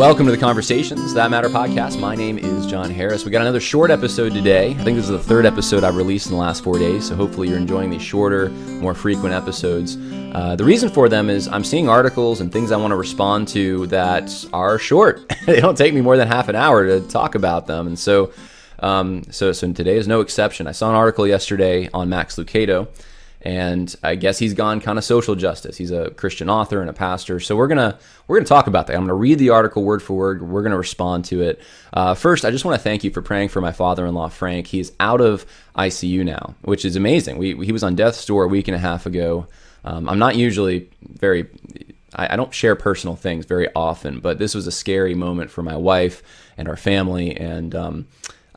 welcome 0.00 0.24
to 0.24 0.32
the 0.32 0.38
Conversations 0.38 1.12
That 1.12 1.30
Matter 1.30 1.50
podcast. 1.50 2.00
My 2.00 2.14
name 2.14 2.38
is 2.38 2.66
John 2.66 2.90
Harris. 2.90 3.26
We 3.26 3.30
got 3.30 3.42
another 3.42 3.60
short 3.60 3.90
episode 3.90 4.32
today. 4.32 4.70
I 4.70 4.82
think 4.82 4.96
this 4.96 5.04
is 5.04 5.10
the 5.10 5.18
third 5.18 5.44
episode 5.44 5.84
I've 5.84 5.96
released 5.96 6.28
in 6.28 6.32
the 6.32 6.38
last 6.38 6.64
four 6.64 6.78
days, 6.78 7.06
so 7.06 7.14
hopefully 7.14 7.50
you're 7.50 7.58
enjoying 7.58 7.90
these 7.90 8.00
shorter, 8.00 8.48
more 8.48 8.94
frequent 8.94 9.34
episodes. 9.34 9.98
Uh, 10.34 10.56
the 10.56 10.64
reason 10.64 10.88
for 10.88 11.10
them 11.10 11.28
is 11.28 11.48
I'm 11.48 11.64
seeing 11.64 11.86
articles 11.86 12.40
and 12.40 12.50
things 12.50 12.72
I 12.72 12.78
want 12.78 12.92
to 12.92 12.96
respond 12.96 13.48
to 13.48 13.88
that 13.88 14.32
are 14.54 14.78
short. 14.78 15.30
they 15.44 15.60
don't 15.60 15.76
take 15.76 15.92
me 15.92 16.00
more 16.00 16.16
than 16.16 16.28
half 16.28 16.48
an 16.48 16.56
hour 16.56 16.86
to 16.86 17.06
talk 17.06 17.34
about 17.34 17.66
them, 17.66 17.86
and 17.86 17.98
so, 17.98 18.32
um, 18.78 19.24
so, 19.30 19.52
so 19.52 19.70
today 19.70 19.98
is 19.98 20.08
no 20.08 20.22
exception. 20.22 20.66
I 20.66 20.72
saw 20.72 20.88
an 20.88 20.96
article 20.96 21.26
yesterday 21.26 21.90
on 21.92 22.08
Max 22.08 22.36
Lucado 22.36 22.88
and 23.42 23.94
I 24.02 24.16
guess 24.16 24.38
he's 24.38 24.54
gone 24.54 24.80
kind 24.80 24.98
of 24.98 25.04
social 25.04 25.34
justice. 25.34 25.76
He's 25.76 25.90
a 25.90 26.10
Christian 26.10 26.50
author 26.50 26.80
and 26.80 26.90
a 26.90 26.92
pastor, 26.92 27.40
so 27.40 27.56
we're 27.56 27.68
gonna 27.68 27.98
we're 28.26 28.36
gonna 28.36 28.46
talk 28.46 28.66
about 28.66 28.86
that. 28.86 28.96
I'm 28.96 29.02
gonna 29.02 29.14
read 29.14 29.38
the 29.38 29.50
article 29.50 29.82
word 29.82 30.02
for 30.02 30.14
word. 30.14 30.42
We're 30.42 30.62
gonna 30.62 30.78
respond 30.78 31.24
to 31.26 31.42
it. 31.42 31.60
Uh, 31.92 32.14
first, 32.14 32.44
I 32.44 32.50
just 32.50 32.64
want 32.64 32.78
to 32.78 32.82
thank 32.82 33.02
you 33.04 33.10
for 33.10 33.22
praying 33.22 33.48
for 33.48 33.60
my 33.60 33.72
father-in-law 33.72 34.28
Frank. 34.28 34.66
He's 34.66 34.92
out 35.00 35.20
of 35.20 35.46
ICU 35.76 36.24
now, 36.24 36.54
which 36.62 36.84
is 36.84 36.96
amazing. 36.96 37.38
We 37.38 37.54
he 37.64 37.72
was 37.72 37.82
on 37.82 37.94
death's 37.94 38.24
door 38.26 38.44
a 38.44 38.48
week 38.48 38.68
and 38.68 38.74
a 38.74 38.80
half 38.80 39.06
ago. 39.06 39.46
Um, 39.84 40.08
I'm 40.08 40.18
not 40.18 40.36
usually 40.36 40.90
very 41.02 41.48
I, 42.14 42.34
I 42.34 42.36
don't 42.36 42.52
share 42.52 42.76
personal 42.76 43.16
things 43.16 43.46
very 43.46 43.68
often, 43.74 44.20
but 44.20 44.38
this 44.38 44.54
was 44.54 44.66
a 44.66 44.72
scary 44.72 45.14
moment 45.14 45.50
for 45.50 45.62
my 45.62 45.76
wife 45.76 46.22
and 46.56 46.68
our 46.68 46.76
family, 46.76 47.36
and 47.36 47.74
um, 47.74 48.06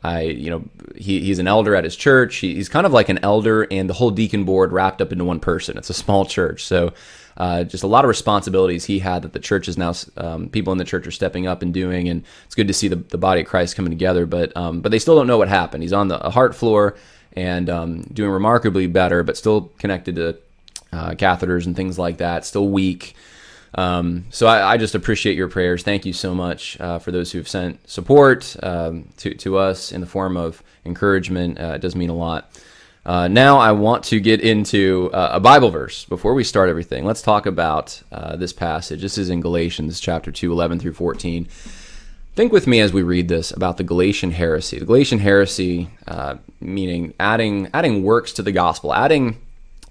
I, 0.03 0.21
you 0.21 0.49
know, 0.49 0.63
he, 0.95 1.21
he's 1.21 1.39
an 1.39 1.47
elder 1.47 1.75
at 1.75 1.83
his 1.83 1.95
church. 1.95 2.37
He, 2.37 2.55
he's 2.55 2.69
kind 2.69 2.85
of 2.85 2.91
like 2.91 3.09
an 3.09 3.19
elder 3.19 3.65
and 3.71 3.89
the 3.89 3.93
whole 3.93 4.11
deacon 4.11 4.43
board 4.43 4.71
wrapped 4.71 5.01
up 5.01 5.11
into 5.11 5.23
one 5.23 5.39
person. 5.39 5.77
It's 5.77 5.89
a 5.89 5.93
small 5.93 6.25
church, 6.25 6.65
so 6.65 6.93
uh, 7.37 7.63
just 7.63 7.83
a 7.83 7.87
lot 7.87 8.05
of 8.05 8.09
responsibilities 8.09 8.85
he 8.85 8.99
had 8.99 9.23
that 9.23 9.33
the 9.33 9.39
church 9.39 9.67
is 9.67 9.77
now 9.77 9.93
um, 10.17 10.49
people 10.49 10.71
in 10.71 10.77
the 10.77 10.85
church 10.85 11.07
are 11.07 11.11
stepping 11.11 11.47
up 11.47 11.61
and 11.61 11.73
doing, 11.73 12.09
and 12.09 12.23
it's 12.45 12.55
good 12.55 12.67
to 12.67 12.73
see 12.73 12.87
the, 12.87 12.97
the 12.97 13.17
body 13.17 13.41
of 13.41 13.47
Christ 13.47 13.75
coming 13.75 13.91
together. 13.91 14.25
But 14.25 14.55
um, 14.55 14.81
but 14.81 14.91
they 14.91 14.99
still 14.99 15.15
don't 15.15 15.27
know 15.27 15.37
what 15.37 15.47
happened. 15.47 15.83
He's 15.83 15.93
on 15.93 16.09
the 16.09 16.19
heart 16.19 16.55
floor 16.55 16.95
and 17.35 17.69
um, 17.69 18.01
doing 18.13 18.29
remarkably 18.29 18.87
better, 18.87 19.23
but 19.23 19.37
still 19.37 19.71
connected 19.79 20.15
to 20.17 20.37
uh, 20.91 21.11
catheters 21.11 21.65
and 21.65 21.75
things 21.75 21.97
like 21.97 22.17
that. 22.17 22.45
Still 22.45 22.69
weak. 22.69 23.15
Um, 23.75 24.25
so 24.29 24.45
I, 24.45 24.73
I, 24.73 24.77
just 24.77 24.93
appreciate 24.93 25.35
your 25.35 25.47
prayers. 25.47 25.81
Thank 25.81 26.05
you 26.05 26.13
so 26.13 26.35
much 26.35 26.79
uh, 26.79 26.99
for 26.99 27.11
those 27.11 27.31
who've 27.31 27.47
sent 27.47 27.89
support 27.89 28.55
um, 28.61 29.09
to, 29.17 29.33
to 29.33 29.57
us 29.57 29.91
in 29.91 29.99
the 29.99 30.07
form 30.07 30.37
of 30.37 30.61
encouragement. 30.85 31.59
Uh, 31.59 31.73
it 31.75 31.81
does 31.81 31.95
mean 31.95 32.09
a 32.09 32.15
lot. 32.15 32.51
Uh, 33.05 33.27
now 33.27 33.57
I 33.57 33.71
want 33.71 34.03
to 34.05 34.19
get 34.19 34.41
into 34.41 35.09
uh, 35.11 35.31
a 35.33 35.39
Bible 35.39 35.71
verse 35.71 36.05
before 36.05 36.35
we 36.35 36.43
start 36.43 36.69
everything. 36.69 37.03
Let's 37.03 37.21
talk 37.21 37.45
about 37.45 38.01
uh, 38.11 38.35
this 38.35 38.53
passage. 38.53 39.01
This 39.01 39.17
is 39.17 39.29
in 39.29 39.41
Galatians 39.41 39.99
chapter 39.99 40.31
2, 40.31 40.51
11 40.51 40.79
through 40.79 40.93
14. 40.93 41.45
Think 42.35 42.51
with 42.51 42.65
me 42.65 42.79
as 42.79 42.93
we 42.93 43.03
read 43.03 43.27
this 43.27 43.51
about 43.51 43.77
the 43.77 43.83
Galatian 43.83 44.31
heresy. 44.31 44.79
The 44.79 44.85
Galatian 44.85 45.19
heresy, 45.19 45.89
uh, 46.07 46.35
meaning 46.61 47.13
adding 47.19 47.69
adding 47.73 48.03
works 48.03 48.33
to 48.33 48.41
the 48.41 48.51
gospel, 48.51 48.93
adding 48.93 49.37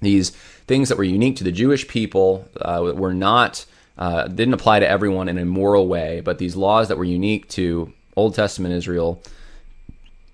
these 0.00 0.30
things 0.30 0.88
that 0.88 0.98
were 0.98 1.04
unique 1.04 1.36
to 1.36 1.44
the 1.44 1.52
Jewish 1.52 1.86
people, 1.86 2.48
were 2.64 3.14
not 3.14 3.66
uh, 4.02 4.26
didn't 4.26 4.54
apply 4.54 4.80
to 4.80 4.88
everyone 4.88 5.28
in 5.28 5.38
a 5.38 5.44
moral 5.44 5.86
way, 5.86 6.20
but 6.24 6.38
these 6.38 6.56
laws 6.56 6.88
that 6.88 6.98
were 6.98 7.04
unique 7.04 7.48
to 7.48 7.92
Old 8.16 8.34
Testament 8.34 8.74
Israel 8.74 9.22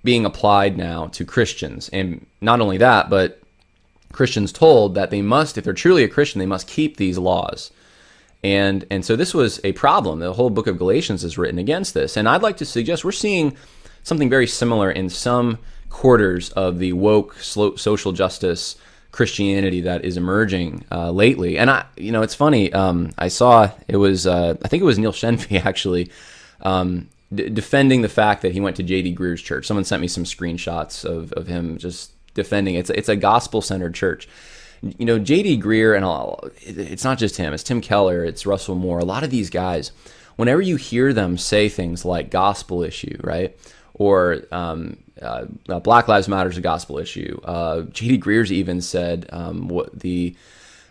being 0.03 0.25
applied 0.25 0.79
now 0.79 1.09
to 1.09 1.27
Christians. 1.27 1.91
And 1.91 2.25
not 2.41 2.63
only 2.63 2.79
that, 2.79 3.11
but 3.11 3.43
Christians 4.11 4.53
told 4.53 4.95
that 4.95 5.11
they 5.11 5.21
must, 5.21 5.59
if 5.59 5.65
they're 5.65 5.75
truly 5.75 6.03
a 6.03 6.09
Christian, 6.09 6.39
they 6.39 6.47
must 6.47 6.67
keep 6.67 6.97
these 6.97 7.19
laws. 7.19 7.71
And 8.43 8.87
and 8.91 9.05
so 9.05 9.17
this 9.17 9.35
was 9.35 9.61
a 9.63 9.73
problem. 9.73 10.21
The 10.21 10.33
whole 10.33 10.49
book 10.49 10.67
of 10.67 10.79
Galatians 10.79 11.23
is 11.23 11.37
written 11.37 11.59
against 11.59 11.93
this. 11.93 12.17
And 12.17 12.27
I'd 12.27 12.41
like 12.41 12.57
to 12.59 12.65
suggest 12.65 13.05
we're 13.05 13.13
seeing 13.13 13.55
something 14.03 14.31
very 14.31 14.47
similar 14.47 14.91
in 14.91 15.11
some 15.11 15.59
quarters 15.91 16.49
of 16.53 16.79
the 16.79 16.95
woke 16.95 17.35
social 17.37 18.13
justice 18.13 18.77
Christianity 19.19 19.81
that 19.81 20.05
is 20.05 20.17
emerging 20.17 20.85
uh, 20.93 21.11
lately. 21.11 21.59
And 21.59 21.69
I, 21.69 21.85
you 21.97 22.13
know, 22.13 22.23
it's 22.23 22.37
funny. 22.37 22.73
Um, 22.73 23.11
I 23.19 23.27
saw 23.27 23.69
it 23.89 23.97
was 23.97 24.29
uh, 24.29 24.55
I 24.63 24.69
think 24.69 24.81
it 24.81 24.87
was 24.87 24.97
Neil 24.97 25.11
Shenvi 25.11 25.61
actually 25.67 26.13
um, 26.63 27.09
d- 27.35 27.49
defending 27.49 28.03
the 28.03 28.09
fact 28.09 28.43
that 28.43 28.53
he 28.53 28.61
went 28.61 28.77
to 28.77 28.85
J.D. 28.85 29.17
Greear's 29.17 29.43
church. 29.43 29.67
Someone 29.67 29.83
sent 29.83 30.01
me 30.01 30.07
some 30.07 30.23
screenshots 30.23 31.05
of, 31.05 31.33
of 31.33 31.49
him 31.49 31.79
just 31.79 32.13
defending 32.35 32.77
it. 32.77 32.79
It's 32.79 32.91
it's 32.91 33.09
a 33.09 33.17
gospel 33.17 33.61
centered 33.61 33.97
church. 33.97 34.29
You 34.83 35.05
know, 35.05 35.19
J.D. 35.19 35.61
Greear 35.61 35.97
and 35.97 36.05
all. 36.05 36.49
It's 36.61 37.03
not 37.03 37.19
just 37.19 37.39
him. 37.39 37.53
It's 37.53 37.65
Tim 37.65 37.81
Keller. 37.81 38.25
It's 38.25 38.47
Russell 38.47 38.77
Moore. 38.77 39.01
A 39.01 39.05
lot 39.05 39.25
of 39.25 39.31
these 39.31 39.51
guys. 39.51 39.91
Whenever 40.37 40.63
you 40.63 40.77
hear 40.77 41.13
them 41.13 41.39
say 41.39 41.69
things 41.69 42.05
like 42.05 42.31
gospel 42.31 42.85
issue, 42.85 43.19
right? 43.25 43.59
Or 43.95 44.45
um, 44.53 44.99
uh, 45.23 45.47
uh, 45.69 45.81
Black 45.81 46.09
Lives 46.09 46.29
Matter 46.29 46.51
is 46.51 46.57
a 46.57 46.63
gospel 46.63 46.99
issue. 46.99 47.41
Uh, 47.45 47.83
J.D. 47.83 48.19
Greear's 48.19 48.53
even 48.53 48.81
said 48.81 49.29
um, 49.33 49.69
what 49.69 50.01
the 50.01 50.37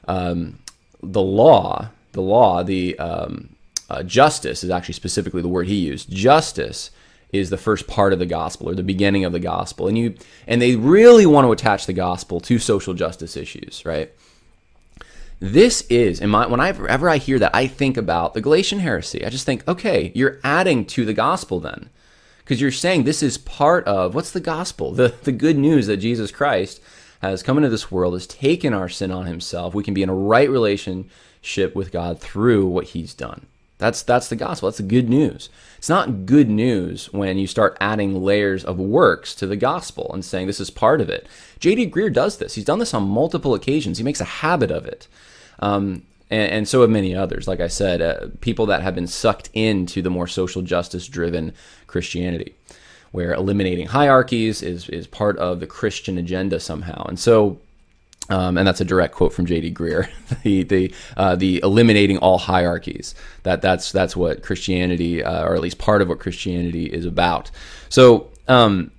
um, 0.08 0.60
the 1.02 1.22
law, 1.22 1.90
the 2.14 2.22
law, 2.22 2.64
the 2.64 2.98
um, 3.00 3.50
uh, 3.90 4.04
justice 4.04 4.64
is 4.64 4.70
actually 4.70 4.94
specifically 4.94 5.42
the 5.42 5.48
word 5.48 5.68
he 5.68 5.76
used. 5.76 6.12
Justice 6.12 6.92
is 7.32 7.50
the 7.50 7.58
first 7.58 7.88
part 7.88 8.14
of 8.14 8.20
the 8.20 8.26
gospel 8.26 8.70
or 8.70 8.76
the 8.76 8.84
beginning 8.84 9.26
of 9.26 9.34
the 9.34 9.40
gospel, 9.40 9.88
and 9.88 9.98
you 9.98 10.16
and 10.48 10.62
they 10.62 10.76
really 10.76 11.26
want 11.26 11.46
to 11.46 11.52
attach 11.52 11.86
the 11.86 11.94
gospel 11.94 12.40
to 12.42 12.60
social 12.60 12.94
justice 12.94 13.36
issues, 13.36 13.86
right? 13.86 14.12
This 15.40 15.82
is, 15.82 16.20
in 16.20 16.32
my, 16.32 16.48
whenever 16.48 17.10
I 17.10 17.18
hear 17.18 17.38
that, 17.38 17.54
I 17.54 17.68
think 17.68 17.96
about 17.96 18.34
the 18.34 18.42
Galatian 18.42 18.80
heresy. 18.80 19.24
I 19.24 19.30
just 19.30 19.46
think, 19.46 19.68
okay, 19.68 20.12
you're 20.16 20.40
adding 20.44 20.84
to 20.86 21.06
the 21.06 21.14
gospel 21.14 21.60
then 21.60 21.92
because 22.48 22.62
you're 22.62 22.72
saying 22.72 23.04
this 23.04 23.22
is 23.22 23.38
part 23.38 23.86
of 23.86 24.16
what's 24.16 24.32
the 24.32 24.40
gospel? 24.40 24.94
The, 24.94 25.14
the 25.24 25.34
good 25.34 25.58
news 25.58 25.88
that 25.88 25.98
Jesus 25.98 26.32
Christ 26.32 26.80
has 27.22 27.44
come 27.44 27.58
into 27.58 27.68
this 27.68 27.92
world, 27.92 28.14
has 28.14 28.26
taken 28.26 28.74
our 28.74 28.88
sin 28.88 29.12
on 29.12 29.26
himself. 29.26 29.76
We 29.76 29.84
can 29.84 29.94
be 29.94 30.02
in 30.02 30.08
a 30.08 30.16
right 30.16 30.50
relationship 30.50 31.76
with 31.76 31.92
God 31.92 32.22
through 32.22 32.66
what 32.68 32.86
he's 32.86 33.14
done. 33.14 33.48
That's 33.80 34.02
that's 34.02 34.30
the 34.30 34.38
gospel. 34.38 34.70
That's 34.70 34.78
the 34.78 34.84
good 34.84 35.10
news. 35.10 35.50
It's 35.78 35.90
not 35.90 36.26
good 36.26 36.50
news 36.50 37.12
when 37.12 37.38
you 37.38 37.48
start 37.48 37.76
adding 37.82 38.24
layers 38.24 38.64
of 38.64 38.80
works 38.80 39.36
to 39.36 39.46
the 39.46 39.58
gospel 39.58 40.10
and 40.14 40.24
saying 40.24 40.48
this 40.48 40.62
is 40.62 40.70
part 40.70 41.02
of 41.02 41.10
it. 41.10 41.28
J.D. 41.60 41.92
Greear 41.92 42.14
does 42.14 42.38
this. 42.38 42.56
He's 42.56 42.64
done 42.64 42.80
this 42.80 42.94
on 42.94 43.04
multiple 43.04 43.56
occasions. 43.56 43.98
He 43.98 44.06
makes 44.06 44.22
a 44.22 44.26
habit 44.26 44.72
of 44.72 44.86
it. 44.86 45.10
Um, 45.60 46.04
and, 46.30 46.52
and, 46.52 46.68
so 46.68 46.82
have 46.82 46.90
many 46.90 47.16
others. 47.16 47.48
Like 47.48 47.60
I 47.60 47.68
said, 47.68 48.02
uh, 48.02 48.28
people 48.42 48.66
that 48.68 48.82
have 48.82 48.96
been 48.96 49.08
sucked 49.08 49.50
into 49.54 50.02
the 50.02 50.10
more 50.10 50.28
social 50.28 50.62
justice 50.62 51.08
driven 51.08 51.54
Christianity, 51.88 52.56
where 53.12 53.34
eliminating 53.34 53.88
hierarchies 53.88 54.62
is 54.62 54.90
is 54.90 55.08
part 55.08 55.38
of 55.38 55.60
the 55.60 55.68
Christian 55.68 56.18
agenda 56.18 56.60
somehow. 56.60 57.06
And 57.06 57.20
so. 57.20 57.60
Um, 58.30 58.58
and 58.58 58.68
that's 58.68 58.82
a 58.82 58.86
direct 58.86 59.16
quote 59.16 59.32
from 59.32 59.46
J.D. 59.46 59.74
Greear. 59.74 60.10
the 60.44 60.64
the 60.64 60.94
uh, 61.16 61.38
the 61.38 61.62
eliminating 61.64 62.18
all 62.18 62.38
hierarchies. 62.38 63.16
That 63.44 63.62
that's 63.62 63.94
that's 63.94 64.18
what 64.18 64.44
Christianity, 64.44 65.24
uh, 65.24 65.46
or 65.46 65.56
at 65.56 65.62
least 65.62 65.78
part 65.78 66.02
of 66.02 66.10
what 66.10 66.20
Christianity 66.20 66.88
is 66.88 67.06
about. 67.06 67.52
So 67.88 68.28
um, 68.50 68.92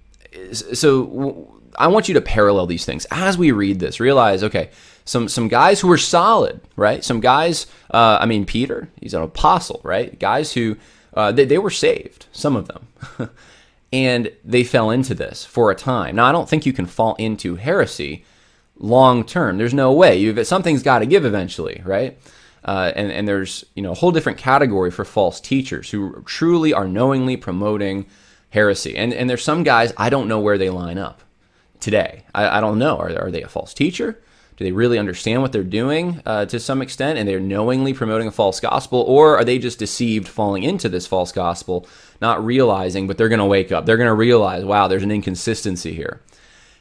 so 0.53 1.61
I 1.79 1.87
want 1.89 2.09
you 2.09 2.15
to 2.15 2.21
parallel 2.21 2.67
these 2.67 2.85
things 2.85 3.07
as 3.11 3.39
we 3.39 3.53
read 3.53 3.79
this. 3.79 4.01
Realize, 4.01 4.43
okay, 4.45 4.71
some 5.09 5.27
some 5.27 5.49
guys 5.49 5.81
who 5.81 5.89
were 5.89 5.97
solid, 5.97 6.61
right? 6.77 7.03
Some 7.03 7.21
guys, 7.21 7.67
uh, 7.91 8.19
I 8.21 8.27
mean, 8.27 8.45
Peter, 8.45 8.91
he's 9.01 9.15
an 9.15 9.23
apostle, 9.23 9.81
right? 9.83 10.19
Guys 10.19 10.53
who 10.53 10.77
uh, 11.15 11.33
they, 11.33 11.47
they 11.47 11.57
were 11.57 11.71
saved, 11.71 12.27
some 12.31 12.57
of 12.57 12.69
them, 12.69 12.87
and 13.93 14.31
they 14.45 14.65
fell 14.65 14.91
into 14.91 15.15
this 15.15 15.47
for 15.47 15.71
a 15.71 15.75
time. 15.75 16.17
Now, 16.17 16.27
I 16.27 16.33
don't 16.33 16.49
think 16.49 16.67
you 16.67 16.75
can 16.75 16.85
fall 16.85 17.15
into 17.15 17.57
heresy 17.57 18.25
long 18.77 19.25
term. 19.25 19.57
There's 19.57 19.73
no 19.73 19.93
way. 19.93 20.19
You've 20.19 20.47
something's 20.47 20.83
got 20.83 20.99
to 20.99 21.07
give 21.07 21.25
eventually, 21.25 21.81
right? 21.87 22.19
Uh, 22.63 22.93
and 22.95 23.11
and 23.11 23.27
there's 23.27 23.65
you 23.75 23.83
know 23.83 23.93
a 23.93 23.95
whole 23.95 24.13
different 24.13 24.37
category 24.37 24.91
for 24.91 25.07
false 25.07 25.41
teachers 25.41 25.91
who 25.91 26.23
truly 26.27 26.75
are 26.75 26.87
knowingly 26.87 27.39
promoting 27.39 28.05
heresy. 28.51 28.95
And 28.95 29.15
and 29.15 29.31
there's 29.31 29.43
some 29.43 29.63
guys 29.63 29.95
I 29.97 30.11
don't 30.11 30.29
know 30.29 30.41
where 30.41 30.59
they 30.59 30.69
line 30.69 30.99
up 30.99 31.23
today. 31.81 32.25
I, 32.35 32.59
I 32.59 32.61
don't 32.61 32.79
know. 32.79 32.99
Are 32.99 33.19
are 33.19 33.31
they 33.31 33.43
a 33.43 33.49
false 33.49 33.73
teacher? 33.73 34.21
Do 34.59 34.65
they 34.65 34.73
really 34.73 34.99
understand 34.99 35.41
what 35.41 35.53
they're 35.53 35.63
doing 35.63 36.21
uh, 36.27 36.47
to 36.47 36.59
some 36.59 36.83
extent 36.83 37.17
and 37.17 37.29
they're 37.29 37.39
knowingly 37.39 37.95
promoting 37.95 38.27
a 38.27 38.33
false 38.33 38.59
gospel? 38.59 39.05
Or 39.07 39.39
are 39.39 39.45
they 39.45 39.57
just 39.57 39.79
deceived 39.79 40.27
falling 40.27 40.65
into 40.65 40.89
this 40.89 41.07
false 41.07 41.31
gospel, 41.31 41.87
not 42.21 42.45
realizing, 42.45 43.07
but 43.07 43.17
they're 43.17 43.29
going 43.29 43.39
to 43.39 43.45
wake 43.45 43.71
up? 43.71 43.87
They're 43.87 43.97
going 43.97 44.09
to 44.09 44.15
realize, 44.15 44.65
wow, 44.65 44.89
there's 44.89 45.05
an 45.05 45.13
inconsistency 45.13 45.95
here. 45.95 46.21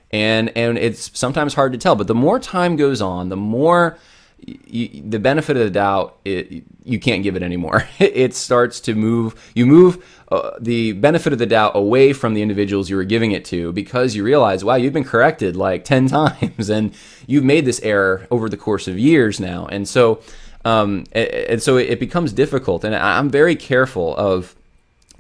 And, 0.09 0.49
and 0.57 0.79
it's 0.79 1.15
sometimes 1.17 1.53
hard 1.53 1.71
to 1.73 1.77
tell, 1.77 1.95
but 1.95 2.07
the 2.07 2.15
more 2.15 2.39
time 2.39 2.77
goes 2.77 2.99
on, 2.99 3.29
the 3.29 3.37
more 3.37 3.99
you, 4.45 5.01
the 5.01 5.19
benefit 5.19 5.57
of 5.57 5.63
the 5.63 5.69
doubt, 5.69 6.17
it, 6.23 6.63
you 6.83 6.99
can't 6.99 7.23
give 7.23 7.35
it 7.35 7.43
anymore. 7.43 7.87
it 7.99 8.33
starts 8.35 8.79
to 8.81 8.95
move. 8.95 9.35
You 9.55 9.65
move 9.65 10.05
uh, 10.31 10.51
the 10.59 10.93
benefit 10.93 11.33
of 11.33 11.39
the 11.39 11.45
doubt 11.45 11.75
away 11.75 12.13
from 12.13 12.33
the 12.33 12.41
individuals 12.41 12.89
you 12.89 12.95
were 12.95 13.03
giving 13.03 13.31
it 13.31 13.45
to 13.45 13.71
because 13.73 14.15
you 14.15 14.23
realize, 14.23 14.63
wow, 14.63 14.75
you've 14.75 14.93
been 14.93 15.03
corrected 15.03 15.55
like 15.55 15.83
10 15.93 16.07
times 16.07 16.69
and 16.69 16.93
you've 17.25 17.43
made 17.43 17.65
this 17.65 17.81
error 17.81 18.27
over 18.29 18.49
the 18.49 18.57
course 18.57 18.87
of 18.87 18.97
years 18.97 19.39
now. 19.39 19.67
And 19.67 19.87
so 19.87 20.21
Um, 20.65 21.05
and, 21.13 21.27
and, 21.27 21.63
so 21.63 21.77
it, 21.77 21.99
becomes 21.99 22.33
difficult. 22.33 22.83
And 22.83 22.93
I'm 22.93 23.29
very 23.29 23.55
careful 23.55 24.15
of 24.17 24.53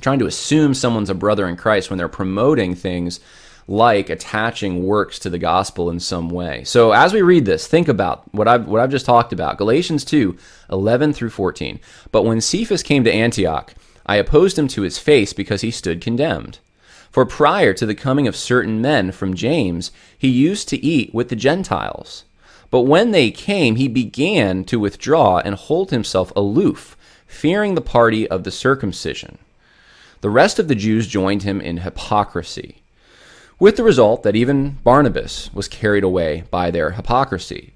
trying 0.01 0.19
to 0.19 0.25
assume 0.25 0.73
someone's 0.73 1.09
a 1.09 1.15
brother 1.15 1.47
in 1.47 1.55
Christ 1.55 1.89
when 1.89 1.97
they're 1.97 2.09
promoting 2.09 2.75
things 2.75 3.21
like 3.67 4.09
attaching 4.09 4.85
works 4.85 5.19
to 5.19 5.29
the 5.29 5.37
gospel 5.37 5.89
in 5.89 5.99
some 5.99 6.29
way. 6.29 6.63
So 6.63 6.93
as 6.93 7.13
we 7.13 7.21
read 7.21 7.45
this, 7.45 7.67
think 7.67 7.87
about 7.87 8.33
what 8.33 8.47
I've 8.47 8.65
what 8.67 8.81
I've 8.81 8.91
just 8.91 9.05
talked 9.05 9.33
about. 9.33 9.57
Galatians 9.57 10.05
2, 10.05 10.37
11 10.71 11.13
through 11.13 11.31
14. 11.31 11.79
But 12.11 12.23
when 12.23 12.41
Cephas 12.41 12.83
came 12.83 13.03
to 13.03 13.13
Antioch, 13.13 13.73
I 14.05 14.15
opposed 14.15 14.57
him 14.57 14.69
to 14.69 14.83
his 14.83 14.97
face 14.97 15.33
because 15.33 15.61
he 15.61 15.71
stood 15.71 16.01
condemned. 16.01 16.59
For 17.11 17.25
prior 17.25 17.73
to 17.73 17.85
the 17.85 17.95
coming 17.95 18.27
of 18.27 18.35
certain 18.35 18.79
men 18.81 19.11
from 19.11 19.33
James, 19.33 19.91
he 20.17 20.29
used 20.29 20.69
to 20.69 20.83
eat 20.85 21.13
with 21.13 21.29
the 21.29 21.35
Gentiles. 21.35 22.23
But 22.69 22.81
when 22.81 23.11
they 23.11 23.31
came, 23.31 23.75
he 23.75 23.87
began 23.87 24.63
to 24.65 24.79
withdraw 24.79 25.39
and 25.39 25.55
hold 25.55 25.91
himself 25.91 26.31
aloof, 26.35 26.95
fearing 27.25 27.75
the 27.75 27.81
party 27.81 28.27
of 28.27 28.43
the 28.43 28.51
circumcision. 28.51 29.37
The 30.21 30.29
rest 30.29 30.59
of 30.59 30.67
the 30.67 30.75
Jews 30.75 31.07
joined 31.07 31.43
him 31.43 31.61
in 31.61 31.77
hypocrisy, 31.77 32.81
with 33.59 33.75
the 33.75 33.83
result 33.83 34.23
that 34.23 34.35
even 34.35 34.77
Barnabas 34.83 35.53
was 35.53 35.67
carried 35.67 36.03
away 36.03 36.43
by 36.51 36.71
their 36.71 36.91
hypocrisy. 36.91 37.73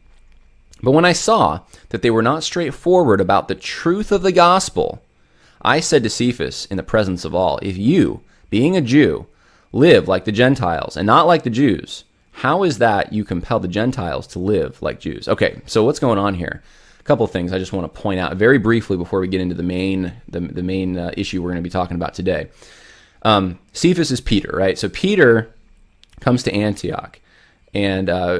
But 0.83 0.92
when 0.92 1.06
I 1.06 1.13
saw 1.13 1.62
that 1.89 2.01
they 2.01 2.10
were 2.10 2.22
not 2.22 2.44
straightforward 2.44 3.22
about 3.22 3.48
the 3.48 3.56
truth 3.56 4.12
of 4.12 4.22
the 4.22 4.31
gospel, 4.31 5.01
I 5.62 5.80
said 5.80 6.04
to 6.04 6.10
Cephas 6.10 6.66
in 6.68 6.78
the 6.78 6.83
presence 6.83 7.24
of 7.24 7.36
all, 7.36 7.60
If 7.62 7.78
you, 7.78 8.22
being 8.50 8.75
a 8.75 8.81
Jew, 8.81 9.28
live 9.72 10.07
like 10.07 10.25
the 10.25 10.31
Gentiles 10.31 10.98
and 10.98 11.06
not 11.06 11.28
like 11.28 11.44
the 11.44 11.50
Jews, 11.50 12.04
how 12.33 12.63
is 12.63 12.80
that 12.80 13.13
you 13.13 13.24
compel 13.24 13.60
the 13.60 13.68
Gentiles 13.68 14.25
to 14.28 14.39
live 14.39 14.81
like 14.81 15.00
Jews? 15.00 15.28
Okay, 15.28 15.62
so 15.66 15.83
what's 15.83 16.00
going 16.00 16.18
on 16.18 16.33
here? 16.33 16.63
A 17.00 17.04
couple 17.04 17.25
of 17.25 17.31
things 17.31 17.51
I 17.51 17.60
just 17.60 17.74
want 17.74 17.92
to 17.92 18.01
point 18.01 18.19
out 18.19 18.36
very 18.38 18.57
briefly 18.57 18.98
before 18.98 19.19
we 19.19 19.28
get 19.28 19.42
into 19.42 19.56
the 19.56 19.63
main 19.63 20.13
the, 20.28 20.39
the 20.39 20.63
main 20.63 20.98
uh, 20.98 21.12
issue 21.18 21.42
we're 21.42 21.50
going 21.50 21.63
to 21.63 21.68
be 21.68 21.69
talking 21.69 21.95
about 21.95 22.13
today. 22.13 22.50
Um, 23.24 23.60
Cephas 23.74 24.12
is 24.12 24.22
Peter, 24.22 24.51
right? 24.54 24.78
So 24.78 24.89
Peter 24.89 25.54
comes 26.21 26.44
to 26.44 26.53
Antioch, 26.53 27.19
and 27.73 28.09
uh, 28.09 28.39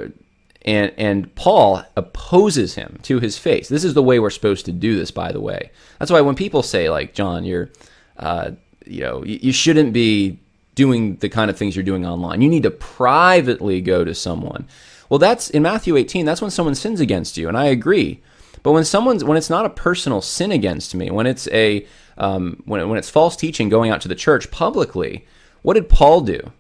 and 0.64 0.94
and 0.98 1.36
Paul 1.36 1.84
opposes 1.96 2.76
him 2.76 3.00
to 3.04 3.20
his 3.20 3.38
face. 3.38 3.68
This 3.68 3.84
is 3.84 3.94
the 3.94 4.04
way 4.04 4.20
we're 4.20 4.30
supposed 4.30 4.66
to 4.66 4.72
do 4.72 4.96
this, 4.96 5.12
by 5.12 5.32
the 5.32 5.42
way. 5.42 5.72
That's 6.00 6.12
why 6.12 6.22
when 6.22 6.36
people 6.36 6.64
say 6.64 6.90
like 6.90 7.14
John, 7.14 7.44
you're, 7.44 7.70
uh, 8.18 8.52
you 8.86 9.02
know, 9.02 9.24
you, 9.24 9.52
shouldn't 9.52 9.94
be 9.94 10.40
doing 10.76 11.18
the 11.18 11.30
kind 11.30 11.50
of 11.50 11.58
things 11.58 11.76
you're 11.76 11.84
doing 11.84 12.06
online. 12.06 12.42
You 12.42 12.50
need 12.50 12.64
to 12.64 12.72
privately 12.72 13.82
go 13.82 14.04
to 14.06 14.16
someone. 14.16 14.68
Well, 15.10 15.20
that's 15.20 15.50
in 15.50 15.64
Matthew 15.64 15.98
18. 15.98 16.26
That's 16.26 16.42
when 16.42 16.52
someone 16.52 16.76
sins 16.76 17.00
against 17.00 17.38
you, 17.38 17.48
and 17.48 17.58
I 17.58 17.66
agree. 17.66 18.22
But 18.64 18.74
when 18.74 18.86
someone's 18.86 19.24
when 19.24 19.38
it's 19.38 19.50
not 19.50 19.66
a 19.66 19.70
personal 19.70 20.22
sin 20.22 20.52
against 20.52 20.94
me, 20.94 21.10
when 21.10 21.26
it's 21.26 21.48
a 21.50 21.86
um, 22.18 22.62
when 22.66 22.88
when 22.88 22.98
it's 22.98 23.10
false 23.10 23.36
teaching 23.36 23.70
going 23.70 23.90
out 23.92 24.02
to 24.02 24.08
the 24.08 24.16
church 24.16 24.52
publicly, 24.52 25.26
what 25.64 25.74
did 25.74 25.90
Paul 25.90 26.22
do? 26.22 26.52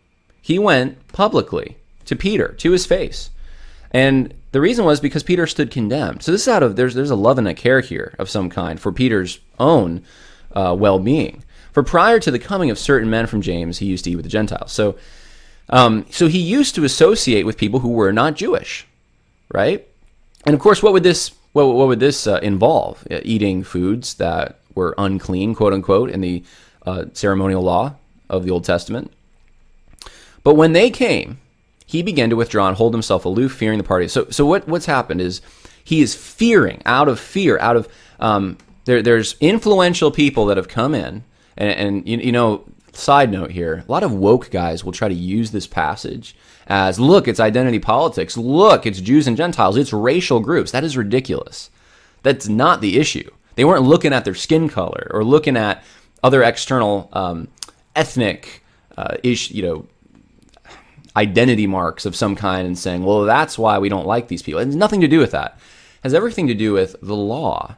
He 0.42 0.58
went 0.58 1.08
publicly 1.10 1.78
to 2.06 2.16
Peter 2.16 2.50
to 2.50 2.72
his 2.72 2.86
face, 2.86 3.30
and 3.92 4.34
the 4.52 4.62
reason 4.62 4.86
was 4.86 5.00
because 5.00 5.24
Peter 5.24 5.48
stood 5.48 5.72
condemned. 5.72 6.24
So 6.24 6.32
this 6.32 6.42
is 6.42 6.48
out 6.48 6.64
of 6.64 6.76
there's 6.76 6.94
there's 6.94 7.10
a 7.10 7.16
love 7.16 7.38
and 7.38 7.48
a 7.48 7.54
care 7.54 7.82
here 7.82 8.16
of 8.20 8.30
some 8.30 8.50
kind 8.50 8.80
for 8.80 8.92
Peter's 8.92 9.40
own 9.60 10.04
uh, 10.54 10.76
well 10.78 11.00
being. 11.00 11.44
For 11.72 11.84
prior 11.84 12.20
to 12.20 12.32
the 12.32 12.40
coming 12.40 12.70
of 12.70 12.78
certain 12.78 13.10
men 13.10 13.28
from 13.28 13.42
James, 13.42 13.78
he 13.78 13.86
used 13.86 14.04
to 14.04 14.12
eat 14.12 14.18
with 14.18 14.26
the 14.26 14.30
Gentiles. 14.30 14.74
So, 14.74 14.98
um, 15.70 16.06
so 16.10 16.28
he 16.28 16.40
used 16.40 16.76
to 16.76 16.84
associate 16.84 17.46
with 17.46 17.58
people 17.58 17.80
who 17.80 17.90
were 17.90 18.12
not 18.12 18.36
Jewish, 18.36 18.86
right? 19.54 19.88
And 20.46 20.54
of 20.54 20.60
course, 20.60 20.84
what 20.84 20.92
would 20.92 21.04
this 21.04 21.32
what, 21.54 21.68
what 21.68 21.88
would 21.88 22.00
this 22.00 22.28
uh, 22.28 22.40
involve? 22.42 23.06
Uh, 23.10 23.20
eating 23.24 23.64
foods 23.64 24.16
that 24.16 24.60
were 24.76 24.96
unclean, 24.98 25.56
quote 25.56 25.74
unquote, 25.74 26.10
in 26.10 26.22
the 26.22 26.44
uh, 26.86 27.06
ceremonial 27.14 27.62
law 27.62 27.96
of 28.30 28.44
the 28.44 28.52
Old 28.52 28.64
Testament. 28.64 29.12
But 30.44 30.56
when 30.56 30.74
they 30.74 30.90
came, 30.90 31.40
he 31.86 32.02
began 32.02 32.30
to 32.30 32.36
withdraw 32.36 32.68
and 32.68 32.78
hold 32.78 32.94
himself 32.94 33.26
aloof, 33.26 33.54
fearing 33.54 33.78
the 33.78 33.84
party. 33.84 34.08
So, 34.08 34.28
so 34.30 34.46
what, 34.46 34.68
what's 34.68 34.86
happened 34.86 35.22
is 35.22 35.42
he 35.84 36.02
is 36.02 36.16
fearing, 36.16 36.82
out 36.86 37.08
of 37.08 37.20
fear, 37.20 37.60
out 37.60 37.76
of 37.76 37.88
um, 38.20 38.58
there, 38.86 39.02
there's 39.02 39.36
influential 39.40 40.12
people 40.12 40.46
that 40.46 40.58
have 40.58 40.68
come 40.68 40.96
in 40.96 41.24
and, 41.58 41.70
and 41.70 42.08
you, 42.08 42.18
you 42.18 42.32
know, 42.32 42.64
side 42.94 43.32
note 43.32 43.52
here, 43.52 43.84
a 43.88 43.92
lot 43.92 44.04
of 44.04 44.14
woke 44.14 44.52
guys 44.52 44.84
will 44.84 44.92
try 44.92 45.08
to 45.08 45.14
use 45.14 45.52
this 45.52 45.68
passage 45.68 46.36
as 46.68 47.00
look, 47.00 47.28
it's 47.28 47.40
identity 47.40 47.80
politics. 47.80 48.38
Look, 48.38 48.86
it's 48.86 49.02
Jews 49.02 49.28
and 49.28 49.36
Gentiles. 49.36 49.78
It's 49.78 49.92
racial 49.92 50.40
groups. 50.40 50.72
That 50.72 50.84
is 50.84 50.96
ridiculous. 50.96 51.70
That's 52.24 52.48
not 52.48 52.82
the 52.82 52.98
issue. 52.98 53.30
They 53.56 53.66
weren't 53.66 53.84
looking 53.84 54.14
at 54.14 54.26
their 54.26 54.36
skin 54.36 54.70
color 54.70 55.08
or 55.12 55.24
looking 55.24 55.58
at 55.58 55.84
other 56.24 56.44
external 56.44 57.10
um, 57.14 57.48
ethnic, 57.96 58.64
uh, 58.98 59.18
you 59.24 59.62
know, 59.64 59.86
identity 61.16 61.68
marks 61.68 62.06
of 62.06 62.16
some 62.16 62.36
kind 62.36 62.66
and 62.66 62.78
saying, 62.78 63.04
well, 63.04 63.24
that's 63.24 63.58
why 63.58 63.78
we 63.80 63.90
don't 63.90 64.08
like 64.08 64.28
these 64.28 64.42
people. 64.42 64.62
It 64.62 64.66
has 64.66 64.75
nothing 64.75 65.02
to 65.02 65.08
do 65.08 65.19
with 65.19 65.31
that. 65.31 65.58
It 65.58 66.04
has 66.04 66.13
everything 66.13 66.48
to 66.48 66.54
do 66.54 66.74
with 66.74 66.96
the 67.02 67.16
law. 67.16 67.75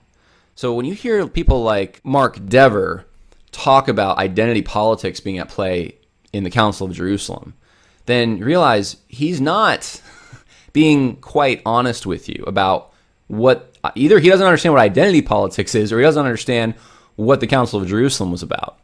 So 0.55 0.73
when 0.73 0.85
you 0.85 0.93
hear 0.93 1.27
people 1.27 1.63
like 1.63 1.99
Mark 2.03 2.45
Dever 2.47 3.05
talk 3.51 3.87
about 3.87 4.17
identity 4.17 4.61
politics 4.61 5.19
being 5.19 5.39
at 5.39 5.49
play 5.49 5.95
in 6.31 6.43
the 6.43 6.49
Council 6.49 6.87
of 6.87 6.93
Jerusalem, 6.93 7.53
then 8.05 8.39
realize 8.39 8.97
he's 9.07 9.41
not 9.41 10.01
being 10.73 11.15
quite 11.17 11.61
honest 11.65 12.05
with 12.05 12.29
you 12.29 12.43
about 12.45 12.93
what 13.27 13.77
either 13.95 14.19
he 14.19 14.29
doesn't 14.29 14.45
understand 14.45 14.73
what 14.73 14.81
identity 14.81 15.21
politics 15.21 15.75
is 15.75 15.91
or 15.91 15.97
he 15.97 16.03
doesn't 16.03 16.25
understand 16.25 16.75
what 17.15 17.39
the 17.39 17.47
Council 17.47 17.81
of 17.81 17.87
Jerusalem 17.87 18.31
was 18.31 18.43
about. 18.43 18.77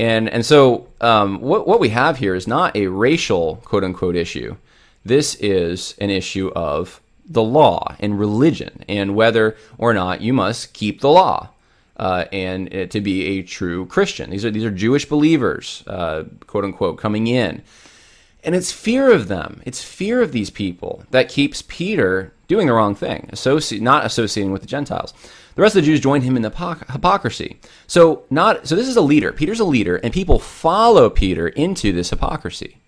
And 0.00 0.30
and 0.30 0.46
so 0.46 0.88
um, 1.02 1.42
what 1.42 1.68
what 1.68 1.78
we 1.78 1.90
have 1.90 2.16
here 2.16 2.34
is 2.34 2.46
not 2.48 2.74
a 2.74 2.86
racial 2.86 3.56
quote 3.66 3.84
unquote 3.84 4.16
issue. 4.16 4.56
This 5.04 5.34
is 5.34 5.94
an 5.98 6.08
issue 6.08 6.50
of 6.56 7.02
the 7.26 7.42
law 7.42 7.94
and 8.00 8.18
religion 8.18 8.82
and 8.88 9.14
whether 9.14 9.58
or 9.76 9.92
not 9.92 10.22
you 10.22 10.32
must 10.32 10.72
keep 10.72 11.02
the 11.02 11.10
law 11.10 11.50
uh, 11.98 12.24
and 12.32 12.90
to 12.90 13.00
be 13.02 13.26
a 13.26 13.42
true 13.42 13.84
Christian. 13.86 14.30
These 14.30 14.46
are 14.46 14.50
these 14.50 14.64
are 14.64 14.70
Jewish 14.70 15.04
believers, 15.04 15.84
uh, 15.86 16.24
quote 16.46 16.64
unquote, 16.64 16.96
coming 16.96 17.26
in, 17.26 17.60
and 18.42 18.54
it's 18.54 18.72
fear 18.72 19.12
of 19.12 19.28
them. 19.28 19.60
It's 19.66 19.84
fear 19.84 20.22
of 20.22 20.32
these 20.32 20.48
people 20.48 21.04
that 21.10 21.28
keeps 21.28 21.60
Peter 21.68 22.32
doing 22.48 22.66
the 22.66 22.72
wrong 22.72 22.94
thing, 22.94 23.28
associ- 23.34 23.82
not 23.82 24.06
associating 24.06 24.50
with 24.50 24.62
the 24.62 24.66
Gentiles. 24.66 25.12
The 25.60 25.64
rest 25.64 25.76
of 25.76 25.82
the 25.82 25.86
Jews 25.90 26.00
joined 26.00 26.24
him 26.24 26.36
in 26.36 26.42
the 26.42 26.84
hypocrisy. 26.90 27.60
So 27.86 28.24
not 28.30 28.66
so. 28.66 28.74
This 28.74 28.88
is 28.88 28.96
a 28.96 29.02
leader. 29.02 29.30
Peter's 29.30 29.60
a 29.60 29.64
leader, 29.64 29.96
and 29.96 30.10
people 30.10 30.38
follow 30.38 31.10
Peter 31.10 31.48
into 31.48 31.92
this 31.92 32.08
hypocrisy. 32.08 32.78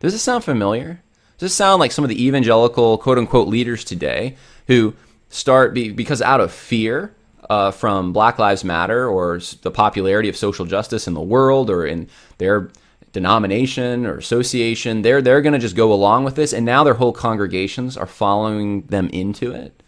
Does 0.00 0.12
this 0.12 0.20
sound 0.20 0.42
familiar? 0.42 1.02
Does 1.38 1.50
this 1.50 1.54
sound 1.54 1.78
like 1.78 1.92
some 1.92 2.04
of 2.04 2.08
the 2.08 2.26
evangelical 2.26 2.98
quote 2.98 3.16
unquote 3.16 3.46
leaders 3.46 3.84
today 3.84 4.36
who 4.66 4.96
start 5.28 5.72
be, 5.72 5.92
because 5.92 6.20
out 6.20 6.40
of 6.40 6.50
fear 6.50 7.14
uh, 7.48 7.70
from 7.70 8.12
Black 8.12 8.40
Lives 8.40 8.64
Matter 8.64 9.06
or 9.06 9.38
the 9.62 9.70
popularity 9.70 10.28
of 10.28 10.36
social 10.36 10.66
justice 10.66 11.06
in 11.06 11.14
the 11.14 11.20
world 11.20 11.70
or 11.70 11.86
in 11.86 12.08
their 12.38 12.72
denomination 13.12 14.04
or 14.04 14.18
association, 14.18 15.02
they're 15.02 15.22
they're 15.22 15.42
going 15.42 15.52
to 15.52 15.60
just 15.60 15.76
go 15.76 15.92
along 15.92 16.24
with 16.24 16.34
this, 16.34 16.52
and 16.52 16.66
now 16.66 16.82
their 16.82 16.94
whole 16.94 17.12
congregations 17.12 17.96
are 17.96 18.04
following 18.04 18.80
them 18.86 19.08
into 19.10 19.52
it. 19.52 19.79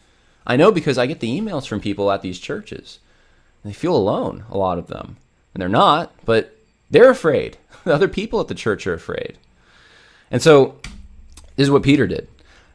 I 0.47 0.57
know 0.57 0.73
because 0.73 0.99
I 0.99 1.07
get 1.07 1.21
the 1.21 1.41
emails 1.41 1.67
from 1.67 1.81
people 1.81 2.11
at 2.11 2.23
these 2.23 2.39
churches. 2.39 2.99
They 3.65 3.73
feel 3.73 3.97
alone, 3.97 4.45
a 4.51 4.59
lot 4.59 4.79
of 4.79 4.89
them, 4.89 5.17
and 5.55 5.61
they're 5.61 5.69
not, 5.69 6.13
but 6.25 6.57
they're 6.91 7.11
afraid. 7.11 7.59
The 7.85 7.95
other 7.95 8.09
people 8.09 8.41
at 8.41 8.49
the 8.49 8.55
church 8.55 8.87
are 8.87 8.95
afraid, 8.95 9.39
and 10.31 10.43
so 10.43 10.77
this 11.57 11.65
is 11.65 11.71
what 11.71 11.83
Peter 11.83 12.07
did. 12.07 12.29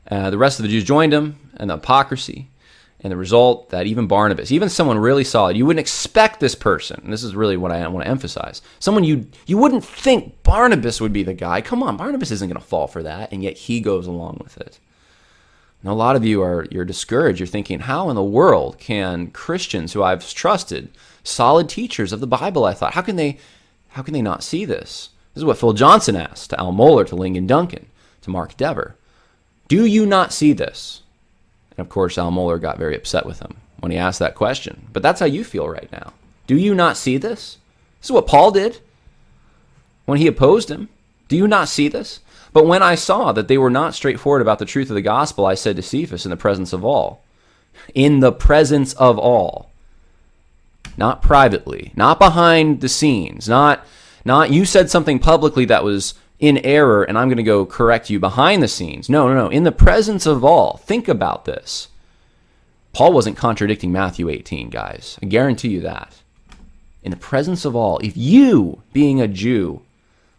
Uh, 0.10 0.30
the 0.30 0.38
rest 0.38 0.60
of 0.60 0.64
the 0.64 0.70
Jews 0.70 0.86
joined 0.86 1.14
him, 1.14 1.38
and 1.58 1.70
the 1.70 1.76
hypocrisy 1.76 2.48
and 3.02 3.12
the 3.12 3.18
result 3.18 3.70
that 3.70 3.86
even 3.86 4.08
Barnabas, 4.08 4.52
even 4.52 4.70
someone 4.70 4.98
really 4.98 5.24
solid, 5.24 5.56
you 5.56 5.66
wouldn't 5.66 5.80
expect 5.80 6.40
this 6.40 6.56
person. 6.56 7.00
And 7.04 7.14
this 7.14 7.24
is 7.24 7.36
really 7.36 7.58
what 7.58 7.72
I 7.72 7.88
want 7.88 8.06
to 8.06 8.10
emphasize. 8.10 8.62
Someone 8.80 9.04
you 9.04 9.28
you 9.46 9.58
wouldn't 9.58 9.86
think 9.86 10.42
Barnabas 10.44 11.00
would 11.00 11.14
be 11.14 11.24
the 11.24 11.34
guy. 11.34 11.62
Come 11.62 11.84
on, 11.84 11.98
Barnabas 11.98 12.32
isn't 12.32 12.48
going 12.48 12.60
to 12.60 12.68
fall 12.68 12.88
for 12.88 13.04
that, 13.04 13.32
and 13.32 13.44
yet 13.44 13.58
he 13.58 13.82
goes 13.82 14.08
along 14.08 14.40
with 14.44 14.58
it. 14.58 14.80
And 15.82 15.92
a 15.92 15.96
lot 15.96 16.16
of 16.16 16.26
you 16.26 16.42
are 16.42 16.68
you're 16.72 16.86
discouraged. 16.86 17.40
You're 17.40 17.48
thinking, 17.48 17.82
how 17.82 18.10
in 18.10 18.16
the 18.16 18.24
world 18.24 18.78
can 18.80 19.28
Christians 19.28 19.94
who 19.94 20.04
I've 20.04 20.28
trusted, 20.34 20.90
solid 21.24 21.70
teachers 21.70 22.12
of 22.12 22.20
the 22.20 22.28
Bible, 22.28 22.66
I 22.66 22.74
thought, 22.74 22.94
how 22.94 23.02
can 23.02 23.16
they 23.16 23.38
how 23.90 24.02
can 24.02 24.14
they 24.14 24.22
not 24.22 24.44
see 24.44 24.66
this? 24.66 25.10
This 25.34 25.42
is 25.42 25.46
what 25.46 25.58
Phil 25.58 25.74
Johnson 25.74 26.16
asked 26.16 26.50
to 26.50 26.60
Al 26.60 26.74
Mohler, 26.74 27.06
to 27.08 27.16
Ligon 27.16 27.48
Duncan, 27.48 27.88
to 28.22 28.30
Mark 28.30 28.58
Dever. 28.58 28.96
Do 29.68 29.86
you 29.86 30.06
not 30.06 30.34
see 30.34 30.54
this? 30.54 31.04
And 31.72 31.86
of 31.86 31.90
course, 31.90 32.18
Al 32.18 32.32
Mohler 32.32 32.60
got 32.60 32.78
very 32.78 32.96
upset 32.96 33.26
with 33.26 33.40
him 33.40 33.56
when 33.80 33.92
he 33.92 33.98
asked 33.98 34.20
that 34.20 34.36
question. 34.36 34.88
But 34.94 35.04
that's 35.04 35.20
how 35.20 35.26
you 35.26 35.44
feel 35.44 35.70
right 35.70 35.92
now. 35.92 36.14
Do 36.48 36.58
you 36.58 36.74
not 36.74 36.98
see 36.98 37.18
this? 37.18 37.58
This 38.00 38.08
is 38.08 38.12
what 38.12 38.28
Paul 38.28 38.52
did 38.52 38.80
when 40.06 40.18
he 40.18 40.28
opposed 40.28 40.70
him. 40.70 40.90
Do 41.28 41.36
you 41.36 41.48
not 41.48 41.68
see 41.68 41.88
this? 41.88 42.20
But 42.54 42.66
when 42.66 42.82
I 42.82 42.96
saw 42.96 43.32
that 43.32 43.48
they 43.48 43.58
were 43.58 43.70
not 43.70 43.94
straightforward 43.94 44.42
about 44.42 44.60
the 44.60 44.66
truth 44.66 44.90
of 44.90 44.96
the 44.96 45.02
gospel, 45.02 45.46
I 45.46 45.56
said 45.56 45.76
to 45.76 45.82
Cephas 45.82 46.26
in 46.26 46.30
the 46.32 46.38
presence 46.38 46.74
of 46.74 46.84
all, 46.84 47.24
in 47.94 48.20
the 48.20 48.32
presence 48.32 48.94
of 48.94 49.18
all. 49.18 49.70
Not 50.98 51.22
privately, 51.22 51.92
not 51.96 52.18
behind 52.18 52.82
the 52.82 52.90
scenes, 52.90 53.48
not 53.48 53.86
not 54.26 54.50
you 54.50 54.66
said 54.66 54.90
something 54.90 55.20
publicly 55.20 55.64
that 55.66 55.84
was 55.84 56.16
in 56.40 56.58
error 56.60 57.04
and 57.04 57.18
I'm 57.18 57.28
going 57.28 57.38
to 57.38 57.44
go 57.44 57.66
correct 57.66 58.10
you 58.10 58.20
behind 58.20 58.62
the 58.62 58.68
scenes. 58.68 59.10
No, 59.10 59.28
no, 59.28 59.34
no. 59.34 59.50
In 59.50 59.64
the 59.64 59.72
presence 59.72 60.26
of 60.26 60.44
all. 60.44 60.78
Think 60.78 61.08
about 61.08 61.46
this. 61.46 61.90
Paul 62.94 63.14
wasn't 63.14 63.38
contradicting 63.38 63.92
Matthew 63.92 64.30
18, 64.30 64.70
guys. 64.70 65.20
I 65.22 65.28
guarantee 65.28 65.70
you 65.70 65.82
that. 65.82 66.16
In 67.04 67.12
the 67.12 67.18
presence 67.18 67.64
of 67.64 67.76
all, 67.76 68.00
if 68.00 68.18
you, 68.18 68.82
being 68.92 69.22
a 69.22 69.28
Jew, 69.28 69.82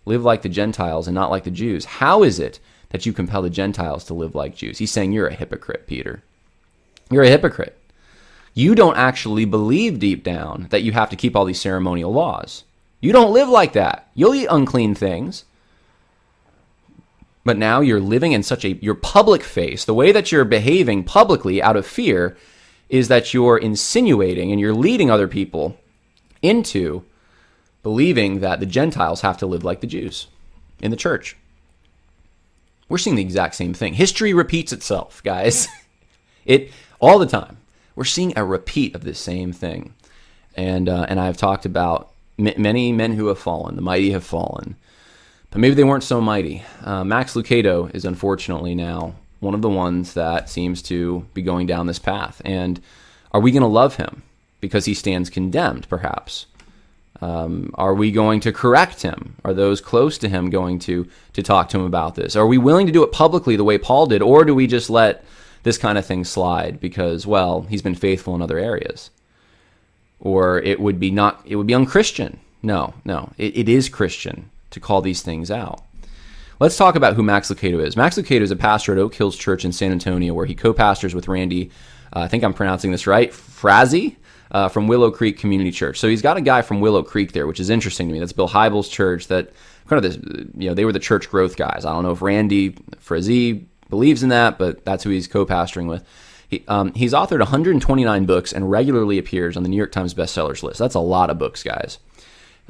live 0.08 0.24
like 0.24 0.42
the 0.42 0.48
Gentiles 0.48 1.06
and 1.06 1.14
not 1.14 1.30
like 1.30 1.44
the 1.44 1.50
Jews, 1.50 1.84
how 1.84 2.22
is 2.22 2.40
it 2.40 2.58
that 2.90 3.06
you 3.06 3.12
compel 3.12 3.42
the 3.42 3.50
Gentiles 3.50 4.04
to 4.04 4.14
live 4.14 4.34
like 4.34 4.56
Jews? 4.56 4.78
He's 4.78 4.90
saying 4.90 5.12
you're 5.12 5.28
a 5.28 5.34
hypocrite, 5.34 5.86
Peter. 5.86 6.22
You're 7.10 7.22
a 7.22 7.28
hypocrite. 7.28 7.78
You 8.54 8.74
don't 8.74 8.96
actually 8.96 9.44
believe 9.44 9.98
deep 9.98 10.24
down 10.24 10.66
that 10.70 10.82
you 10.82 10.92
have 10.92 11.10
to 11.10 11.16
keep 11.16 11.36
all 11.36 11.44
these 11.44 11.60
ceremonial 11.60 12.12
laws. 12.12 12.64
You 13.00 13.12
don't 13.12 13.32
live 13.32 13.48
like 13.48 13.74
that. 13.74 14.08
You'll 14.14 14.34
eat 14.34 14.48
unclean 14.50 14.94
things. 14.94 15.44
But 17.44 17.56
now 17.56 17.80
you're 17.80 18.00
living 18.00 18.32
in 18.32 18.42
such 18.42 18.64
a 18.64 18.72
your 18.74 18.94
public 18.94 19.42
face, 19.42 19.84
the 19.84 19.94
way 19.94 20.12
that 20.12 20.32
you're 20.32 20.44
behaving 20.44 21.04
publicly 21.04 21.62
out 21.62 21.76
of 21.76 21.86
fear 21.86 22.36
is 22.88 23.08
that 23.08 23.32
you're 23.32 23.58
insinuating 23.58 24.50
and 24.50 24.60
you're 24.60 24.74
leading 24.74 25.10
other 25.10 25.28
people 25.28 25.76
into 26.42 27.04
believing 27.82 28.40
that 28.40 28.60
the 28.60 28.66
Gentiles 28.66 29.20
have 29.20 29.38
to 29.38 29.46
live 29.46 29.64
like 29.64 29.80
the 29.80 29.86
Jews 29.86 30.26
in 30.80 30.90
the 30.90 30.96
church. 30.96 31.36
We're 32.88 32.98
seeing 32.98 33.16
the 33.16 33.22
exact 33.22 33.54
same 33.54 33.74
thing. 33.74 33.94
History 33.94 34.32
repeats 34.32 34.72
itself, 34.72 35.22
guys. 35.22 35.68
it 36.44 36.72
all 37.00 37.18
the 37.18 37.26
time. 37.26 37.58
We're 37.94 38.04
seeing 38.04 38.32
a 38.36 38.44
repeat 38.44 38.94
of 38.94 39.04
the 39.04 39.14
same 39.14 39.52
thing. 39.52 39.94
And 40.56 40.88
uh, 40.88 41.06
and 41.08 41.20
I've 41.20 41.36
talked 41.36 41.66
about 41.66 42.10
m- 42.38 42.60
many 42.60 42.92
men 42.92 43.12
who 43.12 43.26
have 43.26 43.38
fallen. 43.38 43.76
The 43.76 43.82
mighty 43.82 44.10
have 44.10 44.24
fallen, 44.24 44.76
but 45.50 45.60
maybe 45.60 45.74
they 45.74 45.84
weren't 45.84 46.02
so 46.04 46.20
mighty. 46.20 46.64
Uh, 46.82 47.04
Max 47.04 47.34
Lucado 47.34 47.94
is 47.94 48.04
unfortunately 48.04 48.74
now 48.74 49.14
one 49.40 49.54
of 49.54 49.62
the 49.62 49.68
ones 49.68 50.14
that 50.14 50.48
seems 50.48 50.82
to 50.82 51.26
be 51.34 51.42
going 51.42 51.66
down 51.66 51.86
this 51.86 51.98
path. 51.98 52.42
And 52.44 52.80
are 53.32 53.40
we 53.40 53.52
going 53.52 53.62
to 53.62 53.68
love 53.68 53.96
him 53.96 54.22
because 54.60 54.84
he 54.86 54.94
stands 54.94 55.30
condemned, 55.30 55.88
perhaps? 55.88 56.46
Um, 57.20 57.72
are 57.74 57.94
we 57.94 58.12
going 58.12 58.40
to 58.40 58.52
correct 58.52 59.02
him? 59.02 59.34
Are 59.44 59.52
those 59.52 59.80
close 59.80 60.18
to 60.18 60.28
him 60.28 60.50
going 60.50 60.78
to 60.80 61.08
to 61.32 61.42
talk 61.42 61.68
to 61.70 61.78
him 61.78 61.84
about 61.84 62.14
this? 62.14 62.36
Are 62.36 62.46
we 62.46 62.58
willing 62.58 62.86
to 62.86 62.92
do 62.92 63.02
it 63.02 63.12
publicly 63.12 63.56
the 63.56 63.64
way 63.64 63.78
Paul 63.78 64.06
did, 64.06 64.22
or 64.22 64.44
do 64.44 64.54
we 64.54 64.66
just 64.66 64.88
let 64.88 65.24
this 65.64 65.78
kind 65.78 65.98
of 65.98 66.06
thing 66.06 66.24
slide 66.24 66.80
because, 66.80 67.26
well, 67.26 67.62
he's 67.62 67.82
been 67.82 67.96
faithful 67.96 68.34
in 68.34 68.42
other 68.42 68.58
areas? 68.58 69.10
Or 70.20 70.58
it 70.60 70.80
would 70.80 71.00
be 71.00 71.10
not 71.10 71.42
it 71.44 71.56
would 71.56 71.66
be 71.66 71.74
unchristian. 71.74 72.38
No, 72.62 72.94
no, 73.04 73.32
it, 73.36 73.56
it 73.56 73.68
is 73.68 73.88
Christian 73.88 74.50
to 74.70 74.80
call 74.80 75.00
these 75.00 75.22
things 75.22 75.50
out. 75.50 75.82
Let's 76.60 76.76
talk 76.76 76.96
about 76.96 77.14
who 77.14 77.22
Max 77.22 77.50
Lucado 77.50 77.84
is. 77.84 77.96
Max 77.96 78.16
Lucado 78.16 78.40
is 78.40 78.50
a 78.50 78.56
pastor 78.56 78.92
at 78.92 78.98
Oak 78.98 79.14
Hills 79.14 79.36
Church 79.36 79.64
in 79.64 79.72
San 79.72 79.92
Antonio, 79.92 80.34
where 80.34 80.46
he 80.46 80.56
co-pastors 80.56 81.14
with 81.14 81.28
Randy. 81.28 81.70
Uh, 82.12 82.20
I 82.20 82.28
think 82.28 82.42
I'm 82.42 82.54
pronouncing 82.54 82.90
this 82.90 83.06
right, 83.06 83.32
Frazee 83.32 84.16
uh, 84.50 84.68
from 84.68 84.88
Willow 84.88 85.10
Creek 85.10 85.38
Community 85.38 85.70
Church. 85.70 85.98
So 85.98 86.08
he's 86.08 86.22
got 86.22 86.36
a 86.36 86.40
guy 86.40 86.62
from 86.62 86.80
Willow 86.80 87.02
Creek 87.02 87.32
there, 87.32 87.46
which 87.46 87.60
is 87.60 87.70
interesting 87.70 88.08
to 88.08 88.12
me. 88.12 88.20
That's 88.20 88.32
Bill 88.32 88.48
Hybels' 88.48 88.90
church. 88.90 89.28
That 89.28 89.52
kind 89.88 90.04
of 90.04 90.10
this, 90.10 90.22
you 90.56 90.68
know, 90.68 90.74
they 90.74 90.84
were 90.84 90.92
the 90.92 90.98
church 90.98 91.30
growth 91.30 91.56
guys. 91.56 91.84
I 91.84 91.92
don't 91.92 92.02
know 92.02 92.12
if 92.12 92.22
Randy 92.22 92.76
Frazee 92.98 93.66
believes 93.90 94.22
in 94.22 94.28
that, 94.28 94.58
but 94.58 94.84
that's 94.84 95.04
who 95.04 95.10
he's 95.10 95.26
co-pastoring 95.26 95.88
with. 95.88 96.04
He, 96.48 96.64
um, 96.68 96.92
he's 96.94 97.12
authored 97.12 97.40
129 97.40 98.24
books 98.24 98.52
and 98.52 98.70
regularly 98.70 99.18
appears 99.18 99.56
on 99.56 99.62
the 99.62 99.68
New 99.68 99.76
York 99.76 99.92
Times 99.92 100.14
bestsellers 100.14 100.62
list. 100.62 100.78
That's 100.78 100.94
a 100.94 101.00
lot 101.00 101.30
of 101.30 101.38
books, 101.38 101.62
guys. 101.62 101.98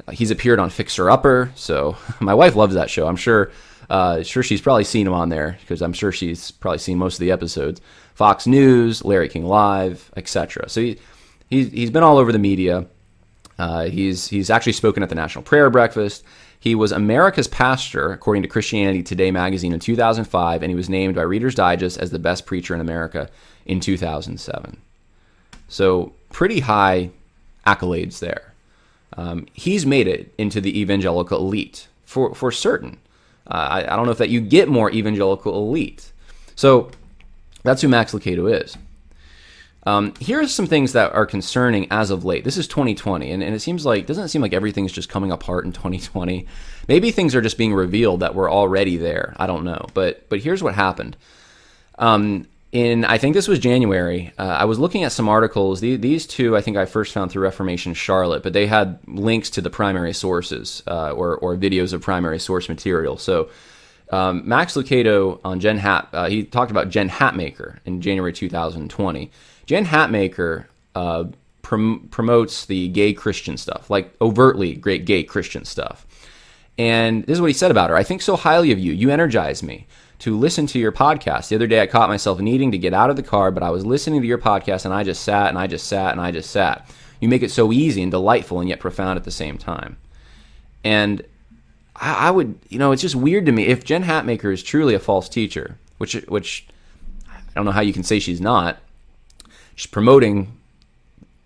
Uh, 0.07 0.11
he's 0.11 0.31
appeared 0.31 0.59
on 0.59 0.69
Fixer 0.69 1.09
Upper, 1.09 1.51
so 1.55 1.95
my 2.19 2.33
wife 2.33 2.55
loves 2.55 2.75
that 2.75 2.89
show. 2.89 3.07
I'm 3.07 3.15
sure, 3.15 3.51
uh, 3.89 4.23
sure 4.23 4.43
she's 4.43 4.61
probably 4.61 4.83
seen 4.83 5.07
him 5.07 5.13
on 5.13 5.29
there 5.29 5.57
because 5.61 5.81
I'm 5.81 5.93
sure 5.93 6.11
she's 6.11 6.51
probably 6.51 6.79
seen 6.79 6.97
most 6.97 7.15
of 7.15 7.19
the 7.19 7.31
episodes. 7.31 7.79
Fox 8.15 8.45
News, 8.45 9.05
Larry 9.05 9.29
King 9.29 9.45
Live, 9.45 10.11
etc. 10.17 10.67
So 10.67 10.81
he, 10.81 10.99
he's 11.49 11.71
he's 11.71 11.91
been 11.91 12.03
all 12.03 12.17
over 12.17 12.31
the 12.31 12.39
media. 12.39 12.85
Uh, 13.57 13.85
he's 13.85 14.27
he's 14.27 14.49
actually 14.49 14.73
spoken 14.73 15.03
at 15.03 15.09
the 15.09 15.15
National 15.15 15.43
Prayer 15.43 15.69
Breakfast. 15.69 16.23
He 16.59 16.75
was 16.75 16.91
America's 16.91 17.47
pastor, 17.47 18.11
according 18.11 18.43
to 18.43 18.49
Christianity 18.49 19.01
Today 19.01 19.31
magazine 19.31 19.71
in 19.73 19.79
2005, 19.79 20.61
and 20.61 20.69
he 20.69 20.75
was 20.75 20.89
named 20.89 21.15
by 21.15 21.21
Reader's 21.21 21.55
Digest 21.55 21.97
as 21.97 22.11
the 22.11 22.19
best 22.19 22.45
preacher 22.45 22.73
in 22.75 22.81
America 22.81 23.29
in 23.65 23.79
2007. 23.79 24.77
So 25.69 26.13
pretty 26.31 26.61
high 26.61 27.11
accolades 27.65 28.19
there. 28.19 28.53
Um, 29.15 29.47
he's 29.53 29.85
made 29.85 30.07
it 30.07 30.33
into 30.37 30.59
the 30.61 30.79
evangelical 30.79 31.39
elite 31.39 31.87
for 32.05 32.33
for 32.35 32.51
certain. 32.51 32.99
Uh, 33.47 33.83
I, 33.83 33.93
I 33.93 33.95
don't 33.95 34.05
know 34.05 34.11
if 34.11 34.17
that 34.19 34.29
you 34.29 34.41
get 34.41 34.67
more 34.67 34.91
evangelical 34.91 35.55
elite. 35.55 36.11
So 36.55 36.91
that's 37.63 37.81
who 37.81 37.87
Max 37.87 38.13
Lucado 38.13 38.61
is. 38.61 38.77
Um, 39.83 40.13
here 40.19 40.41
are 40.41 40.47
some 40.47 40.67
things 40.67 40.93
that 40.93 41.13
are 41.13 41.25
concerning 41.25 41.87
as 41.91 42.11
of 42.11 42.25
late. 42.25 42.43
This 42.43 42.57
is 42.57 42.67
2020, 42.67 43.31
and, 43.31 43.41
and 43.41 43.55
it 43.55 43.61
seems 43.61 43.85
like 43.85 44.05
doesn't 44.05 44.25
it 44.25 44.29
seem 44.29 44.41
like 44.41 44.53
everything's 44.53 44.91
just 44.91 45.09
coming 45.09 45.31
apart 45.31 45.65
in 45.65 45.71
2020? 45.71 46.45
Maybe 46.87 47.11
things 47.11 47.33
are 47.33 47.41
just 47.41 47.57
being 47.57 47.73
revealed 47.73 48.19
that 48.19 48.35
were 48.35 48.49
already 48.49 48.97
there. 48.97 49.33
I 49.37 49.47
don't 49.47 49.63
know, 49.63 49.85
but 49.93 50.27
but 50.29 50.39
here's 50.39 50.61
what 50.61 50.75
happened. 50.75 51.15
Um, 51.97 52.47
in 52.71 53.05
I 53.05 53.17
think 53.17 53.33
this 53.33 53.47
was 53.47 53.57
January. 53.57 54.31
Uh, 54.37 54.43
I 54.43 54.65
was 54.65 54.79
looking 54.79 55.03
at 55.03 55.11
some 55.11 55.29
articles. 55.29 55.79
The, 55.79 55.95
these 55.95 56.27
two 56.27 56.57
I 56.57 56.61
think 56.61 56.77
I 56.77 56.85
first 56.85 57.13
found 57.13 57.31
through 57.31 57.43
Reformation 57.43 57.93
Charlotte, 57.93 58.43
but 58.43 58.53
they 58.53 58.67
had 58.67 58.99
links 59.07 59.49
to 59.51 59.61
the 59.61 59.69
primary 59.69 60.13
sources 60.13 60.83
uh, 60.87 61.11
or 61.11 61.37
or 61.37 61.55
videos 61.55 61.93
of 61.93 62.01
primary 62.01 62.39
source 62.39 62.67
material. 62.69 63.17
So. 63.17 63.49
Um, 64.11 64.47
Max 64.47 64.73
Lucado 64.73 65.39
on 65.43 65.59
Jen 65.59 65.77
Hat, 65.77 66.09
uh, 66.13 66.27
he 66.27 66.43
talked 66.43 66.71
about 66.71 66.89
Jen 66.89 67.09
Hatmaker 67.09 67.77
in 67.85 68.01
January 68.01 68.33
2020. 68.33 69.31
Jen 69.65 69.85
Hatmaker 69.85 70.65
uh, 70.95 71.25
prom- 71.61 72.07
promotes 72.09 72.65
the 72.65 72.87
gay 72.89 73.13
Christian 73.13 73.55
stuff, 73.55 73.89
like 73.89 74.13
overtly 74.19 74.73
great 74.73 75.05
gay 75.05 75.23
Christian 75.23 75.63
stuff. 75.63 76.07
And 76.77 77.23
this 77.25 77.35
is 77.35 77.41
what 77.41 77.47
he 77.47 77.53
said 77.53 77.71
about 77.71 77.89
her 77.89 77.97
I 77.97 78.03
think 78.03 78.21
so 78.21 78.35
highly 78.35 78.71
of 78.71 78.79
you. 78.79 78.93
You 78.93 79.09
energize 79.09 79.61
me 79.61 79.85
to 80.19 80.37
listen 80.37 80.65
to 80.67 80.79
your 80.79 80.91
podcast. 80.91 81.49
The 81.49 81.55
other 81.55 81.67
day, 81.67 81.81
I 81.81 81.87
caught 81.87 82.09
myself 82.09 82.39
needing 82.39 82.71
to 82.71 82.77
get 82.77 82.93
out 82.93 83.09
of 83.09 83.15
the 83.15 83.23
car, 83.23 83.51
but 83.51 83.63
I 83.63 83.69
was 83.69 83.85
listening 83.85 84.21
to 84.21 84.27
your 84.27 84.37
podcast 84.37 84.85
and 84.85 84.93
I 84.93 85.03
just 85.03 85.23
sat 85.23 85.49
and 85.49 85.57
I 85.57 85.67
just 85.67 85.87
sat 85.87 86.11
and 86.11 86.21
I 86.21 86.31
just 86.31 86.51
sat. 86.51 86.89
You 87.19 87.29
make 87.29 87.43
it 87.43 87.51
so 87.51 87.71
easy 87.71 88.01
and 88.01 88.11
delightful 88.11 88.59
and 88.59 88.69
yet 88.69 88.79
profound 88.79 89.17
at 89.17 89.23
the 89.23 89.31
same 89.31 89.57
time. 89.57 89.97
And 90.83 91.21
I, 91.99 92.27
I 92.27 92.31
would, 92.31 92.59
you 92.69 92.79
know, 92.79 92.91
it's 92.91 93.01
just 93.01 93.15
weird 93.15 93.45
to 93.45 93.51
me. 93.51 93.67
If 93.67 93.83
Jen 93.83 94.03
Hatmaker 94.03 94.53
is 94.53 94.63
truly 94.63 94.93
a 94.93 94.99
false 94.99 95.29
teacher, 95.29 95.77
which, 95.97 96.13
which 96.27 96.67
I 97.29 97.39
don't 97.55 97.65
know 97.65 97.71
how 97.71 97.81
you 97.81 97.93
can 97.93 98.03
say 98.03 98.19
she's 98.19 98.41
not, 98.41 98.79
she's 99.75 99.87
promoting 99.87 100.57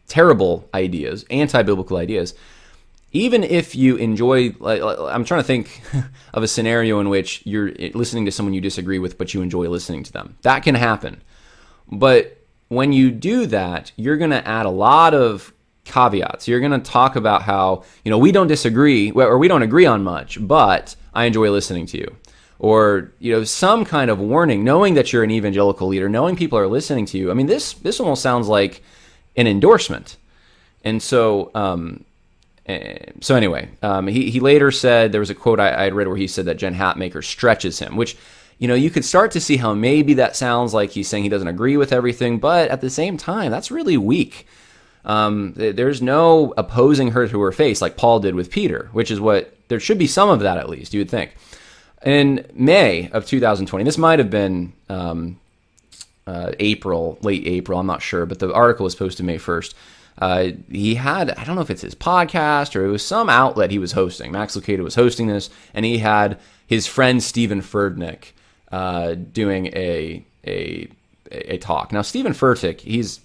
terrible 0.08 0.70
ideas, 0.74 1.26
anti-biblical 1.30 1.98
ideas. 1.98 2.34
Even 3.12 3.44
if 3.44 3.76
you 3.76 3.96
enjoy, 3.98 4.56
like, 4.60 4.82
I'm 4.82 5.24
trying 5.24 5.42
to 5.42 5.48
think 5.48 5.82
of 6.34 6.44
a 6.44 6.48
scenario 6.48 7.00
in 7.00 7.10
which 7.10 7.42
you're 7.46 7.72
listening 7.94 8.26
to 8.26 8.32
someone 8.32 8.54
you 8.54 8.62
disagree 8.62 9.00
with, 9.00 9.18
but 9.18 9.34
you 9.34 9.42
enjoy 9.42 9.70
listening 9.70 10.04
to 10.04 10.12
them. 10.12 10.38
That 10.42 10.64
can 10.64 10.76
happen. 10.76 11.22
But 11.92 12.38
when 12.70 12.92
you 12.92 13.12
do 13.12 13.46
that, 13.48 13.92
you're 13.96 14.18
going 14.18 14.32
to 14.32 14.48
add 14.48 14.66
a 14.66 14.72
lot 14.72 15.14
of 15.14 15.53
caveats. 15.86 16.48
You're 16.48 16.60
going 16.60 16.72
to 16.72 16.80
talk 16.80 17.16
about 17.16 17.44
how, 17.44 17.84
you 18.04 18.12
know, 18.12 18.18
we 18.18 18.32
don't 18.32 18.48
disagree 18.48 19.12
or 19.12 19.38
we 19.38 19.48
don't 19.48 19.64
agree 19.64 19.86
on 19.86 20.04
much, 20.04 20.38
but 20.46 20.96
I 21.14 21.26
enjoy 21.26 21.50
listening 21.52 21.86
to 21.88 21.98
you. 21.98 22.16
Or 22.60 23.12
you 23.20 23.34
know 23.34 23.44
some 23.44 23.84
kind 23.84 24.10
of 24.10 24.20
warning 24.20 24.64
knowing 24.64 24.94
that 24.94 25.12
you're 25.12 25.24
an 25.24 25.32
evangelical 25.32 25.90
leader 25.90 26.08
knowing 26.08 26.38
people 26.38 26.58
are 26.58 26.68
listening 26.68 27.06
to 27.08 27.18
you. 27.18 27.30
I 27.30 27.34
mean 27.34 27.48
this 27.48 27.74
this 27.74 28.00
almost 28.00 28.22
sounds 28.22 28.48
like 28.48 28.82
an 29.36 29.48
endorsement. 29.48 30.16
And 30.86 31.04
so 31.04 31.52
um, 31.56 32.06
eh, 32.68 33.00
so 33.20 33.36
anyway 33.36 33.70
um, 33.82 34.08
he, 34.08 34.30
he 34.30 34.40
later 34.40 34.72
said 34.72 35.12
there 35.12 35.20
was 35.20 35.30
a 35.30 35.36
quote 35.36 35.60
I, 35.60 35.78
I 35.78 35.84
had 35.84 35.94
read 35.94 36.08
where 36.08 36.16
he 36.16 36.28
said 36.28 36.46
that 36.46 36.58
jen 36.58 36.74
hatmaker 36.76 37.22
stretches 37.22 37.80
him 37.80 37.98
which 37.98 38.16
you 38.60 38.68
know 38.70 38.76
you 38.76 38.90
could 38.90 39.04
start 39.04 39.32
to 39.32 39.42
see 39.42 39.58
how 39.58 39.74
maybe 39.74 40.14
that 40.14 40.38
sounds 40.38 40.74
like 40.74 40.92
he's 40.92 41.10
saying 41.10 41.24
he 41.24 41.30
doesn't 41.30 41.48
agree 41.48 41.76
with 41.76 41.92
everything 41.92 42.40
but 42.40 42.70
at 42.70 42.80
the 42.80 42.90
same 42.90 43.18
time 43.18 43.52
that's 43.52 43.72
really 43.72 43.98
weak 43.98 44.48
um, 45.06 45.54
there's 45.56 46.02
no 46.02 46.54
opposing 46.58 47.12
her 47.12 47.28
to 47.28 47.42
her 47.42 47.52
face 47.52 47.82
like 47.82 47.98
paul 47.98 48.20
did 48.20 48.36
with 48.36 48.50
peter 48.52 48.90
which 48.94 49.12
is 49.12 49.20
what 49.20 49.56
there 49.68 49.80
should 49.80 49.98
be 49.98 50.08
some 50.08 50.30
of 50.30 50.40
that 50.40 50.58
at 50.58 50.70
least 50.70 50.94
you 50.94 51.00
would 51.00 51.10
think 51.10 51.36
in 52.06 52.46
May 52.54 53.10
of 53.12 53.26
2020, 53.26 53.84
this 53.84 53.98
might 53.98 54.20
have 54.20 54.30
been 54.30 54.74
um, 54.90 55.40
uh, 56.28 56.52
April, 56.60 57.18
late 57.22 57.46
April, 57.48 57.80
I'm 57.80 57.88
not 57.88 58.02
sure, 58.02 58.26
but 58.26 58.40
the 58.40 58.54
article 58.54 58.84
was 58.84 58.96
posted 58.96 59.26
May 59.26 59.38
1st. 59.38 59.74
Uh, 60.18 60.50
he 60.70 60.96
had, 60.96 61.32
I 61.32 61.44
don't 61.44 61.56
know 61.56 61.62
if 61.62 61.72
it's 61.72 61.82
his 61.82 61.96
podcast 61.96 62.76
or 62.76 62.86
it 62.86 62.90
was 62.90 63.06
some 63.06 63.30
outlet 63.30 63.72
he 63.72 63.80
was 63.80 63.94
hosting. 63.94 64.32
Max 64.32 64.56
Lucado 64.56 64.84
was 64.84 64.96
hosting 64.96 65.28
this, 65.28 65.50
and 65.74 65.86
he 65.86 65.98
had 65.98 66.40
his 66.68 66.86
friend 66.86 67.24
Steven 67.24 67.62
Furtick 67.62 68.32
uh, 68.72 69.16
doing 69.16 69.68
a 69.68 70.24
a, 70.46 70.88
a 71.32 71.58
talk. 71.58 71.92
Now, 71.92 72.02
Steven 72.02 72.34
Furtick, 72.34 72.82
he's 72.82 73.22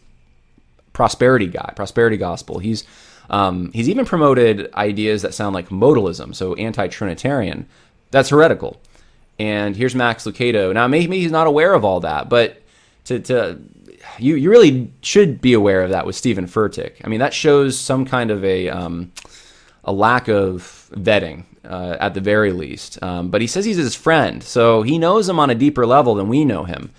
prosperity 0.98 1.46
guy, 1.46 1.72
prosperity 1.76 2.16
gospel. 2.16 2.58
He's 2.58 2.82
um, 3.30 3.70
he's 3.72 3.88
even 3.88 4.04
promoted 4.04 4.68
ideas 4.74 5.22
that 5.22 5.32
sound 5.32 5.54
like 5.54 5.68
modalism, 5.68 6.34
so 6.34 6.54
anti-Trinitarian. 6.54 7.68
That's 8.10 8.30
heretical. 8.30 8.80
And 9.38 9.76
here's 9.76 9.94
Max 9.94 10.24
Lucado. 10.24 10.74
Now, 10.74 10.88
maybe 10.88 11.20
he's 11.20 11.30
not 11.30 11.46
aware 11.46 11.72
of 11.74 11.84
all 11.84 12.00
that, 12.00 12.28
but 12.28 12.60
to, 13.04 13.20
to 13.20 13.60
you, 14.18 14.34
you 14.34 14.50
really 14.50 14.90
should 15.00 15.40
be 15.40 15.52
aware 15.52 15.82
of 15.84 15.90
that 15.90 16.04
with 16.04 16.16
Steven 16.16 16.46
Furtick. 16.46 16.94
I 17.04 17.08
mean, 17.08 17.20
that 17.20 17.32
shows 17.32 17.78
some 17.78 18.04
kind 18.04 18.32
of 18.32 18.44
a 18.44 18.68
um, 18.68 19.12
a 19.84 19.92
lack 19.92 20.26
of 20.26 20.90
vetting 20.94 21.44
uh, 21.64 21.96
at 22.00 22.14
the 22.14 22.20
very 22.20 22.50
least. 22.50 23.00
Um, 23.04 23.30
but 23.30 23.40
he 23.40 23.46
says 23.46 23.64
he's 23.64 23.76
his 23.76 23.94
friend, 23.94 24.42
so 24.42 24.82
he 24.82 24.98
knows 24.98 25.28
him 25.28 25.38
on 25.38 25.48
a 25.48 25.54
deeper 25.54 25.86
level 25.86 26.16
than 26.16 26.28
we 26.28 26.44
know 26.44 26.64
him, 26.64 26.90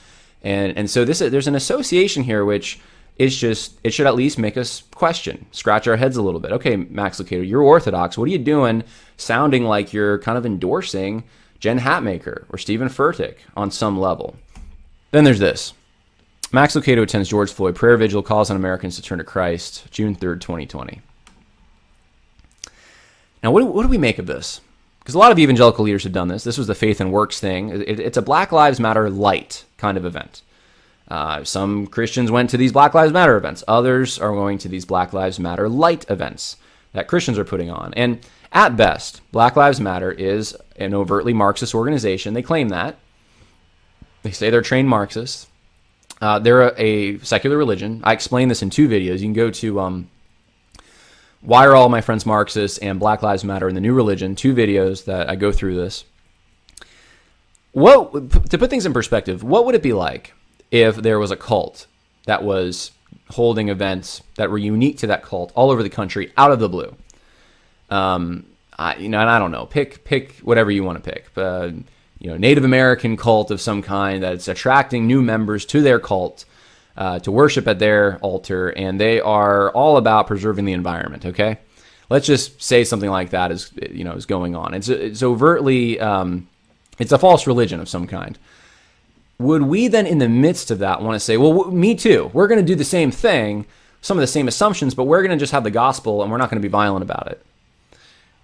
and 0.41 0.77
and 0.77 0.89
so 0.89 1.03
this 1.03 1.19
there's 1.19 1.47
an 1.47 1.55
association 1.55 2.23
here 2.23 2.45
which 2.45 2.79
is 3.19 3.35
just 3.35 3.77
it 3.83 3.93
should 3.93 4.07
at 4.07 4.15
least 4.15 4.39
make 4.39 4.57
us 4.57 4.81
question, 4.95 5.45
scratch 5.51 5.87
our 5.87 5.97
heads 5.97 6.17
a 6.17 6.21
little 6.21 6.39
bit. 6.39 6.53
Okay, 6.53 6.77
Max 6.77 7.19
Lucado, 7.21 7.47
you're 7.47 7.61
Orthodox. 7.61 8.17
What 8.17 8.29
are 8.29 8.31
you 8.31 8.39
doing? 8.39 8.83
Sounding 9.17 9.65
like 9.65 9.93
you're 9.93 10.19
kind 10.19 10.37
of 10.37 10.45
endorsing 10.45 11.25
Jen 11.59 11.79
Hatmaker 11.79 12.45
or 12.49 12.57
Steven 12.57 12.87
Furtick 12.87 13.35
on 13.55 13.69
some 13.69 13.99
level. 13.99 14.37
Then 15.11 15.25
there's 15.25 15.39
this. 15.39 15.73
Max 16.51 16.75
Lucado 16.75 17.03
attends 17.03 17.29
George 17.29 17.51
Floyd 17.51 17.75
prayer 17.75 17.97
vigil, 17.97 18.23
calls 18.23 18.49
on 18.49 18.55
Americans 18.55 18.95
to 18.95 19.01
turn 19.01 19.19
to 19.19 19.23
Christ, 19.23 19.91
June 19.91 20.15
3rd, 20.15 20.41
2020. 20.41 21.01
Now, 23.43 23.51
what 23.51 23.59
do, 23.59 23.65
what 23.67 23.83
do 23.83 23.89
we 23.89 23.97
make 23.97 24.17
of 24.17 24.25
this? 24.25 24.61
Because 24.99 25.13
a 25.13 25.19
lot 25.19 25.31
of 25.31 25.39
evangelical 25.39 25.85
leaders 25.85 26.03
have 26.03 26.13
done 26.13 26.27
this. 26.27 26.43
This 26.43 26.57
was 26.57 26.67
the 26.67 26.75
faith 26.75 26.99
and 27.01 27.11
works 27.11 27.39
thing. 27.39 27.69
It, 27.69 27.99
it's 27.99 28.17
a 28.17 28.21
Black 28.21 28.51
Lives 28.51 28.79
Matter 28.79 29.09
light 29.09 29.65
kind 29.77 29.97
of 29.97 30.05
event. 30.05 30.41
Uh, 31.09 31.43
some 31.43 31.87
Christians 31.87 32.29
went 32.29 32.49
to 32.51 32.57
these 32.57 32.71
Black 32.71 32.93
Lives 32.93 33.11
Matter 33.11 33.35
events. 33.35 33.63
Others 33.67 34.19
are 34.19 34.31
going 34.31 34.57
to 34.59 34.67
these 34.69 34.85
Black 34.85 35.11
Lives 35.11 35.39
Matter 35.39 35.67
light 35.67 36.09
events 36.09 36.57
that 36.93 37.07
Christians 37.07 37.39
are 37.39 37.45
putting 37.45 37.69
on. 37.69 37.93
And 37.95 38.19
at 38.51 38.77
best, 38.77 39.21
Black 39.31 39.55
Lives 39.55 39.79
Matter 39.79 40.11
is 40.11 40.55
an 40.75 40.93
overtly 40.93 41.33
Marxist 41.33 41.73
organization. 41.73 42.33
They 42.33 42.41
claim 42.41 42.69
that. 42.69 42.97
They 44.21 44.31
say 44.31 44.49
they're 44.49 44.61
trained 44.61 44.89
Marxists. 44.89 45.47
Uh, 46.21 46.37
they're 46.37 46.61
a, 46.61 46.73
a, 46.77 47.17
secular 47.19 47.57
religion. 47.57 48.01
I 48.03 48.13
explain 48.13 48.49
this 48.49 48.61
in 48.61 48.69
two 48.69 48.89
videos. 48.89 49.19
You 49.19 49.25
can 49.25 49.33
go 49.33 49.49
to 49.51 49.79
um, 49.79 50.09
Why 51.41 51.65
Are 51.65 51.75
All 51.75 51.87
My 51.87 52.01
Friends 52.01 52.25
Marxists 52.25 52.77
and 52.79 52.99
Black 52.99 53.23
Lives 53.23 53.45
Matter 53.45 53.69
in 53.69 53.75
the 53.75 53.81
New 53.81 53.93
Religion, 53.93 54.35
two 54.35 54.53
videos 54.53 55.05
that 55.05 55.29
I 55.29 55.35
go 55.35 55.51
through 55.51 55.75
this. 55.75 56.03
What 57.71 58.11
to 58.49 58.57
put 58.57 58.69
things 58.69 58.85
in 58.85 58.93
perspective, 58.93 59.43
what 59.43 59.65
would 59.65 59.75
it 59.75 59.83
be 59.83 59.93
like 59.93 60.33
if 60.71 60.95
there 60.97 61.19
was 61.19 61.31
a 61.31 61.35
cult 61.35 61.87
that 62.25 62.43
was 62.43 62.91
holding 63.31 63.69
events 63.69 64.21
that 64.35 64.49
were 64.49 64.57
unique 64.57 64.97
to 64.99 65.07
that 65.07 65.23
cult 65.23 65.51
all 65.55 65.71
over 65.71 65.83
the 65.83 65.89
country 65.89 66.31
out 66.37 66.51
of 66.51 66.59
the 66.59 66.69
blue. 66.69 66.95
Um, 67.89 68.45
I, 68.77 68.95
you 68.95 69.09
know, 69.09 69.19
and 69.19 69.29
I 69.29 69.39
don't 69.39 69.51
know, 69.51 69.65
pick 69.65 70.03
pick 70.03 70.37
whatever 70.37 70.71
you 70.71 70.83
want 70.83 71.03
to 71.03 71.11
pick. 71.11 71.25
Uh, 71.35 71.71
you 72.19 72.29
know, 72.29 72.37
Native 72.37 72.63
American 72.63 73.17
cult 73.17 73.51
of 73.51 73.61
some 73.61 73.81
kind 73.81 74.23
that's 74.23 74.47
attracting 74.47 75.07
new 75.07 75.21
members 75.21 75.65
to 75.67 75.81
their 75.81 75.99
cult 75.99 76.45
uh, 76.97 77.19
to 77.19 77.31
worship 77.31 77.67
at 77.67 77.79
their 77.79 78.17
altar, 78.17 78.69
and 78.69 78.99
they 78.99 79.21
are 79.21 79.71
all 79.71 79.97
about 79.97 80.27
preserving 80.27 80.65
the 80.65 80.73
environment. 80.73 81.25
Okay, 81.25 81.57
let's 82.09 82.27
just 82.27 82.61
say 82.61 82.83
something 82.83 83.09
like 83.09 83.31
that 83.31 83.51
is 83.51 83.71
you 83.91 84.03
know 84.03 84.13
is 84.13 84.25
going 84.25 84.55
on. 84.55 84.73
It's 84.73 84.89
it's 84.89 85.23
overtly 85.23 85.99
um, 85.99 86.47
it's 86.99 87.11
a 87.11 87.17
false 87.17 87.47
religion 87.47 87.79
of 87.79 87.89
some 87.89 88.07
kind 88.07 88.37
would 89.39 89.63
we 89.63 89.87
then, 89.87 90.05
in 90.05 90.17
the 90.17 90.29
midst 90.29 90.69
of 90.69 90.79
that, 90.79 91.01
want 91.01 91.15
to 91.15 91.19
say, 91.19 91.37
well, 91.37 91.71
me 91.71 91.95
too, 91.95 92.29
we're 92.33 92.47
going 92.47 92.59
to 92.59 92.65
do 92.65 92.75
the 92.75 92.83
same 92.83 93.09
thing, 93.09 93.65
some 94.01 94.17
of 94.17 94.21
the 94.21 94.27
same 94.27 94.49
assumptions, 94.49 94.93
but 94.93 95.05
we're 95.05 95.21
going 95.23 95.31
to 95.31 95.41
just 95.41 95.53
have 95.53 95.63
the 95.63 95.71
gospel 95.71 96.21
and 96.21 96.31
we're 96.31 96.37
not 96.37 96.49
going 96.49 96.61
to 96.61 96.67
be 96.67 96.71
violent 96.71 97.03
about 97.03 97.27
it? 97.27 97.43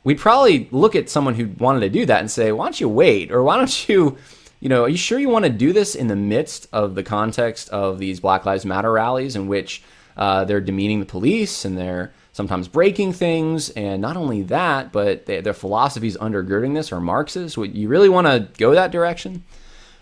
We'd 0.06 0.20
probably 0.20 0.70
look 0.72 0.96
at 0.96 1.10
someone 1.10 1.36
who 1.36 1.50
wanted 1.58 1.82
to 1.82 1.90
do 1.90 2.06
that 2.06 2.22
and 2.22 2.32
say, 2.32 2.52
why 2.52 2.66
don't 2.66 2.80
you 2.80 2.88
wait? 2.88 3.32
Or 3.32 3.44
why 3.44 3.58
don't 3.58 3.90
you, 3.90 4.18
you 4.62 4.70
know, 4.70 4.84
are 4.84 4.90
you 4.90 4.98
sure 4.98 5.20
you 5.20 5.30
want 5.30 5.44
to 5.44 5.52
do 5.52 5.74
this 5.74 5.96
in 5.96 6.08
the 6.08 6.16
midst 6.16 6.68
of 6.72 6.96
the 6.96 7.04
context 7.04 7.70
of 7.70 8.00
these 8.00 8.22
Black 8.22 8.46
Lives 8.46 8.66
Matter 8.66 8.92
rallies 8.92 9.36
in 9.36 9.48
which 9.48 9.84
uh, 10.16 10.46
they're 10.46 10.62
demeaning 10.62 11.02
the 11.02 11.06
police 11.06 11.66
and 11.66 11.78
they're 11.78 12.14
sometimes 12.32 12.70
breaking 12.70 13.12
things? 13.12 13.70
And 13.72 14.02
not 14.02 14.16
only 14.16 14.44
that, 14.44 14.94
but 14.94 15.26
they, 15.26 15.42
their 15.42 15.54
philosophies 15.54 16.16
undergirding 16.16 16.74
this 16.74 16.94
are 16.94 17.02
Marxist. 17.02 17.58
Would 17.58 17.76
you 17.76 17.90
really 17.90 18.10
want 18.10 18.28
to 18.28 18.48
go 18.58 18.74
that 18.74 18.92
direction? 18.92 19.44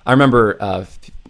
I 0.05 0.11
remember 0.11 0.57
uh, 0.59 0.85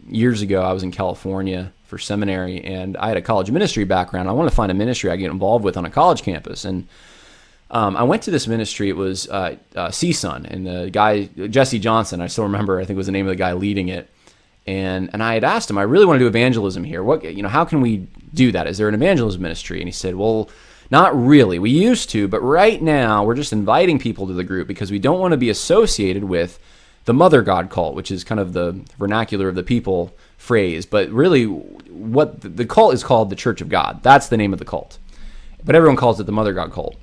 years 0.08 0.42
ago 0.42 0.62
I 0.62 0.74
was 0.74 0.84
in 0.84 0.92
California 0.92 1.72
for 1.86 1.98
seminary, 1.98 2.64
and 2.64 2.98
I 2.98 3.08
had 3.08 3.18
a 3.18 3.22
college 3.22 3.52
ministry 3.52 3.84
background. 3.84 4.28
I 4.28 4.32
wanted 4.32 4.50
to 4.50 4.56
find 4.56 4.72
a 4.72 4.76
ministry 4.76 5.12
I 5.12 5.16
get 5.16 5.32
involved 5.32 5.64
with 5.64 5.78
on 5.78 5.86
a 5.86 5.90
college 5.90 6.24
campus, 6.24 6.66
and 6.66 6.88
um, 7.70 7.96
I 7.96 8.04
went 8.04 8.24
to 8.24 8.32
this 8.32 8.48
ministry. 8.48 8.90
It 8.90 8.96
was 8.96 9.28
uh, 9.30 9.58
uh, 9.76 9.90
CSUN, 9.90 10.46
and 10.46 10.66
the 10.66 10.90
guy 10.92 11.26
Jesse 11.26 11.80
Johnson. 11.80 12.22
I 12.22 12.28
still 12.28 12.46
remember. 12.46 12.80
I 12.80 12.86
think 12.86 12.98
was 12.98 13.08
the 13.08 13.12
name 13.12 13.26
of 13.26 13.32
the 13.32 13.36
guy 13.36 13.54
leading 13.54 13.90
it. 13.90 14.10
And 14.66 15.10
and 15.12 15.22
I 15.22 15.34
had 15.34 15.44
asked 15.44 15.70
him, 15.70 15.78
I 15.78 15.82
really 15.82 16.06
want 16.06 16.18
to 16.18 16.24
do 16.24 16.28
evangelism 16.28 16.84
here. 16.84 17.04
What 17.04 17.24
you 17.24 17.44
know, 17.44 17.50
how 17.50 17.66
can 17.66 17.82
we 17.82 18.08
do 18.34 18.52
that? 18.54 18.68
Is 18.68 18.78
there 18.78 18.88
an 18.88 18.94
evangelism 18.94 19.42
ministry? 19.42 19.80
And 19.80 19.88
he 19.88 19.92
said, 19.92 20.16
Well, 20.16 20.50
not 20.90 21.16
really. 21.16 21.60
We 21.60 21.72
used 21.72 22.10
to, 22.12 22.28
but 22.28 22.42
right 22.42 22.82
now 22.82 23.24
we're 23.24 23.36
just 23.36 23.52
inviting 23.52 24.00
people 24.00 24.28
to 24.28 24.34
the 24.34 24.44
group 24.44 24.68
because 24.68 24.92
we 24.92 25.00
don't 25.00 25.20
want 25.20 25.32
to 25.32 25.38
be 25.38 25.50
associated 25.50 26.24
with 26.24 26.60
the 27.06 27.14
mother 27.14 27.42
god 27.42 27.70
cult, 27.70 27.96
which 27.96 28.12
is 28.12 28.24
kind 28.24 28.40
of 28.40 28.54
the 28.54 28.82
vernacular 28.98 29.50
of 29.50 29.56
the 29.56 29.64
people 29.64 30.14
phrase. 30.38 30.86
But 30.86 31.10
really, 31.10 31.46
what 31.46 32.42
the 32.42 32.66
cult 32.66 32.94
is 32.94 33.04
called 33.04 33.30
the 33.30 33.36
Church 33.36 33.62
of 33.62 33.70
God. 33.70 34.02
That's 34.04 34.28
the 34.28 34.38
name 34.38 34.54
of 34.54 34.60
the 34.60 34.66
cult. 34.66 35.00
But 35.64 35.76
everyone 35.76 35.98
calls 35.98 36.20
it 36.20 36.26
the 36.26 36.32
mother 36.32 36.54
god 36.54 36.72
cult 36.72 36.96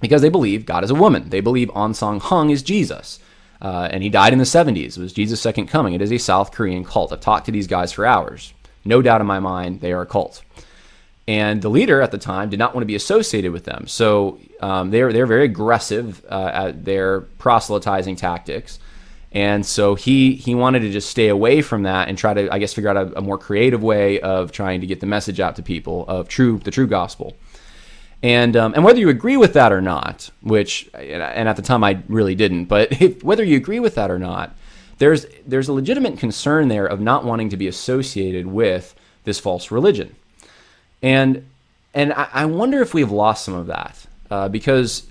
because 0.00 0.22
they 0.22 0.28
believe 0.28 0.66
God 0.66 0.84
is 0.84 0.90
a 0.90 0.94
woman. 0.94 1.28
They 1.28 1.40
believe 1.40 1.70
Ahn 1.74 1.94
Sahng-hong 1.94 2.50
is 2.50 2.62
Jesus. 2.62 3.20
Uh, 3.62 3.88
and 3.90 4.02
he 4.02 4.08
died 4.08 4.32
in 4.32 4.38
the 4.38 4.44
70s. 4.44 4.96
It 4.96 4.98
was 4.98 5.12
Jesus' 5.12 5.40
second 5.40 5.66
coming. 5.66 5.92
It 5.92 6.00
is 6.00 6.10
a 6.10 6.18
South 6.18 6.50
Korean 6.50 6.84
cult. 6.84 7.12
I've 7.12 7.20
talked 7.20 7.46
to 7.46 7.52
these 7.52 7.66
guys 7.66 7.92
for 7.92 8.06
hours. 8.06 8.54
No 8.84 9.02
doubt 9.02 9.20
in 9.20 9.26
my 9.26 9.38
mind, 9.38 9.82
they 9.82 9.92
are 9.92 10.02
a 10.02 10.06
cult. 10.06 10.42
And 11.28 11.60
the 11.60 11.68
leader 11.68 12.00
at 12.00 12.10
the 12.10 12.18
time 12.18 12.48
did 12.48 12.58
not 12.58 12.74
want 12.74 12.82
to 12.82 12.86
be 12.86 12.94
associated 12.94 13.52
with 13.52 13.64
them. 13.64 13.86
So 13.86 14.40
um, 14.60 14.90
they're, 14.90 15.12
they're 15.12 15.26
very 15.26 15.44
aggressive 15.44 16.24
uh, 16.28 16.50
at 16.52 16.84
their 16.86 17.20
proselytizing 17.20 18.16
tactics. 18.16 18.78
And 19.32 19.64
so 19.64 19.94
he 19.94 20.34
he 20.34 20.54
wanted 20.54 20.80
to 20.80 20.90
just 20.90 21.08
stay 21.08 21.28
away 21.28 21.62
from 21.62 21.84
that 21.84 22.08
and 22.08 22.18
try 22.18 22.34
to 22.34 22.52
I 22.52 22.58
guess 22.58 22.74
figure 22.74 22.90
out 22.90 22.96
a, 22.96 23.18
a, 23.18 23.20
more 23.20 23.38
creative 23.38 23.82
way 23.82 24.20
of 24.20 24.50
trying 24.50 24.80
to 24.80 24.88
get 24.88 24.98
the 24.98 25.06
message 25.06 25.38
out 25.38 25.54
to 25.56 25.62
people 25.62 26.04
of 26.08 26.28
true 26.28 26.58
the 26.58 26.72
true 26.72 26.88
gospel. 26.88 27.36
And 28.22 28.56
um, 28.56 28.74
and 28.74 28.84
whether 28.84 28.98
you 28.98 29.08
agree 29.08 29.36
with 29.36 29.52
that 29.52 29.72
or 29.72 29.80
not, 29.80 30.30
which 30.42 30.90
and 30.94 31.48
at 31.48 31.56
the 31.56 31.62
time 31.62 31.84
I 31.84 32.02
really 32.08 32.34
didn't, 32.34 32.64
but 32.64 32.92
if, 33.00 33.22
whether 33.22 33.44
you 33.44 33.56
agree 33.56 33.80
with 33.80 33.94
that 33.94 34.10
or 34.10 34.18
not, 34.18 34.54
there's 34.98 35.26
there's 35.46 35.68
a 35.68 35.72
legitimate 35.72 36.18
concern 36.18 36.68
there 36.68 36.86
of 36.86 37.00
not 37.00 37.24
wanting 37.24 37.50
to 37.50 37.56
be 37.56 37.68
associated 37.68 38.46
with 38.46 38.94
this 39.24 39.38
false 39.38 39.70
religion. 39.70 40.16
And 41.02 41.46
and 41.94 42.12
I, 42.12 42.28
I 42.32 42.46
wonder 42.46 42.82
if 42.82 42.94
we've 42.94 43.10
lost 43.10 43.44
some 43.44 43.54
of 43.54 43.68
that 43.68 44.06
uh, 44.30 44.48
because 44.48 45.06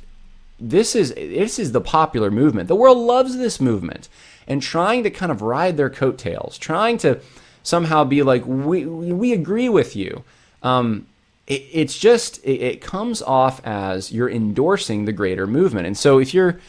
this 0.60 0.96
is 0.96 1.14
this 1.14 1.60
is 1.60 1.72
the 1.72 1.82
popular 1.82 2.32
movement. 2.32 2.68
The 2.68 2.76
world 2.76 2.98
loves 2.98 3.38
this 3.38 3.60
movement, 3.60 4.10
and 4.48 4.62
trying 4.62 5.04
to 5.04 5.10
kind 5.10 5.32
of 5.32 5.42
ride 5.42 5.78
their 5.78 5.90
coattails, 5.90 6.58
trying 6.58 6.98
to 7.00 7.20
somehow 7.64 8.04
be 8.04 8.24
like, 8.24 8.46
we 8.46 8.86
we 8.86 9.34
agree 9.34 9.70
with 9.70 9.96
you. 9.96 10.24
Um, 10.64 11.08
it, 11.48 11.66
it's 11.72 11.98
just 11.98 12.44
it, 12.44 12.62
it 12.62 12.82
comes 12.82 13.22
off 13.22 13.66
as 13.66 14.12
you're 14.12 14.30
endorsing 14.30 15.06
the 15.06 15.14
greater 15.14 15.48
movement, 15.48 15.88
and 15.88 15.98
so 15.98 16.20
if 16.20 16.34
you're, 16.34 16.60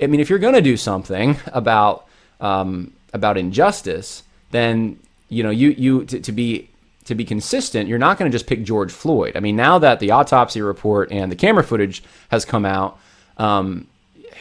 I 0.00 0.06
mean, 0.06 0.20
if 0.20 0.30
you're 0.30 0.38
going 0.38 0.54
to 0.54 0.62
do 0.62 0.76
something 0.76 1.36
about 1.52 2.06
um, 2.40 2.92
about 3.12 3.36
injustice, 3.36 4.22
then 4.50 4.98
you 5.28 5.42
know 5.42 5.50
you 5.50 5.70
you 5.70 6.04
to, 6.06 6.20
to 6.20 6.32
be 6.32 6.68
to 7.06 7.14
be 7.14 7.24
consistent, 7.24 7.88
you're 7.88 7.98
not 7.98 8.18
going 8.18 8.30
to 8.30 8.34
just 8.34 8.48
pick 8.48 8.64
George 8.64 8.92
Floyd. 8.92 9.36
I 9.36 9.40
mean, 9.40 9.54
now 9.54 9.78
that 9.78 10.00
the 10.00 10.10
autopsy 10.10 10.60
report 10.60 11.12
and 11.12 11.30
the 11.30 11.36
camera 11.36 11.62
footage 11.62 12.02
has 12.30 12.44
come 12.44 12.64
out, 12.64 12.98
um, 13.38 13.86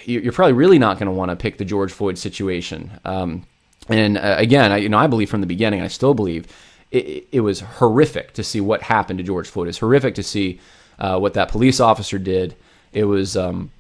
you're 0.06 0.34
probably 0.34 0.54
really 0.54 0.80
not 0.80 1.00
going 1.00 1.08
to 1.08 1.12
want 1.12 1.30
to 1.30 1.36
pick 1.36 1.58
the 1.58 1.66
George 1.66 1.92
Floyd 1.92 2.18
situation. 2.18 2.92
Um, 3.06 3.46
and 3.90 4.18
uh, 4.18 4.36
again, 4.38 4.72
I, 4.72 4.78
you 4.78 4.90
know, 4.90 4.98
I 4.98 5.08
believe 5.08 5.30
from 5.30 5.42
the 5.42 5.48
beginning, 5.48 5.82
I 5.82 5.88
still 5.88 6.14
believe 6.14 6.48
it, 6.92 7.28
it, 7.32 7.42
was 7.42 7.60
horrific 7.62 8.34
to 8.34 8.44
see 8.44 8.62
what 8.62 8.84
happened 8.84 9.20
to 9.20 9.24
George 9.24 9.50
Floyd. 9.50 9.68
It's 9.68 9.80
horrific 9.80 10.16
to 10.16 10.24
see 10.24 10.60
uh, 11.00 11.20
what 11.20 11.34
that 11.34 11.50
police 11.50 11.80
officer 11.80 12.18
did. 12.18 12.56
It 12.94 13.06
was, 13.06 13.36
um, 13.36 13.72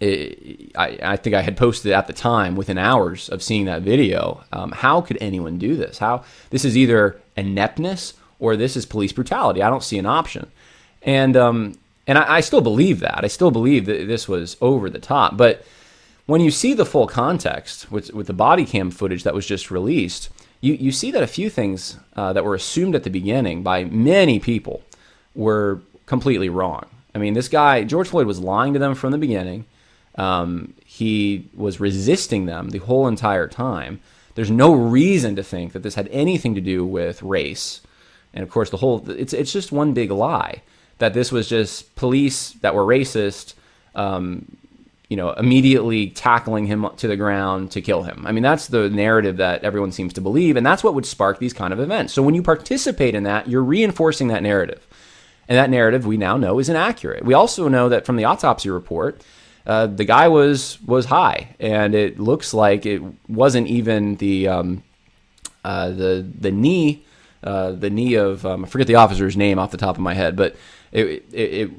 it, 0.00 0.72
I, 0.76 0.98
I, 1.02 1.16
think 1.16 1.34
I 1.34 1.42
had 1.42 1.56
posted 1.56 1.92
at 1.92 2.06
the 2.06 2.12
time 2.12 2.56
within 2.56 2.78
hours 2.78 3.28
of 3.28 3.42
seeing 3.42 3.66
that 3.66 3.82
video. 3.82 4.44
Um, 4.52 4.72
how 4.72 5.00
could 5.00 5.18
anyone 5.20 5.58
do 5.58 5.76
this? 5.76 5.98
How 5.98 6.24
this 6.50 6.64
is 6.64 6.76
either 6.76 7.20
ineptness 7.36 8.14
or 8.38 8.56
this 8.56 8.76
is 8.76 8.86
police 8.86 9.12
brutality. 9.12 9.62
I 9.62 9.70
don't 9.70 9.84
see 9.84 9.98
an 9.98 10.06
option. 10.06 10.50
And 11.02 11.36
um, 11.36 11.74
and 12.06 12.18
I, 12.18 12.36
I 12.36 12.40
still 12.40 12.60
believe 12.60 13.00
that. 13.00 13.24
I 13.24 13.28
still 13.28 13.50
believe 13.50 13.86
that 13.86 14.06
this 14.06 14.28
was 14.28 14.56
over 14.60 14.90
the 14.90 14.98
top. 14.98 15.36
But 15.36 15.64
when 16.26 16.40
you 16.40 16.50
see 16.50 16.74
the 16.74 16.86
full 16.86 17.06
context 17.06 17.90
with 17.90 18.12
with 18.12 18.26
the 18.26 18.32
body 18.32 18.64
cam 18.64 18.90
footage 18.90 19.22
that 19.24 19.34
was 19.34 19.46
just 19.46 19.70
released, 19.70 20.28
you, 20.60 20.74
you 20.74 20.92
see 20.92 21.10
that 21.10 21.22
a 21.22 21.26
few 21.28 21.50
things 21.50 21.98
uh, 22.16 22.32
that 22.32 22.44
were 22.44 22.54
assumed 22.54 22.94
at 22.94 23.04
the 23.04 23.10
beginning 23.10 23.62
by 23.62 23.84
many 23.84 24.38
people 24.38 24.82
were 25.34 25.80
completely 26.06 26.48
wrong. 26.48 26.86
I 27.14 27.18
mean, 27.18 27.34
this 27.34 27.48
guy, 27.48 27.84
George 27.84 28.08
Floyd, 28.08 28.26
was 28.26 28.40
lying 28.40 28.72
to 28.72 28.78
them 28.78 28.94
from 28.94 29.12
the 29.12 29.18
beginning. 29.18 29.66
Um, 30.16 30.74
he 30.84 31.48
was 31.54 31.80
resisting 31.80 32.46
them 32.46 32.70
the 32.70 32.78
whole 32.78 33.06
entire 33.08 33.48
time. 33.48 34.00
There's 34.34 34.50
no 34.50 34.72
reason 34.72 35.36
to 35.36 35.42
think 35.42 35.72
that 35.72 35.82
this 35.82 35.94
had 35.94 36.08
anything 36.08 36.54
to 36.54 36.60
do 36.60 36.86
with 36.86 37.22
race. 37.22 37.80
And 38.32 38.42
of 38.42 38.50
course, 38.50 38.70
the 38.70 38.78
whole 38.78 39.08
it's 39.10 39.32
it's 39.32 39.52
just 39.52 39.72
one 39.72 39.92
big 39.92 40.10
lie 40.10 40.62
that 41.02 41.14
this 41.14 41.32
was 41.32 41.48
just 41.48 41.96
police 41.96 42.52
that 42.60 42.76
were 42.76 42.84
racist, 42.84 43.54
um, 43.96 44.56
you 45.08 45.16
know, 45.16 45.32
immediately 45.32 46.10
tackling 46.10 46.64
him 46.64 46.86
to 46.96 47.08
the 47.08 47.16
ground 47.16 47.72
to 47.72 47.80
kill 47.82 48.04
him. 48.04 48.24
I 48.24 48.30
mean, 48.30 48.44
that's 48.44 48.68
the 48.68 48.88
narrative 48.88 49.38
that 49.38 49.64
everyone 49.64 49.90
seems 49.90 50.12
to 50.12 50.20
believe, 50.20 50.56
and 50.56 50.64
that's 50.64 50.84
what 50.84 50.94
would 50.94 51.04
spark 51.04 51.40
these 51.40 51.52
kind 51.52 51.72
of 51.72 51.80
events. 51.80 52.12
So 52.12 52.22
when 52.22 52.36
you 52.36 52.42
participate 52.42 53.16
in 53.16 53.24
that, 53.24 53.48
you're 53.48 53.64
reinforcing 53.64 54.28
that 54.28 54.44
narrative. 54.44 54.86
And 55.48 55.58
that 55.58 55.70
narrative 55.70 56.06
we 56.06 56.16
now 56.16 56.36
know 56.36 56.60
is 56.60 56.68
inaccurate. 56.68 57.24
We 57.24 57.34
also 57.34 57.66
know 57.66 57.88
that 57.88 58.06
from 58.06 58.14
the 58.14 58.24
autopsy 58.24 58.70
report, 58.70 59.20
uh, 59.66 59.88
the 59.88 60.04
guy 60.04 60.28
was 60.28 60.80
was 60.82 61.06
high, 61.06 61.56
and 61.58 61.96
it 61.96 62.20
looks 62.20 62.54
like 62.54 62.86
it 62.86 63.02
wasn't 63.28 63.66
even 63.66 64.14
the 64.16 64.46
um, 64.46 64.84
uh, 65.64 65.88
the 65.90 66.24
the 66.38 66.52
knee 66.52 67.02
uh, 67.44 67.72
the 67.72 67.90
knee 67.90 68.14
of 68.14 68.46
um, 68.46 68.64
I 68.64 68.68
forget 68.68 68.86
the 68.86 68.94
officer's 68.96 69.36
name 69.36 69.58
off 69.58 69.72
the 69.72 69.76
top 69.76 69.96
of 69.96 70.02
my 70.02 70.14
head, 70.14 70.36
but 70.36 70.54
it, 70.92 71.24
it, 71.32 71.34
it, 71.34 71.70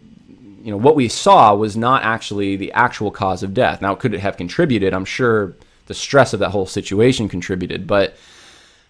you 0.64 0.72
know 0.72 0.78
what 0.78 0.96
we 0.96 1.08
saw 1.08 1.54
was 1.56 1.78
not 1.78 2.04
actually 2.04 2.56
the 2.56 2.72
actual 2.74 3.12
cause 3.12 3.44
of 3.44 3.54
death. 3.54 3.82
Now, 3.82 3.96
could 3.96 4.14
it 4.14 4.20
have 4.20 4.38
contributed? 4.38 4.94
I'm 4.94 5.06
sure 5.06 5.56
the 5.88 5.94
stress 5.94 6.34
of 6.34 6.40
that 6.40 6.50
whole 6.50 6.66
situation 6.66 7.30
contributed, 7.30 7.86
but 7.86 8.16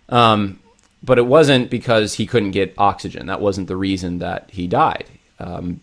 um, 0.10 0.60
but 1.04 1.18
it 1.18 1.26
wasn't 1.26 1.70
because 1.70 2.14
he 2.16 2.26
couldn't 2.26 2.52
get 2.52 2.74
oxygen. 2.78 3.26
That 3.26 3.42
wasn't 3.42 3.68
the 3.68 3.76
reason 3.76 4.20
that 4.20 4.50
he 4.52 4.68
died. 4.68 5.06
Um, 5.40 5.82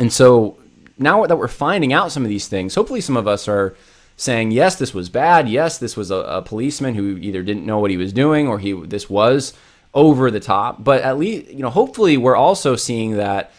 and 0.00 0.12
so 0.12 0.58
now 0.98 1.24
that 1.26 1.36
we're 1.36 1.48
finding 1.48 1.92
out 1.92 2.10
some 2.10 2.24
of 2.24 2.28
these 2.28 2.48
things, 2.48 2.74
hopefully 2.74 3.00
some 3.00 3.16
of 3.16 3.28
us 3.28 3.46
are 3.46 3.76
saying, 4.16 4.50
yes, 4.50 4.76
this 4.76 4.94
was 4.94 5.08
bad. 5.08 5.48
Yes, 5.48 5.78
this 5.78 5.96
was 5.96 6.10
a, 6.10 6.16
a 6.16 6.42
policeman 6.42 6.94
who 6.94 7.16
either 7.18 7.42
didn't 7.42 7.66
know 7.66 7.78
what 7.78 7.90
he 7.90 7.96
was 7.96 8.12
doing 8.12 8.48
or 8.48 8.58
he 8.58 8.72
this 8.72 9.08
was 9.08 9.52
over 9.94 10.30
the 10.30 10.40
top. 10.40 10.82
But 10.82 11.02
at 11.02 11.18
least, 11.18 11.50
you 11.50 11.60
know, 11.60 11.70
hopefully 11.70 12.16
we're 12.16 12.36
also 12.36 12.76
seeing 12.76 13.16
that 13.16 13.52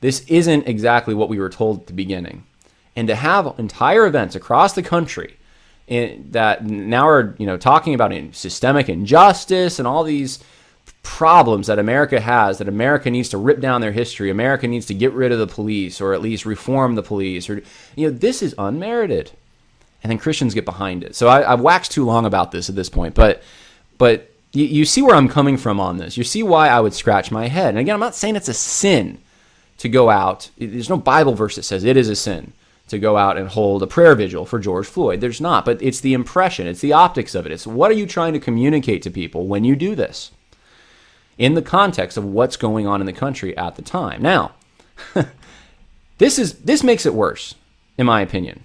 this 0.00 0.20
isn't 0.28 0.66
exactly 0.66 1.14
what 1.14 1.28
we 1.28 1.38
were 1.38 1.48
told 1.48 1.80
at 1.80 1.86
the 1.86 1.92
beginning. 1.92 2.44
And 2.96 3.08
to 3.08 3.14
have 3.14 3.54
entire 3.58 4.06
events 4.06 4.34
across 4.34 4.72
the 4.72 4.82
country 4.82 5.36
in, 5.86 6.28
that 6.30 6.64
now 6.64 7.08
are, 7.08 7.34
you 7.38 7.46
know, 7.46 7.56
talking 7.56 7.94
about 7.94 8.12
in 8.12 8.32
systemic 8.32 8.88
injustice 8.88 9.78
and 9.78 9.86
all 9.86 10.04
these 10.04 10.42
problems 11.02 11.66
that 11.66 11.78
America 11.78 12.20
has 12.20 12.58
that 12.58 12.68
America 12.68 13.10
needs 13.10 13.28
to 13.30 13.38
rip 13.38 13.60
down 13.60 13.80
their 13.80 13.92
history. 13.92 14.30
America 14.30 14.68
needs 14.68 14.86
to 14.86 14.94
get 14.94 15.12
rid 15.12 15.32
of 15.32 15.38
the 15.38 15.46
police 15.46 16.00
or 16.00 16.12
at 16.12 16.20
least 16.20 16.44
reform 16.44 16.94
the 16.94 17.02
police 17.02 17.48
or 17.48 17.62
you 17.96 18.06
know 18.06 18.10
this 18.10 18.42
is 18.42 18.54
unmerited. 18.58 19.30
And 20.02 20.10
then 20.10 20.18
Christians 20.18 20.54
get 20.54 20.64
behind 20.64 21.04
it. 21.04 21.14
So 21.14 21.28
I, 21.28 21.42
have 21.42 21.60
waxed 21.60 21.92
too 21.92 22.04
long 22.04 22.24
about 22.24 22.52
this 22.52 22.68
at 22.68 22.74
this 22.74 22.88
point, 22.88 23.14
but 23.14 23.42
but 23.98 24.29
you, 24.52 24.64
you 24.64 24.84
see 24.84 25.02
where 25.02 25.16
I'm 25.16 25.28
coming 25.28 25.56
from 25.56 25.80
on 25.80 25.98
this. 25.98 26.16
You 26.16 26.24
see 26.24 26.42
why 26.42 26.68
I 26.68 26.80
would 26.80 26.94
scratch 26.94 27.30
my 27.30 27.48
head. 27.48 27.70
And 27.70 27.78
again, 27.78 27.94
I'm 27.94 28.00
not 28.00 28.14
saying 28.14 28.36
it's 28.36 28.48
a 28.48 28.54
sin 28.54 29.18
to 29.78 29.88
go 29.88 30.10
out. 30.10 30.50
There's 30.58 30.88
no 30.88 30.96
Bible 30.96 31.34
verse 31.34 31.56
that 31.56 31.62
says 31.62 31.84
it 31.84 31.96
is 31.96 32.08
a 32.08 32.16
sin 32.16 32.52
to 32.88 32.98
go 32.98 33.16
out 33.16 33.38
and 33.38 33.48
hold 33.48 33.82
a 33.82 33.86
prayer 33.86 34.14
vigil 34.14 34.44
for 34.44 34.58
George 34.58 34.86
Floyd. 34.86 35.20
There's 35.20 35.40
not, 35.40 35.64
but 35.64 35.80
it's 35.80 36.00
the 36.00 36.12
impression, 36.12 36.66
it's 36.66 36.80
the 36.80 36.92
optics 36.92 37.34
of 37.34 37.46
it. 37.46 37.52
It's 37.52 37.66
what 37.66 37.90
are 37.90 37.94
you 37.94 38.06
trying 38.06 38.32
to 38.32 38.40
communicate 38.40 39.02
to 39.02 39.10
people 39.10 39.46
when 39.46 39.64
you 39.64 39.76
do 39.76 39.94
this? 39.94 40.32
in 41.40 41.54
the 41.54 41.62
context 41.62 42.18
of 42.18 42.24
what's 42.24 42.58
going 42.58 42.86
on 42.86 43.00
in 43.00 43.06
the 43.06 43.14
country 43.14 43.56
at 43.56 43.74
the 43.74 43.82
time. 43.82 44.20
Now, 44.20 44.52
this 46.18 46.38
is 46.38 46.52
this 46.60 46.84
makes 46.84 47.06
it 47.06 47.14
worse, 47.14 47.54
in 47.96 48.04
my 48.04 48.20
opinion. 48.20 48.62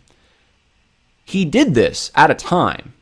He 1.24 1.46
did 1.46 1.74
this 1.74 2.12
at 2.16 2.30
a 2.30 2.36
time 2.36 2.94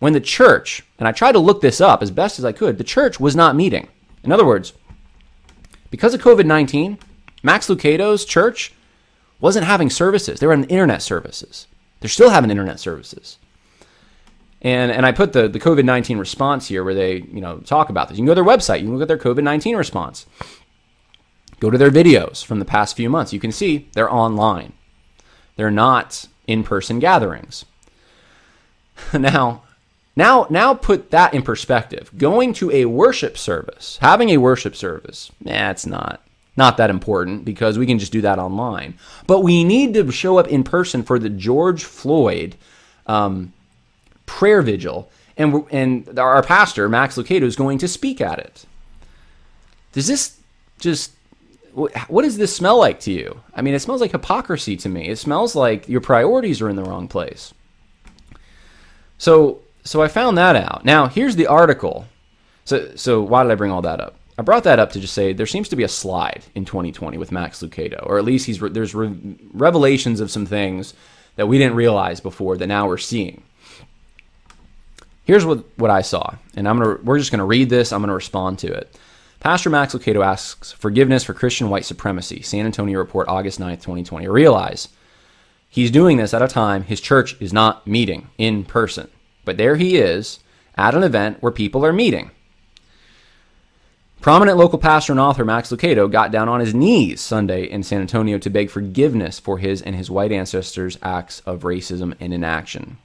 when 0.00 0.14
the 0.14 0.20
church, 0.20 0.82
and 0.98 1.06
I 1.06 1.12
tried 1.12 1.32
to 1.32 1.38
look 1.38 1.60
this 1.60 1.80
up 1.80 2.02
as 2.02 2.10
best 2.10 2.38
as 2.38 2.44
I 2.44 2.52
could, 2.52 2.78
the 2.78 2.84
church 2.84 3.20
was 3.20 3.36
not 3.36 3.54
meeting. 3.54 3.88
In 4.24 4.32
other 4.32 4.44
words, 4.44 4.72
because 5.90 6.14
of 6.14 6.20
COVID 6.20 6.46
19, 6.46 6.98
Max 7.42 7.68
Lucado's 7.68 8.24
church 8.24 8.72
wasn't 9.40 9.66
having 9.66 9.90
services. 9.90 10.40
They 10.40 10.46
were 10.46 10.54
having 10.54 10.68
internet 10.68 11.02
services. 11.02 11.66
They're 12.00 12.08
still 12.08 12.30
having 12.30 12.50
internet 12.50 12.80
services. 12.80 13.38
And, 14.62 14.90
and 14.90 15.06
I 15.06 15.12
put 15.12 15.32
the, 15.32 15.48
the 15.48 15.60
COVID 15.60 15.84
19 15.84 16.18
response 16.18 16.68
here 16.68 16.84
where 16.84 16.94
they 16.94 17.16
you 17.16 17.40
know 17.40 17.58
talk 17.58 17.88
about 17.88 18.08
this. 18.08 18.18
You 18.18 18.22
can 18.22 18.26
go 18.26 18.34
to 18.34 18.42
their 18.42 18.56
website, 18.56 18.80
you 18.80 18.86
can 18.86 18.94
look 18.96 19.02
at 19.02 19.08
their 19.08 19.18
COVID 19.18 19.42
19 19.42 19.76
response. 19.76 20.26
Go 21.60 21.70
to 21.70 21.76
their 21.76 21.90
videos 21.90 22.42
from 22.42 22.58
the 22.58 22.64
past 22.64 22.96
few 22.96 23.10
months. 23.10 23.34
You 23.34 23.40
can 23.40 23.52
see 23.52 23.88
they're 23.92 24.12
online, 24.12 24.72
they're 25.56 25.70
not 25.70 26.26
in 26.46 26.64
person 26.64 26.98
gatherings. 26.98 27.64
now, 29.12 29.62
now, 30.16 30.46
now 30.50 30.74
put 30.74 31.10
that 31.10 31.34
in 31.34 31.42
perspective. 31.42 32.10
Going 32.16 32.52
to 32.54 32.70
a 32.70 32.84
worship 32.86 33.38
service, 33.38 33.98
having 34.00 34.30
a 34.30 34.38
worship 34.38 34.76
service, 34.76 35.30
it's 35.44 35.86
not 35.86 36.22
not 36.56 36.76
that 36.76 36.90
important 36.90 37.44
because 37.44 37.78
we 37.78 37.86
can 37.86 37.98
just 37.98 38.12
do 38.12 38.20
that 38.20 38.38
online. 38.38 38.98
But 39.26 39.40
we 39.40 39.64
need 39.64 39.94
to 39.94 40.10
show 40.10 40.36
up 40.38 40.48
in 40.48 40.62
person 40.64 41.02
for 41.02 41.18
the 41.18 41.30
George 41.30 41.84
Floyd 41.84 42.56
um, 43.06 43.52
prayer 44.26 44.60
vigil, 44.60 45.10
and 45.36 45.64
and 45.70 46.18
our 46.18 46.42
pastor 46.42 46.88
Max 46.88 47.16
Lucado 47.16 47.42
is 47.42 47.56
going 47.56 47.78
to 47.78 47.88
speak 47.88 48.20
at 48.20 48.38
it. 48.38 48.66
Does 49.92 50.06
this 50.06 50.38
just 50.80 51.12
what 51.72 52.22
does 52.22 52.36
this 52.36 52.54
smell 52.54 52.78
like 52.78 53.00
to 53.00 53.12
you? 53.12 53.40
I 53.54 53.62
mean, 53.62 53.74
it 53.74 53.80
smells 53.80 54.00
like 54.00 54.12
hypocrisy 54.12 54.76
to 54.78 54.88
me. 54.88 55.08
It 55.08 55.18
smells 55.18 55.54
like 55.54 55.88
your 55.88 56.00
priorities 56.00 56.60
are 56.60 56.68
in 56.68 56.76
the 56.76 56.84
wrong 56.84 57.06
place. 57.08 57.54
So 59.18 59.60
so 59.84 60.02
I 60.02 60.08
found 60.08 60.38
that 60.38 60.56
out. 60.56 60.84
Now 60.84 61.06
here's 61.06 61.36
the 61.36 61.46
article. 61.46 62.06
So 62.64 62.94
so 62.96 63.22
why 63.22 63.42
did 63.42 63.52
I 63.52 63.56
bring 63.56 63.72
all 63.72 63.82
that 63.82 64.00
up? 64.00 64.16
I 64.38 64.42
brought 64.42 64.64
that 64.64 64.78
up 64.78 64.92
to 64.92 65.00
just 65.00 65.12
say 65.12 65.32
there 65.32 65.46
seems 65.46 65.68
to 65.68 65.76
be 65.76 65.82
a 65.82 65.88
slide 65.88 66.44
in 66.54 66.64
2020 66.64 67.18
with 67.18 67.30
Max 67.30 67.62
Lucado, 67.62 68.04
or 68.06 68.18
at 68.18 68.24
least 68.24 68.46
he's 68.46 68.58
there's 68.58 68.94
re- 68.94 69.36
revelations 69.52 70.20
of 70.20 70.30
some 70.30 70.46
things 70.46 70.94
that 71.36 71.46
we 71.46 71.58
didn't 71.58 71.76
realize 71.76 72.20
before 72.20 72.56
that 72.56 72.66
now 72.66 72.86
we're 72.86 72.98
seeing. 72.98 73.42
Here's 75.24 75.44
what, 75.44 75.64
what 75.78 75.90
I 75.90 76.00
saw, 76.02 76.36
and 76.56 76.66
I'm 76.66 76.78
gonna 76.78 76.98
we're 77.02 77.18
just 77.18 77.30
gonna 77.30 77.44
read 77.44 77.68
this. 77.68 77.92
I'm 77.92 78.00
gonna 78.00 78.14
respond 78.14 78.58
to 78.60 78.72
it. 78.72 78.98
Pastor 79.40 79.70
Max 79.70 79.94
Lucado 79.94 80.24
asks 80.24 80.72
forgiveness 80.72 81.24
for 81.24 81.34
Christian 81.34 81.70
white 81.70 81.84
supremacy. 81.84 82.42
San 82.42 82.66
Antonio 82.66 82.98
Report, 82.98 83.28
August 83.28 83.58
9th, 83.58 83.82
2020. 83.82 84.26
I 84.26 84.28
realize 84.28 84.88
he's 85.68 85.90
doing 85.90 86.16
this 86.16 86.34
at 86.34 86.42
a 86.42 86.48
time 86.48 86.82
his 86.82 87.00
church 87.00 87.40
is 87.40 87.52
not 87.52 87.86
meeting 87.86 88.28
in 88.38 88.64
person, 88.64 89.08
but 89.44 89.56
there 89.56 89.76
he 89.76 89.96
is 89.96 90.40
at 90.76 90.94
an 90.94 91.02
event 91.02 91.42
where 91.42 91.52
people 91.52 91.84
are 91.84 91.92
meeting. 91.92 92.30
Prominent 94.20 94.58
local 94.58 94.78
pastor 94.78 95.14
and 95.14 95.20
author 95.20 95.46
Max 95.46 95.70
Lucado 95.70 96.10
got 96.10 96.30
down 96.30 96.46
on 96.46 96.60
his 96.60 96.74
knees 96.74 97.22
Sunday 97.22 97.64
in 97.64 97.82
San 97.82 98.02
Antonio 98.02 98.36
to 98.38 98.50
beg 98.50 98.68
forgiveness 98.68 99.38
for 99.40 99.56
his 99.56 99.80
and 99.80 99.96
his 99.96 100.10
white 100.10 100.30
ancestors' 100.30 100.98
acts 101.02 101.40
of 101.46 101.62
racism 101.62 102.14
and 102.20 102.34
inaction. 102.34 102.98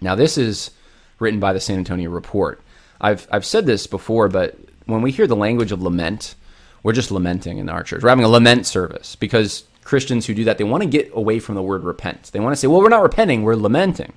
Now, 0.00 0.16
this 0.16 0.36
is 0.36 0.72
written 1.20 1.38
by 1.38 1.52
the 1.52 1.60
San 1.60 1.78
Antonio 1.78 2.10
Report. 2.10 2.60
I've 3.00 3.28
I've 3.30 3.44
said 3.44 3.66
this 3.66 3.86
before, 3.86 4.28
but 4.28 4.58
when 4.86 5.02
we 5.02 5.12
hear 5.12 5.28
the 5.28 5.36
language 5.36 5.70
of 5.70 5.82
lament, 5.82 6.34
we're 6.82 6.92
just 6.92 7.12
lamenting 7.12 7.58
in 7.58 7.68
our 7.68 7.84
church. 7.84 8.02
We're 8.02 8.08
having 8.08 8.24
a 8.24 8.28
lament 8.28 8.66
service 8.66 9.14
because 9.14 9.64
Christians 9.84 10.26
who 10.26 10.34
do 10.34 10.44
that 10.44 10.58
they 10.58 10.64
want 10.64 10.82
to 10.82 10.88
get 10.88 11.10
away 11.14 11.38
from 11.38 11.54
the 11.54 11.62
word 11.62 11.84
repent. 11.84 12.30
They 12.32 12.40
want 12.40 12.54
to 12.54 12.56
say, 12.56 12.66
"Well, 12.66 12.80
we're 12.80 12.88
not 12.88 13.02
repenting, 13.02 13.44
we're 13.44 13.54
lamenting." 13.54 14.12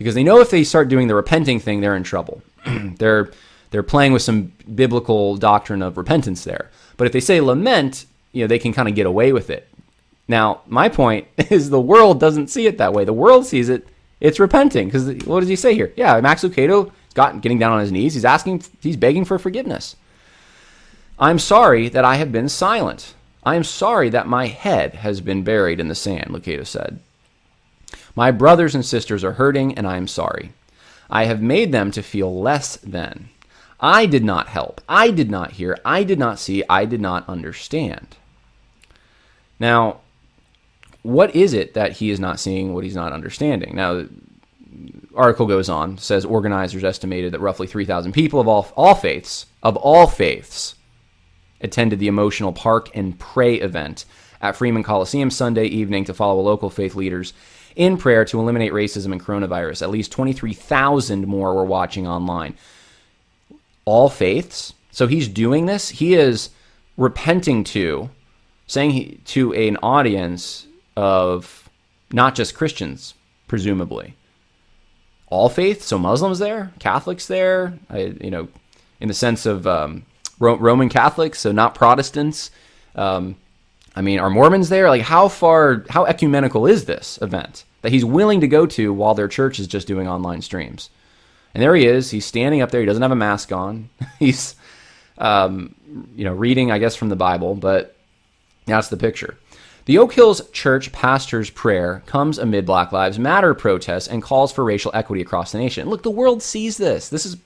Because 0.00 0.14
they 0.14 0.24
know 0.24 0.40
if 0.40 0.48
they 0.48 0.64
start 0.64 0.88
doing 0.88 1.08
the 1.08 1.14
repenting 1.14 1.60
thing, 1.60 1.82
they're 1.82 1.94
in 1.94 2.04
trouble. 2.04 2.42
they're 2.96 3.30
they're 3.70 3.82
playing 3.82 4.14
with 4.14 4.22
some 4.22 4.50
biblical 4.74 5.36
doctrine 5.36 5.82
of 5.82 5.98
repentance 5.98 6.42
there. 6.42 6.70
But 6.96 7.06
if 7.06 7.12
they 7.12 7.20
say 7.20 7.42
lament, 7.42 8.06
you 8.32 8.42
know, 8.42 8.46
they 8.46 8.58
can 8.58 8.72
kind 8.72 8.88
of 8.88 8.94
get 8.94 9.04
away 9.04 9.34
with 9.34 9.50
it. 9.50 9.68
Now, 10.26 10.62
my 10.66 10.88
point 10.88 11.28
is 11.50 11.68
the 11.68 11.78
world 11.78 12.18
doesn't 12.18 12.48
see 12.48 12.66
it 12.66 12.78
that 12.78 12.94
way. 12.94 13.04
The 13.04 13.12
world 13.12 13.44
sees 13.44 13.68
it 13.68 13.86
it's 14.20 14.40
repenting 14.40 14.88
because 14.88 15.06
what 15.26 15.40
does 15.40 15.50
he 15.50 15.56
say 15.56 15.74
here? 15.74 15.92
Yeah, 15.96 16.18
Max 16.22 16.42
Lucado 16.42 16.90
got 17.12 17.42
getting 17.42 17.58
down 17.58 17.72
on 17.72 17.80
his 17.80 17.92
knees. 17.92 18.14
He's 18.14 18.24
asking, 18.24 18.64
he's 18.80 18.96
begging 18.96 19.26
for 19.26 19.38
forgiveness. 19.38 19.96
I'm 21.18 21.38
sorry 21.38 21.90
that 21.90 22.06
I 22.06 22.16
have 22.16 22.32
been 22.32 22.48
silent. 22.48 23.14
I 23.44 23.54
am 23.54 23.64
sorry 23.64 24.08
that 24.08 24.26
my 24.26 24.46
head 24.46 24.94
has 24.94 25.20
been 25.20 25.44
buried 25.44 25.78
in 25.78 25.88
the 25.88 25.94
sand, 25.94 26.28
Lucado 26.28 26.66
said. 26.66 27.00
My 28.20 28.32
brothers 28.32 28.74
and 28.74 28.84
sisters 28.84 29.24
are 29.24 29.32
hurting, 29.32 29.78
and 29.78 29.86
I 29.86 29.96
am 29.96 30.06
sorry. 30.06 30.52
I 31.08 31.24
have 31.24 31.40
made 31.40 31.72
them 31.72 31.90
to 31.92 32.02
feel 32.02 32.38
less 32.38 32.76
than. 32.76 33.30
I 33.80 34.04
did 34.04 34.24
not 34.24 34.48
help. 34.48 34.82
I 34.86 35.10
did 35.10 35.30
not 35.30 35.52
hear. 35.52 35.78
I 35.86 36.04
did 36.04 36.18
not 36.18 36.38
see. 36.38 36.62
I 36.68 36.84
did 36.84 37.00
not 37.00 37.26
understand. 37.30 38.18
Now, 39.58 40.00
what 41.00 41.34
is 41.34 41.54
it 41.54 41.72
that 41.72 41.92
he 41.92 42.10
is 42.10 42.20
not 42.20 42.38
seeing, 42.38 42.74
what 42.74 42.84
he's 42.84 42.94
not 42.94 43.14
understanding? 43.14 43.74
Now, 43.74 44.04
article 45.14 45.46
goes 45.46 45.70
on, 45.70 45.96
says 45.96 46.26
organizers 46.26 46.84
estimated 46.84 47.32
that 47.32 47.40
roughly 47.40 47.66
3,000 47.66 48.12
people 48.12 48.38
of 48.38 48.46
all, 48.46 48.70
all 48.76 48.94
faiths, 48.96 49.46
of 49.62 49.76
all 49.78 50.06
faiths, 50.06 50.74
attended 51.62 51.98
the 51.98 52.08
emotional 52.08 52.52
Park 52.52 52.90
and 52.94 53.18
Pray 53.18 53.54
event 53.54 54.04
at 54.42 54.56
Freeman 54.56 54.82
Coliseum 54.82 55.30
Sunday 55.30 55.64
evening 55.64 56.04
to 56.04 56.12
follow 56.12 56.42
local 56.42 56.68
faith 56.68 56.94
leaders 56.94 57.32
in 57.80 57.96
prayer 57.96 58.26
to 58.26 58.38
eliminate 58.38 58.72
racism 58.72 59.10
and 59.10 59.24
coronavirus. 59.24 59.80
At 59.80 59.88
least 59.88 60.12
23,000 60.12 61.26
more 61.26 61.54
were 61.54 61.64
watching 61.64 62.06
online. 62.06 62.54
All 63.86 64.10
faiths. 64.10 64.74
So 64.90 65.06
he's 65.06 65.26
doing 65.26 65.64
this. 65.64 65.88
He 65.88 66.12
is 66.12 66.50
repenting 66.98 67.64
to, 67.64 68.10
saying 68.66 68.90
he, 68.90 69.20
to 69.24 69.54
an 69.54 69.78
audience 69.82 70.66
of 70.94 71.70
not 72.12 72.34
just 72.34 72.54
Christians, 72.54 73.14
presumably. 73.48 74.14
All 75.28 75.48
faiths. 75.48 75.86
So 75.86 75.98
Muslims 75.98 76.38
there, 76.38 76.74
Catholics 76.80 77.28
there. 77.28 77.78
I, 77.88 78.14
you 78.20 78.30
know, 78.30 78.48
in 79.00 79.08
the 79.08 79.14
sense 79.14 79.46
of 79.46 79.66
um, 79.66 80.04
Roman 80.38 80.90
Catholics, 80.90 81.40
so 81.40 81.50
not 81.50 81.74
Protestants. 81.74 82.50
Um, 82.94 83.36
I 83.96 84.02
mean, 84.02 84.18
are 84.18 84.28
Mormons 84.28 84.68
there? 84.68 84.90
Like, 84.90 85.00
how 85.00 85.28
far, 85.28 85.86
how 85.88 86.04
ecumenical 86.04 86.66
is 86.66 86.84
this 86.84 87.18
event 87.22 87.64
that 87.82 87.92
he's 87.92 88.04
willing 88.04 88.40
to 88.40 88.48
go 88.48 88.66
to 88.66 88.92
while 88.92 89.14
their 89.14 89.28
church 89.28 89.58
is 89.58 89.66
just 89.66 89.86
doing 89.86 90.08
online 90.08 90.42
streams? 90.42 90.90
And 91.54 91.62
there 91.62 91.74
he 91.74 91.86
is. 91.86 92.10
He's 92.10 92.24
standing 92.24 92.62
up 92.62 92.70
there. 92.70 92.80
He 92.80 92.86
doesn't 92.86 93.02
have 93.02 93.10
a 93.10 93.16
mask 93.16 93.52
on. 93.52 93.88
he's, 94.18 94.54
um, 95.18 95.74
you 96.14 96.24
know, 96.24 96.34
reading, 96.34 96.70
I 96.70 96.78
guess, 96.78 96.96
from 96.96 97.08
the 97.08 97.16
Bible, 97.16 97.54
but 97.54 97.96
that's 98.66 98.88
the 98.88 98.96
picture. 98.96 99.36
The 99.86 99.98
Oak 99.98 100.12
Hills 100.12 100.48
Church 100.50 100.92
pastor's 100.92 101.50
prayer 101.50 102.02
comes 102.06 102.38
amid 102.38 102.66
Black 102.66 102.92
Lives 102.92 103.18
Matter 103.18 103.54
protests 103.54 104.06
and 104.06 104.22
calls 104.22 104.52
for 104.52 104.62
racial 104.62 104.92
equity 104.94 105.22
across 105.22 105.52
the 105.52 105.58
nation. 105.58 105.88
Look, 105.88 106.02
the 106.02 106.10
world 106.10 106.42
sees 106.42 106.76
this. 106.76 107.08
This 107.08 107.26
is 107.26 107.36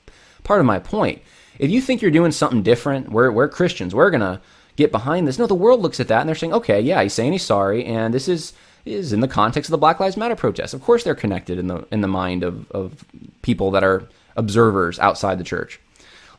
part 0.43 0.61
of 0.61 0.67
my 0.67 0.79
point. 0.79 1.23
If 1.59 1.71
you 1.71 1.81
think 1.81 2.03
you're 2.03 2.11
doing 2.11 2.33
something 2.33 2.63
different, 2.63 3.11
we're, 3.11 3.31
we're 3.31 3.49
Christians. 3.49 3.95
We're 3.95 4.11
going 4.11 4.21
to 4.21 4.41
get 4.77 4.93
behind 4.93 5.27
this. 5.27 5.39
No, 5.39 5.47
the 5.47 5.55
world 5.55 5.81
looks 5.81 6.01
at 6.01 6.09
that 6.09 6.21
and 6.21 6.29
they're 6.29 6.35
saying, 6.35 6.53
okay, 6.53 6.81
yeah, 6.81 7.03
he's 7.03 7.15
saying 7.15 7.33
he's 7.33 7.45
sorry, 7.45 7.85
and 7.85 8.13
this 8.13 8.29
is 8.29 8.53
is 8.85 9.13
in 9.13 9.21
the 9.21 9.29
context 9.29 9.69
of 9.69 9.73
the 9.73 9.79
Black 9.79 10.01
Lives 10.01 10.17
Matter 10.17 10.37
protests. 10.37 10.75
Of 10.75 10.83
course, 10.83 11.05
they're 11.05 11.15
connected 11.15 11.59
in 11.59 11.69
the 11.69 11.87
in 11.91 12.01
the 12.01 12.09
mind 12.09 12.43
of, 12.43 12.71
of 12.71 13.05
people 13.43 13.71
that 13.73 13.85
are 13.85 14.09
observers 14.37 14.99
outside 14.99 15.39
the 15.39 15.45
church. 15.45 15.81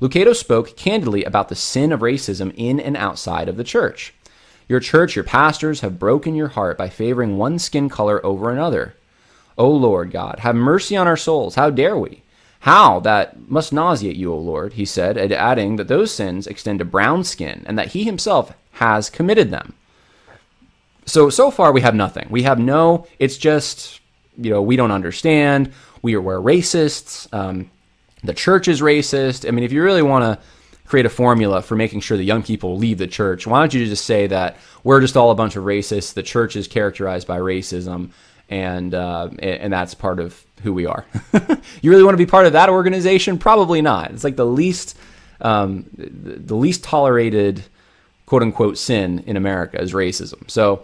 Lucado 0.02 0.36
spoke 0.36 0.76
candidly 0.76 1.24
about 1.24 1.50
the 1.50 1.56
sin 1.56 1.92
of 1.92 2.02
racism 2.02 2.54
in 2.58 2.80
and 2.80 2.98
outside 2.98 3.48
of 3.48 3.58
the 3.58 3.64
church. 3.64 4.14
Your 4.68 4.80
church, 4.80 5.16
your 5.16 5.24
pastors 5.24 5.82
have 5.82 6.00
broken 6.00 6.36
your 6.36 6.50
heart 6.50 6.78
by 6.78 6.90
favoring 6.90 7.38
one 7.38 7.60
skin 7.60 7.88
color 7.88 8.24
over 8.26 8.52
another. 8.52 8.96
O 9.58 9.70
Lord 9.70 10.12
God, 10.12 10.40
have 10.40 10.56
mercy 10.56 10.98
on 10.98 11.08
our 11.08 11.16
souls. 11.16 11.56
How 11.56 11.70
dare 11.70 11.98
we? 11.98 12.24
How 12.62 13.00
that 13.02 13.50
must 13.50 13.72
nauseate 13.72 14.16
you, 14.16 14.34
O 14.34 14.38
Lord, 14.38 14.74
he 14.74 14.86
said, 14.86 15.18
adding 15.32 15.76
that 15.76 15.88
those 15.88 16.12
sins 16.12 16.48
extend 16.48 16.80
to 16.80 16.86
brown 16.86 17.24
skin 17.24 17.64
and 17.68 17.78
that 17.78 17.90
he 17.90 18.04
himself 18.04 18.54
has 18.72 19.10
committed 19.10 19.52
them. 19.52 19.76
So, 21.06 21.30
so 21.30 21.52
far 21.52 21.72
we 21.72 21.82
have 21.82 21.96
nothing. 21.96 22.28
We 22.30 22.44
have 22.44 22.60
no, 22.60 23.08
it's 23.20 23.38
just, 23.38 24.00
you 24.38 24.50
know, 24.50 24.62
we 24.62 24.76
don't 24.76 24.92
understand. 24.92 25.72
We 26.02 26.16
are, 26.16 26.22
we're 26.22 26.40
racists. 26.40 27.32
Um, 27.34 27.70
the 28.24 28.34
church 28.34 28.68
is 28.68 28.82
racist. 28.82 29.48
I 29.48 29.52
mean, 29.52 29.64
if 29.64 29.72
you 29.72 29.84
really 29.84 30.02
want 30.02 30.24
to 30.24 30.44
create 30.86 31.06
a 31.06 31.10
formula 31.10 31.62
for 31.62 31.76
making 31.76 32.00
sure 32.00 32.18
the 32.18 32.24
young 32.24 32.44
people 32.44 32.78
leave 32.78 32.98
the 32.98 33.08
church, 33.08 33.46
why 33.48 33.60
don't 33.60 33.74
you 33.74 33.86
just 33.86 34.06
say 34.06 34.28
that 34.28 34.58
we're 34.84 35.02
just 35.02 35.16
all 35.16 35.32
a 35.32 35.36
bunch 35.36 35.56
of 35.56 35.64
racists? 35.64 36.14
The 36.14 36.24
church 36.24 36.56
is 36.56 36.68
characterized 36.68 37.28
by 37.28 37.40
racism, 37.40 38.12
and 38.50 38.94
uh, 38.94 39.30
and 39.40 39.72
that's 39.72 39.94
part 39.94 40.20
of 40.20 40.44
who 40.64 40.74
we 40.74 40.86
are. 40.86 41.06
you 41.82 41.92
really 41.92 42.04
want 42.04 42.14
to 42.14 42.24
be 42.24 42.30
part 42.30 42.46
of 42.46 42.54
that 42.54 42.70
organization? 42.70 43.38
Probably 43.38 43.82
not. 43.82 44.12
It's 44.12 44.24
like 44.24 44.36
the 44.36 44.46
least 44.46 44.98
um, 45.42 45.86
the 45.96 46.56
least 46.56 46.84
tolerated 46.84 47.64
quote 48.26 48.42
unquote 48.42 48.78
sin 48.78 49.24
in 49.26 49.38
America 49.38 49.82
is 49.82 49.94
racism. 49.94 50.50
So 50.50 50.84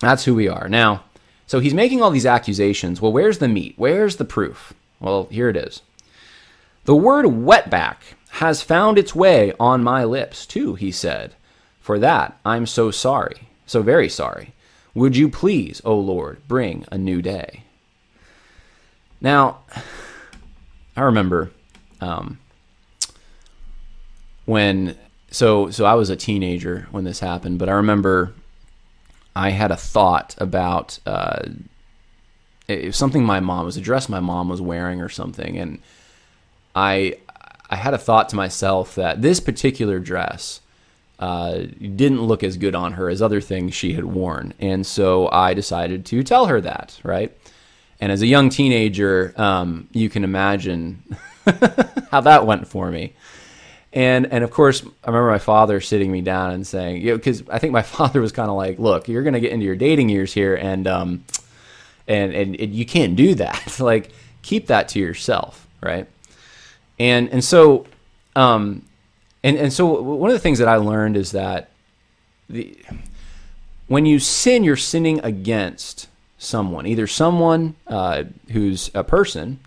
that's 0.00 0.24
who 0.24 0.34
we 0.34 0.48
are 0.48 0.68
now. 0.68 1.04
So 1.46 1.60
he's 1.60 1.74
making 1.74 2.02
all 2.02 2.10
these 2.10 2.26
accusations. 2.26 3.00
Well, 3.00 3.12
where's 3.12 3.38
the 3.38 3.48
meat? 3.48 3.74
Where's 3.76 4.16
the 4.16 4.24
proof? 4.24 4.72
Well, 5.00 5.28
here 5.30 5.48
it 5.48 5.56
is. 5.56 5.82
The 6.84 6.96
word 6.96 7.26
wetback 7.26 7.96
has 8.30 8.62
found 8.62 8.98
its 8.98 9.14
way 9.14 9.52
on 9.60 9.82
my 9.82 10.04
lips, 10.04 10.46
too, 10.46 10.74
he 10.74 10.90
said. 10.90 11.34
For 11.80 11.98
that, 11.98 12.38
I'm 12.44 12.66
so 12.66 12.90
sorry, 12.90 13.48
so 13.66 13.82
very 13.82 14.08
sorry. 14.08 14.54
Would 14.94 15.16
you 15.16 15.28
please, 15.28 15.82
O 15.84 15.98
Lord, 15.98 16.46
bring 16.48 16.84
a 16.90 16.96
new 16.96 17.20
day? 17.20 17.64
Now, 19.20 19.58
I 20.96 21.02
remember 21.02 21.50
um, 22.00 22.38
when 24.44 24.96
so 25.34 25.68
so 25.70 25.84
I 25.84 25.94
was 25.94 26.10
a 26.10 26.16
teenager 26.16 26.86
when 26.92 27.04
this 27.04 27.20
happened, 27.20 27.58
but 27.58 27.68
I 27.68 27.72
remember 27.72 28.32
I 29.34 29.50
had 29.50 29.72
a 29.72 29.76
thought 29.76 30.36
about 30.38 31.00
uh, 31.06 31.42
something 32.92 33.24
my 33.24 33.40
mom 33.40 33.64
was 33.64 33.76
a 33.76 33.80
dress 33.80 34.08
my 34.08 34.20
mom 34.20 34.48
was 34.48 34.60
wearing 34.60 35.00
or 35.00 35.08
something, 35.08 35.58
and 35.58 35.80
I 36.74 37.18
I 37.68 37.76
had 37.76 37.94
a 37.94 37.98
thought 37.98 38.28
to 38.28 38.36
myself 38.36 38.94
that 38.94 39.22
this 39.22 39.40
particular 39.40 39.98
dress 39.98 40.60
uh, 41.18 41.64
didn't 41.80 42.22
look 42.22 42.44
as 42.44 42.56
good 42.56 42.76
on 42.76 42.92
her 42.92 43.08
as 43.08 43.20
other 43.20 43.40
things 43.40 43.74
she 43.74 43.94
had 43.94 44.04
worn, 44.04 44.54
and 44.60 44.86
so 44.86 45.28
I 45.30 45.52
decided 45.52 46.06
to 46.06 46.22
tell 46.22 46.46
her 46.46 46.60
that. 46.60 47.00
Right, 47.02 47.36
and 48.00 48.12
as 48.12 48.22
a 48.22 48.26
young 48.26 48.50
teenager, 48.50 49.34
um, 49.36 49.88
you 49.92 50.08
can 50.08 50.22
imagine 50.22 51.02
how 52.12 52.20
that 52.20 52.46
went 52.46 52.68
for 52.68 52.92
me. 52.92 53.14
And 53.94 54.26
and 54.32 54.42
of 54.42 54.50
course, 54.50 54.84
I 55.04 55.06
remember 55.06 55.30
my 55.30 55.38
father 55.38 55.80
sitting 55.80 56.10
me 56.10 56.20
down 56.20 56.50
and 56.50 56.66
saying, 56.66 57.00
you 57.00 57.12
know, 57.12 57.16
because 57.16 57.44
I 57.48 57.60
think 57.60 57.72
my 57.72 57.82
father 57.96 58.20
was 58.20 58.32
kind 58.32 58.50
of 58.50 58.56
like, 58.56 58.78
look, 58.78 59.08
you're 59.08 59.22
going 59.22 59.34
to 59.34 59.40
get 59.40 59.52
into 59.52 59.64
your 59.64 59.76
dating 59.76 60.08
years 60.08 60.34
here, 60.34 60.56
and 60.56 60.86
um, 60.88 61.24
and, 62.08 62.34
and 62.34 62.56
and 62.60 62.74
you 62.74 62.84
can't 62.84 63.14
do 63.14 63.36
that. 63.36 63.78
like, 63.80 64.10
keep 64.42 64.66
that 64.66 64.88
to 64.90 64.98
yourself, 64.98 65.68
right? 65.80 66.08
And 66.98 67.28
and 67.30 67.42
so, 67.42 67.86
um, 68.34 68.84
and 69.44 69.56
and 69.56 69.72
so 69.72 70.02
one 70.02 70.28
of 70.28 70.34
the 70.34 70.40
things 70.40 70.58
that 70.58 70.68
I 70.68 70.76
learned 70.76 71.16
is 71.16 71.30
that 71.30 71.70
the 72.50 72.76
when 73.86 74.06
you 74.06 74.18
sin, 74.18 74.64
you're 74.64 74.76
sinning 74.76 75.20
against 75.20 76.08
someone, 76.36 76.84
either 76.84 77.06
someone 77.06 77.76
uh, 77.86 78.24
who's 78.50 78.90
a 78.92 79.04
person 79.04 79.60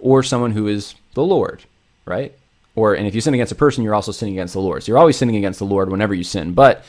or 0.00 0.24
someone 0.24 0.50
who 0.50 0.66
is 0.66 0.96
the 1.14 1.22
Lord, 1.22 1.62
right? 2.04 2.34
Or 2.74 2.94
and 2.94 3.06
if 3.06 3.14
you 3.14 3.20
sin 3.20 3.34
against 3.34 3.52
a 3.52 3.56
person, 3.56 3.84
you're 3.84 3.94
also 3.94 4.12
sinning 4.12 4.34
against 4.34 4.54
the 4.54 4.60
Lord. 4.60 4.82
So 4.82 4.92
you're 4.92 4.98
always 4.98 5.16
sinning 5.16 5.36
against 5.36 5.58
the 5.58 5.66
Lord 5.66 5.90
whenever 5.90 6.14
you 6.14 6.24
sin. 6.24 6.54
But 6.54 6.84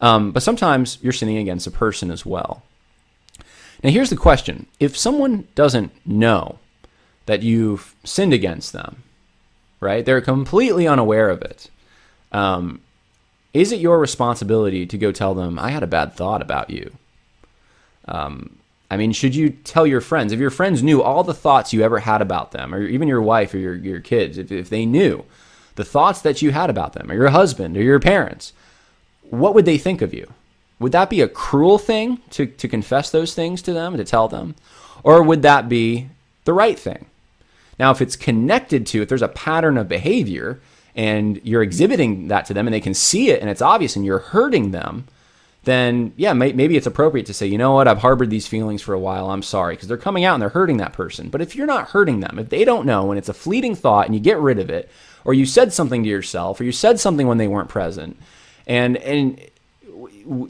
um, 0.00 0.32
but 0.32 0.42
sometimes 0.42 0.98
you're 1.00 1.12
sinning 1.12 1.38
against 1.38 1.66
a 1.66 1.70
person 1.70 2.10
as 2.10 2.26
well. 2.26 2.62
Now 3.82 3.90
here's 3.90 4.10
the 4.10 4.16
question: 4.16 4.66
If 4.78 4.96
someone 4.96 5.48
doesn't 5.54 5.92
know 6.06 6.58
that 7.26 7.42
you've 7.42 7.94
sinned 8.04 8.32
against 8.32 8.72
them, 8.72 9.02
right? 9.80 10.04
They're 10.04 10.20
completely 10.20 10.86
unaware 10.86 11.30
of 11.30 11.42
it. 11.42 11.70
Um, 12.32 12.80
is 13.52 13.72
it 13.72 13.80
your 13.80 13.98
responsibility 13.98 14.86
to 14.86 14.98
go 14.98 15.12
tell 15.12 15.34
them, 15.34 15.58
I 15.58 15.70
had 15.70 15.82
a 15.82 15.88
bad 15.88 16.14
thought 16.14 16.40
about 16.40 16.70
you? 16.70 16.92
Um, 18.06 18.58
I 18.92 18.98
mean, 18.98 19.12
should 19.12 19.34
you 19.34 19.48
tell 19.48 19.86
your 19.86 20.02
friends? 20.02 20.34
If 20.34 20.38
your 20.38 20.50
friends 20.50 20.82
knew 20.82 21.02
all 21.02 21.24
the 21.24 21.32
thoughts 21.32 21.72
you 21.72 21.82
ever 21.82 22.00
had 22.00 22.20
about 22.20 22.50
them, 22.50 22.74
or 22.74 22.82
even 22.82 23.08
your 23.08 23.22
wife 23.22 23.54
or 23.54 23.56
your, 23.56 23.74
your 23.74 24.00
kids, 24.00 24.36
if, 24.36 24.52
if 24.52 24.68
they 24.68 24.84
knew 24.84 25.24
the 25.76 25.84
thoughts 25.84 26.20
that 26.20 26.42
you 26.42 26.52
had 26.52 26.68
about 26.68 26.92
them, 26.92 27.10
or 27.10 27.14
your 27.14 27.30
husband 27.30 27.74
or 27.74 27.82
your 27.82 27.98
parents, 27.98 28.52
what 29.30 29.54
would 29.54 29.64
they 29.64 29.78
think 29.78 30.02
of 30.02 30.12
you? 30.12 30.30
Would 30.78 30.92
that 30.92 31.08
be 31.08 31.22
a 31.22 31.28
cruel 31.28 31.78
thing 31.78 32.20
to, 32.32 32.44
to 32.44 32.68
confess 32.68 33.10
those 33.10 33.32
things 33.32 33.62
to 33.62 33.72
them, 33.72 33.96
to 33.96 34.04
tell 34.04 34.28
them? 34.28 34.56
Or 35.02 35.22
would 35.22 35.40
that 35.40 35.70
be 35.70 36.08
the 36.44 36.52
right 36.52 36.78
thing? 36.78 37.06
Now, 37.78 37.92
if 37.92 38.02
it's 38.02 38.14
connected 38.14 38.86
to, 38.88 39.00
if 39.00 39.08
there's 39.08 39.22
a 39.22 39.28
pattern 39.28 39.78
of 39.78 39.88
behavior 39.88 40.60
and 40.94 41.40
you're 41.44 41.62
exhibiting 41.62 42.28
that 42.28 42.44
to 42.44 42.52
them 42.52 42.66
and 42.66 42.74
they 42.74 42.80
can 42.80 42.92
see 42.92 43.30
it 43.30 43.40
and 43.40 43.48
it's 43.48 43.62
obvious 43.62 43.96
and 43.96 44.04
you're 44.04 44.18
hurting 44.18 44.72
them, 44.72 45.06
then 45.64 46.12
yeah, 46.16 46.32
may, 46.32 46.52
maybe 46.52 46.76
it's 46.76 46.86
appropriate 46.86 47.26
to 47.26 47.34
say, 47.34 47.46
you 47.46 47.58
know 47.58 47.72
what, 47.72 47.86
I've 47.86 47.98
harbored 47.98 48.30
these 48.30 48.48
feelings 48.48 48.82
for 48.82 48.94
a 48.94 48.98
while. 48.98 49.30
I'm 49.30 49.42
sorry 49.42 49.74
because 49.74 49.88
they're 49.88 49.96
coming 49.96 50.24
out 50.24 50.34
and 50.34 50.42
they're 50.42 50.48
hurting 50.48 50.78
that 50.78 50.92
person. 50.92 51.28
But 51.28 51.40
if 51.40 51.54
you're 51.54 51.66
not 51.66 51.90
hurting 51.90 52.20
them, 52.20 52.38
if 52.38 52.48
they 52.48 52.64
don't 52.64 52.86
know 52.86 53.10
and 53.10 53.18
it's 53.18 53.28
a 53.28 53.34
fleeting 53.34 53.74
thought 53.74 54.06
and 54.06 54.14
you 54.14 54.20
get 54.20 54.38
rid 54.38 54.58
of 54.58 54.70
it, 54.70 54.90
or 55.24 55.34
you 55.34 55.46
said 55.46 55.72
something 55.72 56.02
to 56.02 56.08
yourself, 56.08 56.60
or 56.60 56.64
you 56.64 56.72
said 56.72 56.98
something 56.98 57.26
when 57.26 57.38
they 57.38 57.46
weren't 57.46 57.68
present, 57.68 58.18
and 58.66 58.96
and 58.96 59.40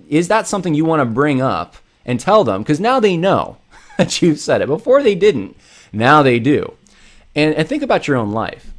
is 0.09 0.29
that 0.29 0.47
something 0.47 0.75
you 0.75 0.85
want 0.85 1.01
to 1.01 1.07
bring 1.07 1.43
up 1.43 1.77
and 2.07 2.19
tell 2.19 2.45
them? 2.45 2.63
Because 2.63 2.81
now 2.81 3.01
they 3.01 3.17
know 3.17 3.59
that 3.99 4.23
you've 4.23 4.41
said 4.41 4.63
it. 4.63 4.67
Before 4.67 5.03
they 5.03 5.15
didn't. 5.15 5.57
Now 5.93 6.23
they 6.23 6.39
do. 6.39 6.75
And, 7.35 7.55
and 7.55 7.69
think 7.69 7.83
about 7.83 8.09
your 8.09 8.17
own 8.17 8.33
life. 8.33 8.73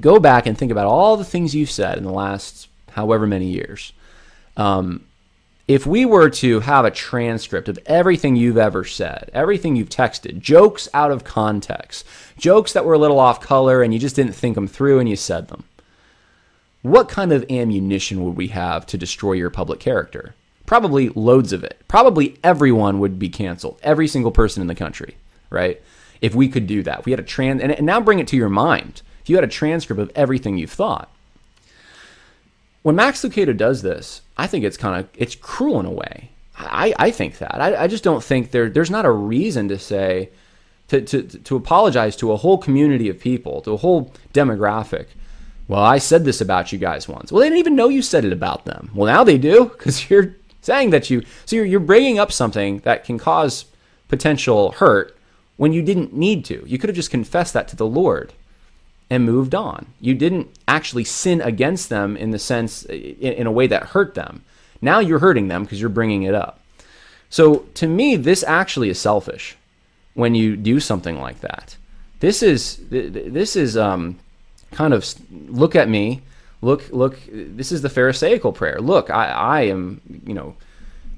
Go 0.00 0.18
back 0.18 0.46
and 0.46 0.56
think 0.56 0.72
about 0.72 0.86
all 0.86 1.16
the 1.16 1.24
things 1.24 1.54
you've 1.54 1.70
said 1.70 1.98
in 1.98 2.04
the 2.04 2.12
last 2.12 2.68
however 2.90 3.26
many 3.26 3.46
years. 3.46 3.92
Um, 4.56 5.04
if 5.68 5.86
we 5.86 6.04
were 6.04 6.28
to 6.28 6.60
have 6.60 6.84
a 6.84 6.90
transcript 6.90 7.68
of 7.68 7.78
everything 7.86 8.36
you've 8.36 8.58
ever 8.58 8.84
said, 8.84 9.30
everything 9.32 9.76
you've 9.76 9.88
texted, 9.88 10.40
jokes 10.40 10.88
out 10.92 11.12
of 11.12 11.24
context, 11.24 12.04
jokes 12.36 12.72
that 12.72 12.84
were 12.84 12.94
a 12.94 12.98
little 12.98 13.20
off 13.20 13.40
color 13.40 13.82
and 13.82 13.94
you 13.94 14.00
just 14.00 14.16
didn't 14.16 14.34
think 14.34 14.54
them 14.54 14.66
through 14.66 14.98
and 14.98 15.08
you 15.08 15.16
said 15.16 15.48
them, 15.48 15.64
what 16.82 17.08
kind 17.08 17.32
of 17.32 17.48
ammunition 17.48 18.24
would 18.24 18.36
we 18.36 18.48
have 18.48 18.86
to 18.86 18.98
destroy 18.98 19.34
your 19.34 19.50
public 19.50 19.78
character? 19.78 20.34
Probably 20.66 21.10
loads 21.10 21.52
of 21.52 21.62
it. 21.62 21.80
Probably 21.86 22.38
everyone 22.42 22.98
would 22.98 23.18
be 23.18 23.28
canceled, 23.28 23.78
every 23.82 24.08
single 24.08 24.32
person 24.32 24.62
in 24.62 24.66
the 24.66 24.74
country, 24.74 25.16
right? 25.48 25.80
If 26.20 26.34
we 26.34 26.48
could 26.48 26.66
do 26.66 26.82
that. 26.82 27.00
If 27.00 27.06
we 27.06 27.12
had 27.12 27.20
a 27.20 27.24
trans, 27.24 27.62
and 27.62 27.86
now 27.86 28.00
bring 28.00 28.18
it 28.18 28.26
to 28.28 28.36
your 28.36 28.48
mind. 28.48 29.02
If 29.22 29.30
you 29.30 29.36
had 29.36 29.44
a 29.44 29.48
transcript 29.48 30.00
of 30.00 30.10
everything 30.16 30.58
you've 30.58 30.70
thought, 30.70 31.08
when 32.82 32.96
Max 32.96 33.22
Lucado 33.22 33.56
does 33.56 33.82
this, 33.82 34.22
I 34.36 34.46
think 34.46 34.64
it's 34.64 34.76
kind 34.76 35.00
of 35.00 35.08
it's 35.16 35.34
cruel 35.34 35.80
in 35.80 35.86
a 35.86 35.90
way. 35.90 36.30
I, 36.56 36.94
I 36.98 37.10
think 37.10 37.38
that. 37.38 37.60
I, 37.60 37.84
I 37.84 37.86
just 37.86 38.04
don't 38.04 38.22
think 38.22 38.50
there 38.50 38.68
there's 38.68 38.90
not 38.90 39.06
a 39.06 39.10
reason 39.10 39.68
to 39.68 39.78
say 39.78 40.30
to, 40.88 41.00
to, 41.00 41.22
to 41.22 41.56
apologize 41.56 42.16
to 42.16 42.32
a 42.32 42.36
whole 42.36 42.58
community 42.58 43.08
of 43.08 43.18
people, 43.18 43.62
to 43.62 43.72
a 43.72 43.76
whole 43.76 44.12
demographic. 44.34 45.06
Well, 45.68 45.82
I 45.82 45.98
said 45.98 46.24
this 46.24 46.40
about 46.40 46.72
you 46.72 46.78
guys 46.78 47.08
once. 47.08 47.32
Well, 47.32 47.40
they 47.40 47.46
didn't 47.46 47.60
even 47.60 47.76
know 47.76 47.88
you 47.88 48.02
said 48.02 48.24
it 48.24 48.32
about 48.32 48.66
them. 48.66 48.90
Well, 48.94 49.12
now 49.12 49.24
they 49.24 49.38
do 49.38 49.66
because 49.66 50.10
you're 50.10 50.36
saying 50.60 50.90
that 50.90 51.08
you. 51.08 51.22
So 51.46 51.56
you're, 51.56 51.64
you're 51.64 51.80
bringing 51.80 52.18
up 52.18 52.32
something 52.32 52.80
that 52.80 53.04
can 53.04 53.18
cause 53.18 53.64
potential 54.08 54.72
hurt 54.72 55.16
when 55.56 55.72
you 55.72 55.82
didn't 55.82 56.12
need 56.12 56.44
to. 56.46 56.62
You 56.66 56.78
could 56.78 56.90
have 56.90 56.96
just 56.96 57.10
confessed 57.10 57.54
that 57.54 57.68
to 57.68 57.76
the 57.76 57.86
Lord 57.86 58.32
and 59.12 59.26
moved 59.26 59.54
on. 59.54 59.84
You 60.00 60.14
didn't 60.14 60.48
actually 60.66 61.04
sin 61.04 61.42
against 61.42 61.90
them 61.90 62.16
in 62.16 62.30
the 62.30 62.38
sense, 62.38 62.86
in, 62.86 63.34
in 63.34 63.46
a 63.46 63.52
way 63.52 63.66
that 63.66 63.88
hurt 63.88 64.14
them. 64.14 64.42
Now 64.80 65.00
you're 65.00 65.18
hurting 65.18 65.48
them 65.48 65.64
because 65.64 65.82
you're 65.82 65.90
bringing 65.90 66.22
it 66.22 66.34
up. 66.34 66.60
So 67.28 67.66
to 67.74 67.86
me, 67.86 68.16
this 68.16 68.42
actually 68.42 68.88
is 68.88 68.98
selfish 68.98 69.58
when 70.14 70.34
you 70.34 70.56
do 70.56 70.80
something 70.80 71.20
like 71.20 71.40
that. 71.40 71.76
This 72.20 72.42
is 72.42 72.78
this 72.88 73.54
is 73.54 73.76
um, 73.76 74.18
kind 74.70 74.94
of 74.94 75.04
look 75.30 75.76
at 75.76 75.90
me, 75.90 76.22
look 76.62 76.88
look. 76.90 77.18
This 77.30 77.70
is 77.70 77.82
the 77.82 77.90
Pharisaical 77.90 78.54
prayer. 78.54 78.80
Look, 78.80 79.10
I, 79.10 79.26
I 79.26 79.60
am 79.62 80.00
you 80.26 80.32
know. 80.32 80.56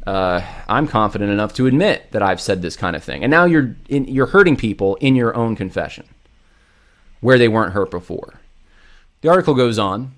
Uh, 0.05 0.43
I'm 0.69 0.87
confident 0.87 1.31
enough 1.31 1.55
to 1.55 1.67
admit 1.67 2.11
that 2.11 2.23
I've 2.23 2.41
said 2.41 2.61
this 2.61 2.77
kind 2.77 2.95
of 2.95 3.03
thing, 3.03 3.23
and 3.23 3.31
now 3.31 3.45
you're 3.45 3.75
in, 3.89 4.05
you're 4.05 4.27
hurting 4.27 4.57
people 4.57 4.97
in 4.97 5.17
your 5.17 5.35
own 5.35 5.57
confession 5.57 6.07
where 7.25 7.39
they 7.39 7.49
weren't 7.49 7.73
hurt 7.73 7.91
before. 7.91 8.35
The 9.23 9.31
article 9.31 9.55
goes 9.55 9.79
on. 9.79 10.13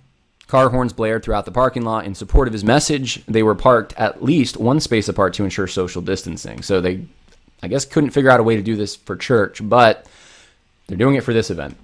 Car 0.49 0.71
horns 0.71 0.93
blared 0.93 1.23
throughout 1.23 1.45
the 1.45 1.53
parking 1.53 1.85
lot 1.85 2.05
in 2.05 2.17
support 2.17 2.49
of 2.49 2.53
his 2.53 2.65
message. 2.65 3.25
They 3.27 3.45
were 3.45 3.55
parked 3.55 3.93
at 3.93 4.25
least 4.25 4.57
one 4.57 4.81
space 4.81 5.09
apart 5.09 5.33
to 5.35 5.45
ensure 5.45 5.69
social 5.69 6.03
distancing. 6.03 6.63
So 6.63 6.81
they, 6.81 7.07
I 7.63 7.69
guess, 7.69 7.85
couldn't 7.85 8.11
figure 8.11 8.29
out 8.29 8.41
a 8.41 8.43
way 8.43 8.57
to 8.57 8.63
do 8.63 8.75
this 8.75 8.97
for 8.97 9.15
church, 9.15 9.61
but 9.63 10.05
they're 10.89 10.99
doing 10.99 11.15
it 11.15 11.23
for 11.23 11.33
this 11.33 11.49
event. 11.49 11.77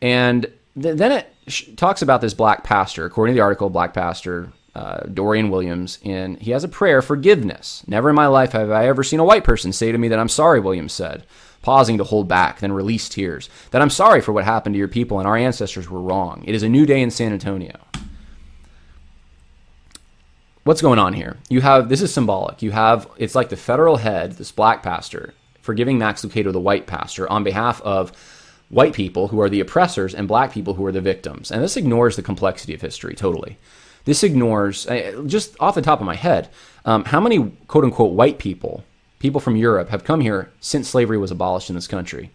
And 0.00 0.50
th- 0.74 0.96
then 0.96 1.12
it 1.12 1.32
sh- 1.46 1.68
talks 1.76 2.02
about 2.02 2.20
this 2.20 2.34
black 2.34 2.64
pastor. 2.64 3.04
According 3.04 3.36
to 3.36 3.38
the 3.38 3.44
article, 3.44 3.70
black 3.70 3.94
pastor 3.94 4.52
uh, 4.74 5.04
Dorian 5.04 5.50
Williams, 5.50 6.00
and 6.04 6.36
he 6.42 6.50
has 6.50 6.64
a 6.64 6.68
prayer 6.68 7.00
forgiveness. 7.00 7.84
Never 7.86 8.10
in 8.10 8.16
my 8.16 8.26
life 8.26 8.50
have 8.52 8.72
I 8.72 8.88
ever 8.88 9.04
seen 9.04 9.20
a 9.20 9.24
white 9.24 9.44
person 9.44 9.72
say 9.72 9.92
to 9.92 9.98
me 9.98 10.08
that 10.08 10.18
I'm 10.18 10.28
sorry, 10.28 10.58
Williams 10.58 10.92
said 10.92 11.22
pausing 11.62 11.98
to 11.98 12.04
hold 12.04 12.28
back, 12.28 12.60
then 12.60 12.72
release 12.72 13.08
tears. 13.08 13.48
That 13.70 13.82
I'm 13.82 13.90
sorry 13.90 14.20
for 14.20 14.32
what 14.32 14.44
happened 14.44 14.74
to 14.74 14.78
your 14.78 14.88
people 14.88 15.18
and 15.18 15.26
our 15.26 15.36
ancestors 15.36 15.88
were 15.88 16.00
wrong. 16.00 16.44
It 16.46 16.54
is 16.54 16.62
a 16.62 16.68
new 16.68 16.84
day 16.84 17.00
in 17.00 17.10
San 17.10 17.32
Antonio. 17.32 17.78
What's 20.64 20.82
going 20.82 20.98
on 20.98 21.12
here? 21.12 21.38
You 21.48 21.60
have 21.60 21.88
this 21.88 22.02
is 22.02 22.12
symbolic. 22.12 22.62
You 22.62 22.70
have 22.70 23.08
it's 23.16 23.34
like 23.34 23.48
the 23.48 23.56
federal 23.56 23.96
head, 23.96 24.32
this 24.32 24.52
black 24.52 24.82
pastor, 24.82 25.34
forgiving 25.60 25.98
Max 25.98 26.24
Lucado, 26.24 26.52
the 26.52 26.60
white 26.60 26.86
pastor, 26.86 27.28
on 27.30 27.42
behalf 27.42 27.80
of 27.82 28.12
white 28.68 28.92
people 28.92 29.28
who 29.28 29.40
are 29.40 29.50
the 29.50 29.60
oppressors 29.60 30.14
and 30.14 30.28
black 30.28 30.52
people 30.52 30.74
who 30.74 30.86
are 30.86 30.92
the 30.92 31.00
victims. 31.00 31.50
And 31.50 31.62
this 31.62 31.76
ignores 31.76 32.16
the 32.16 32.22
complexity 32.22 32.74
of 32.74 32.80
history 32.80 33.14
totally. 33.14 33.58
This 34.04 34.22
ignores, 34.24 34.86
just 35.26 35.56
off 35.60 35.74
the 35.76 35.82
top 35.82 36.00
of 36.00 36.06
my 36.06 36.16
head, 36.16 36.48
um, 36.84 37.04
how 37.04 37.20
many 37.20 37.50
quote 37.68 37.84
unquote 37.84 38.14
white 38.14 38.38
people 38.38 38.84
people 39.22 39.40
from 39.40 39.54
Europe 39.54 39.88
have 39.90 40.02
come 40.02 40.20
here 40.20 40.50
since 40.60 40.88
slavery 40.88 41.16
was 41.16 41.30
abolished 41.30 41.70
in 41.70 41.76
this 41.76 41.86
country. 41.86 42.30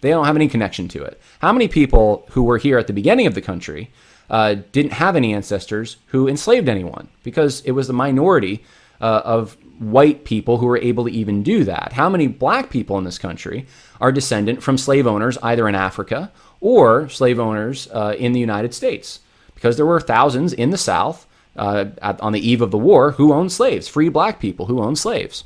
They 0.00 0.08
don't 0.08 0.24
have 0.24 0.36
any 0.36 0.48
connection 0.48 0.88
to 0.88 1.04
it. 1.04 1.20
How 1.40 1.52
many 1.52 1.68
people 1.68 2.26
who 2.30 2.42
were 2.42 2.56
here 2.56 2.78
at 2.78 2.86
the 2.86 2.94
beginning 2.94 3.26
of 3.26 3.34
the 3.34 3.42
country 3.42 3.90
uh, 4.30 4.56
didn't 4.72 4.94
have 4.94 5.16
any 5.16 5.34
ancestors 5.34 5.98
who 6.06 6.26
enslaved 6.26 6.66
anyone? 6.66 7.08
Because 7.22 7.60
it 7.66 7.72
was 7.72 7.88
the 7.88 7.92
minority 7.92 8.64
uh, 9.02 9.20
of 9.22 9.58
white 9.78 10.24
people 10.24 10.56
who 10.56 10.66
were 10.66 10.78
able 10.78 11.04
to 11.04 11.12
even 11.12 11.42
do 11.42 11.62
that. 11.64 11.92
How 11.92 12.08
many 12.08 12.26
black 12.26 12.70
people 12.70 12.96
in 12.96 13.04
this 13.04 13.18
country 13.18 13.66
are 14.00 14.10
descendant 14.10 14.62
from 14.62 14.78
slave 14.78 15.06
owners 15.06 15.36
either 15.42 15.68
in 15.68 15.74
Africa 15.74 16.32
or 16.60 17.10
slave 17.10 17.38
owners 17.38 17.86
uh, 17.92 18.14
in 18.18 18.32
the 18.32 18.40
United 18.40 18.72
States? 18.72 19.20
Because 19.54 19.76
there 19.76 19.84
were 19.84 20.00
thousands 20.00 20.54
in 20.54 20.70
the 20.70 20.78
South 20.78 21.26
uh, 21.56 21.86
at, 22.00 22.18
on 22.22 22.32
the 22.32 22.48
eve 22.48 22.62
of 22.62 22.70
the 22.70 22.78
war 22.78 23.12
who 23.12 23.34
owned 23.34 23.52
slaves, 23.52 23.88
free 23.88 24.08
black 24.08 24.40
people 24.40 24.66
who 24.66 24.80
owned 24.80 24.98
slaves. 24.98 25.44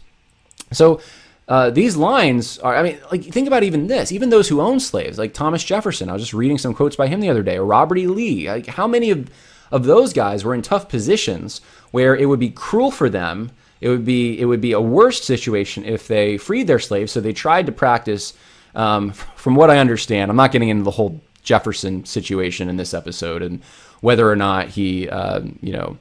So 0.74 1.00
uh, 1.46 1.70
these 1.70 1.96
lines 1.96 2.58
are, 2.58 2.74
I 2.74 2.82
mean, 2.82 2.98
like, 3.10 3.24
think 3.24 3.46
about 3.46 3.62
even 3.62 3.86
this. 3.86 4.12
Even 4.12 4.30
those 4.30 4.48
who 4.48 4.60
own 4.60 4.80
slaves, 4.80 5.18
like 5.18 5.34
Thomas 5.34 5.62
Jefferson, 5.62 6.08
I 6.08 6.14
was 6.14 6.22
just 6.22 6.34
reading 6.34 6.58
some 6.58 6.74
quotes 6.74 6.96
by 6.96 7.06
him 7.06 7.20
the 7.20 7.28
other 7.28 7.42
day, 7.42 7.58
or 7.58 7.66
Robert 7.66 7.98
E. 7.98 8.06
Lee. 8.06 8.48
Like, 8.48 8.66
how 8.66 8.86
many 8.86 9.10
of, 9.10 9.30
of 9.70 9.84
those 9.84 10.12
guys 10.12 10.44
were 10.44 10.54
in 10.54 10.62
tough 10.62 10.88
positions 10.88 11.60
where 11.90 12.16
it 12.16 12.26
would 12.26 12.40
be 12.40 12.50
cruel 12.50 12.90
for 12.90 13.10
them? 13.10 13.50
It 13.80 13.88
would 13.90 14.06
be 14.06 14.40
it 14.40 14.46
would 14.46 14.62
be 14.62 14.72
a 14.72 14.80
worse 14.80 15.22
situation 15.22 15.84
if 15.84 16.08
they 16.08 16.38
freed 16.38 16.66
their 16.66 16.78
slaves. 16.78 17.12
So 17.12 17.20
they 17.20 17.34
tried 17.34 17.66
to 17.66 17.72
practice, 17.72 18.32
um, 18.74 19.10
from 19.36 19.54
what 19.54 19.70
I 19.70 19.78
understand. 19.78 20.30
I'm 20.30 20.36
not 20.36 20.52
getting 20.52 20.70
into 20.70 20.84
the 20.84 20.90
whole 20.90 21.20
Jefferson 21.42 22.06
situation 22.06 22.70
in 22.70 22.76
this 22.78 22.94
episode 22.94 23.42
and 23.42 23.62
whether 24.00 24.30
or 24.30 24.36
not 24.36 24.68
he, 24.68 25.08
uh, 25.10 25.42
you 25.60 25.72
know, 25.74 25.98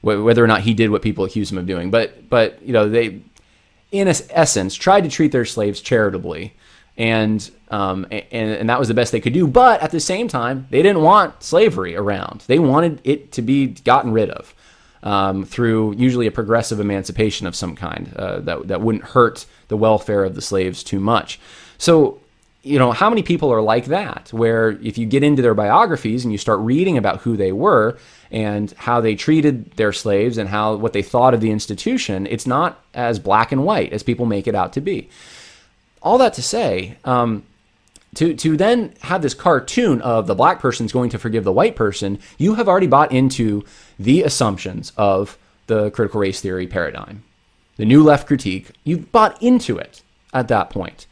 whether 0.00 0.42
or 0.42 0.46
not 0.46 0.62
he 0.62 0.74
did 0.74 0.90
what 0.90 1.02
people 1.02 1.24
accuse 1.24 1.50
him 1.50 1.58
of 1.58 1.66
doing. 1.66 1.90
But 1.90 2.28
but 2.28 2.62
you 2.62 2.72
know 2.72 2.88
they 2.88 3.20
in 3.90 4.08
essence, 4.08 4.74
tried 4.74 5.04
to 5.04 5.10
treat 5.10 5.32
their 5.32 5.44
slaves 5.44 5.80
charitably. 5.80 6.54
And, 6.96 7.48
um, 7.70 8.06
and, 8.10 8.50
and 8.50 8.68
that 8.68 8.78
was 8.78 8.88
the 8.88 8.94
best 8.94 9.12
they 9.12 9.20
could 9.20 9.32
do. 9.32 9.46
But 9.46 9.80
at 9.82 9.92
the 9.92 10.00
same 10.00 10.26
time, 10.26 10.66
they 10.70 10.82
didn't 10.82 11.02
want 11.02 11.42
slavery 11.42 11.94
around. 11.96 12.42
They 12.48 12.58
wanted 12.58 13.00
it 13.04 13.32
to 13.32 13.42
be 13.42 13.68
gotten 13.68 14.12
rid 14.12 14.30
of 14.30 14.54
um, 15.02 15.44
through 15.44 15.94
usually 15.94 16.26
a 16.26 16.32
progressive 16.32 16.80
emancipation 16.80 17.46
of 17.46 17.54
some 17.54 17.76
kind 17.76 18.12
uh, 18.16 18.40
that, 18.40 18.68
that 18.68 18.80
wouldn't 18.80 19.04
hurt 19.04 19.46
the 19.68 19.76
welfare 19.76 20.24
of 20.24 20.34
the 20.34 20.42
slaves 20.42 20.82
too 20.82 21.00
much. 21.00 21.38
So 21.78 22.20
you 22.62 22.78
know, 22.78 22.92
how 22.92 23.08
many 23.08 23.22
people 23.22 23.52
are 23.52 23.62
like 23.62 23.86
that, 23.86 24.32
where 24.32 24.70
if 24.82 24.98
you 24.98 25.06
get 25.06 25.22
into 25.22 25.42
their 25.42 25.54
biographies 25.54 26.24
and 26.24 26.32
you 26.32 26.38
start 26.38 26.58
reading 26.60 26.98
about 26.98 27.20
who 27.20 27.36
they 27.36 27.52
were 27.52 27.96
and 28.30 28.72
how 28.72 29.00
they 29.00 29.14
treated 29.14 29.70
their 29.72 29.92
slaves 29.92 30.38
and 30.38 30.48
how 30.48 30.74
what 30.74 30.92
they 30.92 31.02
thought 31.02 31.34
of 31.34 31.40
the 31.40 31.50
institution, 31.50 32.26
it's 32.26 32.46
not 32.46 32.82
as 32.94 33.18
black 33.18 33.52
and 33.52 33.64
white 33.64 33.92
as 33.92 34.02
people 34.02 34.26
make 34.26 34.48
it 34.48 34.54
out 34.54 34.72
to 34.72 34.80
be. 34.80 35.08
All 36.02 36.18
that 36.18 36.34
to 36.34 36.42
say, 36.42 36.96
um, 37.04 37.44
to 38.16 38.34
to 38.34 38.56
then 38.56 38.92
have 39.02 39.22
this 39.22 39.34
cartoon 39.34 40.00
of 40.02 40.26
the 40.26 40.34
black 40.34 40.58
person's 40.58 40.92
going 40.92 41.10
to 41.10 41.18
forgive 41.18 41.44
the 41.44 41.52
white 41.52 41.76
person, 41.76 42.18
you 42.38 42.54
have 42.54 42.68
already 42.68 42.86
bought 42.88 43.12
into 43.12 43.64
the 43.98 44.22
assumptions 44.24 44.92
of 44.96 45.38
the 45.68 45.90
critical 45.92 46.20
race 46.20 46.40
theory 46.40 46.66
paradigm, 46.66 47.22
the 47.76 47.84
new 47.84 48.02
left 48.02 48.26
critique. 48.26 48.70
You've 48.82 49.12
bought 49.12 49.40
into 49.40 49.78
it 49.78 50.02
at 50.32 50.48
that 50.48 50.70
point 50.70 51.06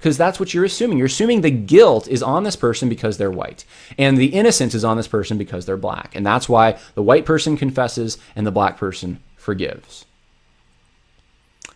because 0.00 0.16
that's 0.16 0.40
what 0.40 0.54
you're 0.54 0.64
assuming. 0.64 0.96
You're 0.96 1.08
assuming 1.08 1.42
the 1.42 1.50
guilt 1.50 2.08
is 2.08 2.22
on 2.22 2.42
this 2.42 2.56
person 2.56 2.88
because 2.88 3.18
they're 3.18 3.30
white, 3.30 3.66
and 3.98 4.16
the 4.16 4.28
innocence 4.28 4.74
is 4.74 4.82
on 4.82 4.96
this 4.96 5.06
person 5.06 5.36
because 5.36 5.66
they're 5.66 5.76
black. 5.76 6.16
And 6.16 6.24
that's 6.24 6.48
why 6.48 6.78
the 6.94 7.02
white 7.02 7.26
person 7.26 7.54
confesses 7.58 8.16
and 8.34 8.46
the 8.46 8.50
black 8.50 8.78
person 8.78 9.20
forgives. 9.36 10.06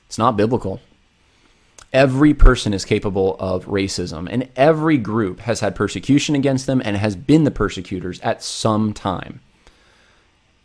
It's 0.07 0.17
not 0.17 0.39
biblical. 0.39 0.81
Every 1.93 2.33
person 2.33 2.73
is 2.73 2.87
capable 2.87 3.37
of 3.39 3.67
racism, 3.67 4.27
and 4.31 4.49
every 4.57 4.97
group 4.97 5.41
has 5.41 5.61
had 5.61 5.77
persecution 5.77 6.35
against 6.35 6.67
them 6.67 6.81
and 6.83 6.97
has 6.97 7.15
been 7.15 7.45
the 7.45 7.51
persecutors 7.51 8.21
at 8.21 8.43
some 8.43 8.95
time. 8.95 9.41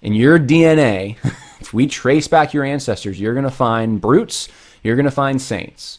In 0.02 0.14
your 0.14 0.40
DNA, 0.40 1.18
if 1.60 1.74
we 1.74 1.88
trace 1.88 2.30
back 2.30 2.54
your 2.54 2.64
ancestors, 2.64 3.20
you're 3.20 3.34
going 3.34 3.44
to 3.44 3.52
find 3.52 4.00
brutes, 4.00 4.48
you're 4.82 4.96
going 4.96 5.04
to 5.04 5.12
find 5.12 5.42
saints. 5.42 5.99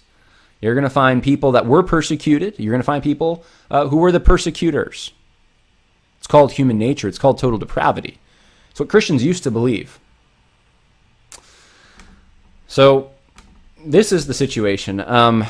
You're 0.60 0.74
going 0.74 0.84
to 0.84 0.90
find 0.90 1.22
people 1.22 1.52
that 1.52 1.66
were 1.66 1.82
persecuted. 1.82 2.58
You're 2.58 2.72
going 2.72 2.82
to 2.82 2.86
find 2.86 3.02
people 3.02 3.44
uh, 3.70 3.88
who 3.88 3.96
were 3.96 4.12
the 4.12 4.20
persecutors. 4.20 5.12
It's 6.18 6.26
called 6.26 6.52
human 6.52 6.78
nature. 6.78 7.08
It's 7.08 7.18
called 7.18 7.38
total 7.38 7.58
depravity. 7.58 8.18
It's 8.70 8.80
what 8.80 8.88
Christians 8.88 9.24
used 9.24 9.42
to 9.44 9.50
believe. 9.50 9.98
So, 12.66 13.10
this 13.84 14.12
is 14.12 14.26
the 14.26 14.34
situation. 14.34 15.00
Um, 15.00 15.46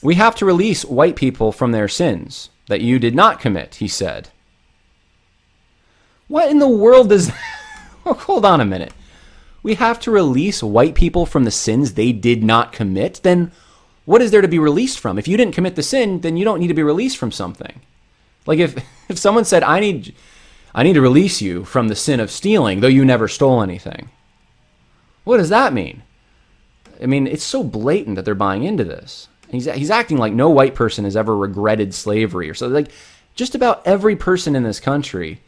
we 0.00 0.14
have 0.14 0.36
to 0.36 0.46
release 0.46 0.84
white 0.84 1.16
people 1.16 1.50
from 1.50 1.72
their 1.72 1.88
sins 1.88 2.50
that 2.68 2.80
you 2.80 2.98
did 2.98 3.14
not 3.14 3.40
commit, 3.40 3.76
he 3.76 3.88
said. 3.88 4.30
What 6.28 6.50
in 6.50 6.60
the 6.60 6.68
world 6.68 7.08
does. 7.08 7.32
Hold 8.04 8.44
on 8.44 8.60
a 8.60 8.64
minute 8.64 8.92
we 9.62 9.74
have 9.74 10.00
to 10.00 10.10
release 10.10 10.62
white 10.62 10.94
people 10.94 11.26
from 11.26 11.44
the 11.44 11.50
sins 11.50 11.94
they 11.94 12.12
did 12.12 12.42
not 12.42 12.72
commit, 12.72 13.20
then 13.22 13.52
what 14.08 14.22
is 14.22 14.30
there 14.30 14.40
to 14.40 14.48
be 14.48 14.58
released 14.58 14.98
from? 14.98 15.18
If 15.18 15.28
you 15.28 15.36
didn't 15.36 15.54
commit 15.54 15.76
the 15.76 15.82
sin, 15.82 16.22
then 16.22 16.38
you 16.38 16.44
don't 16.46 16.60
need 16.60 16.68
to 16.68 16.74
be 16.74 16.82
released 16.82 17.18
from 17.18 17.30
something. 17.30 17.82
Like 18.46 18.58
if 18.58 18.82
if 19.10 19.18
someone 19.18 19.44
said, 19.44 19.62
"I 19.62 19.80
need 19.80 20.14
I 20.74 20.82
need 20.82 20.94
to 20.94 21.02
release 21.02 21.42
you 21.42 21.62
from 21.66 21.88
the 21.88 21.94
sin 21.94 22.18
of 22.18 22.30
stealing, 22.30 22.80
though 22.80 22.88
you 22.88 23.04
never 23.04 23.28
stole 23.28 23.62
anything." 23.62 24.08
What 25.24 25.36
does 25.36 25.50
that 25.50 25.74
mean? 25.74 26.04
I 27.02 27.04
mean, 27.04 27.26
it's 27.26 27.44
so 27.44 27.62
blatant 27.62 28.16
that 28.16 28.24
they're 28.24 28.34
buying 28.34 28.64
into 28.64 28.82
this. 28.82 29.28
He's 29.50 29.66
he's 29.66 29.90
acting 29.90 30.16
like 30.16 30.32
no 30.32 30.48
white 30.48 30.74
person 30.74 31.04
has 31.04 31.14
ever 31.14 31.36
regretted 31.36 31.92
slavery 31.92 32.48
or 32.48 32.54
so. 32.54 32.66
Like 32.66 32.90
just 33.34 33.54
about 33.54 33.86
every 33.86 34.16
person 34.16 34.56
in 34.56 34.62
this 34.62 34.80
country, 34.80 35.42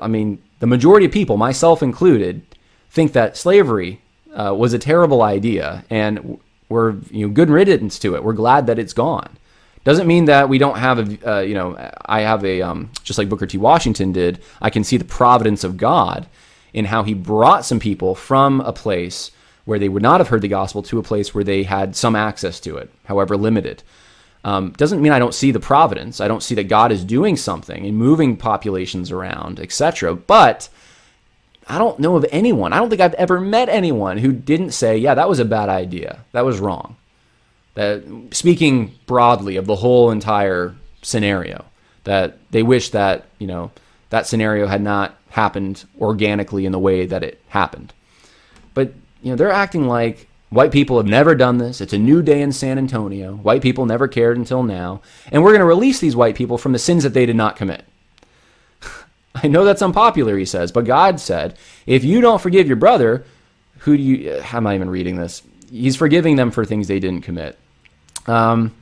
I 0.00 0.06
mean, 0.06 0.40
the 0.60 0.68
majority 0.68 1.04
of 1.06 1.10
people, 1.10 1.36
myself 1.36 1.82
included, 1.82 2.46
think 2.90 3.12
that 3.12 3.36
slavery 3.36 4.02
uh, 4.32 4.54
was 4.56 4.72
a 4.72 4.78
terrible 4.78 5.20
idea, 5.20 5.84
and 5.90 6.38
we're 6.68 6.96
you 7.10 7.26
know 7.26 7.32
good 7.32 7.50
riddance 7.50 7.98
to 8.00 8.14
it. 8.14 8.24
We're 8.24 8.32
glad 8.32 8.66
that 8.66 8.78
it's 8.78 8.92
gone. 8.92 9.36
Doesn't 9.84 10.06
mean 10.06 10.24
that 10.26 10.48
we 10.48 10.58
don't 10.58 10.78
have 10.78 10.98
a 10.98 11.36
uh, 11.36 11.40
you 11.40 11.54
know 11.54 11.76
I 12.06 12.20
have 12.20 12.44
a 12.44 12.62
um, 12.62 12.90
just 13.02 13.18
like 13.18 13.28
Booker 13.28 13.46
T. 13.46 13.58
Washington 13.58 14.12
did. 14.12 14.40
I 14.60 14.70
can 14.70 14.84
see 14.84 14.96
the 14.96 15.04
providence 15.04 15.62
of 15.64 15.76
God 15.76 16.26
in 16.72 16.86
how 16.86 17.02
He 17.02 17.14
brought 17.14 17.64
some 17.64 17.80
people 17.80 18.14
from 18.14 18.60
a 18.62 18.72
place 18.72 19.30
where 19.64 19.78
they 19.78 19.88
would 19.88 20.02
not 20.02 20.20
have 20.20 20.28
heard 20.28 20.42
the 20.42 20.48
gospel 20.48 20.82
to 20.82 20.98
a 20.98 21.02
place 21.02 21.34
where 21.34 21.44
they 21.44 21.62
had 21.62 21.96
some 21.96 22.14
access 22.16 22.60
to 22.60 22.76
it, 22.76 22.90
however 23.04 23.36
limited. 23.36 23.82
Um, 24.44 24.72
doesn't 24.72 25.00
mean 25.00 25.12
I 25.12 25.18
don't 25.18 25.34
see 25.34 25.52
the 25.52 25.60
providence. 25.60 26.20
I 26.20 26.28
don't 26.28 26.42
see 26.42 26.54
that 26.56 26.68
God 26.68 26.92
is 26.92 27.02
doing 27.02 27.36
something 27.36 27.86
and 27.86 27.96
moving 27.96 28.36
populations 28.36 29.10
around, 29.10 29.58
etc. 29.58 30.14
But 30.14 30.68
I 31.66 31.78
don't 31.78 31.98
know 31.98 32.16
of 32.16 32.26
anyone. 32.30 32.72
I 32.72 32.78
don't 32.78 32.90
think 32.90 33.00
I've 33.00 33.14
ever 33.14 33.40
met 33.40 33.68
anyone 33.68 34.18
who 34.18 34.32
didn't 34.32 34.72
say, 34.72 34.98
"Yeah, 34.98 35.14
that 35.14 35.28
was 35.28 35.38
a 35.38 35.44
bad 35.44 35.68
idea. 35.68 36.18
That 36.32 36.44
was 36.44 36.60
wrong." 36.60 36.96
That 37.74 38.04
speaking 38.32 38.92
broadly 39.06 39.56
of 39.56 39.66
the 39.66 39.76
whole 39.76 40.10
entire 40.10 40.74
scenario, 41.02 41.64
that 42.04 42.38
they 42.50 42.62
wish 42.62 42.90
that 42.90 43.24
you 43.38 43.46
know 43.46 43.70
that 44.10 44.26
scenario 44.26 44.66
had 44.66 44.82
not 44.82 45.16
happened 45.30 45.84
organically 46.00 46.66
in 46.66 46.72
the 46.72 46.78
way 46.78 47.06
that 47.06 47.22
it 47.22 47.40
happened. 47.48 47.92
But 48.74 48.92
you 49.22 49.30
know 49.30 49.36
they're 49.36 49.50
acting 49.50 49.88
like 49.88 50.28
white 50.50 50.70
people 50.70 50.98
have 50.98 51.06
never 51.06 51.34
done 51.34 51.58
this. 51.58 51.80
It's 51.80 51.92
a 51.92 51.98
new 51.98 52.22
day 52.22 52.40
in 52.40 52.52
San 52.52 52.78
Antonio. 52.78 53.34
White 53.34 53.62
people 53.62 53.86
never 53.86 54.06
cared 54.06 54.36
until 54.36 54.62
now, 54.62 55.00
and 55.32 55.42
we're 55.42 55.50
going 55.50 55.60
to 55.60 55.66
release 55.66 55.98
these 55.98 56.14
white 56.14 56.36
people 56.36 56.58
from 56.58 56.72
the 56.72 56.78
sins 56.78 57.02
that 57.02 57.14
they 57.14 57.26
did 57.26 57.36
not 57.36 57.56
commit. 57.56 57.84
I 59.34 59.48
know 59.48 59.64
that's 59.64 59.82
unpopular, 59.82 60.38
he 60.38 60.44
says, 60.44 60.70
but 60.72 60.84
God 60.84 61.18
said, 61.20 61.56
if 61.86 62.04
you 62.04 62.20
don't 62.20 62.40
forgive 62.40 62.66
your 62.66 62.76
brother, 62.76 63.24
who 63.78 63.96
do 63.96 64.02
you, 64.02 64.40
how 64.40 64.58
am 64.58 64.66
I 64.66 64.74
even 64.74 64.88
reading 64.88 65.16
this? 65.16 65.42
He's 65.70 65.96
forgiving 65.96 66.36
them 66.36 66.50
for 66.50 66.64
things 66.64 66.86
they 66.86 67.00
didn't 67.00 67.22
commit. 67.22 67.58
Um, 68.26 68.74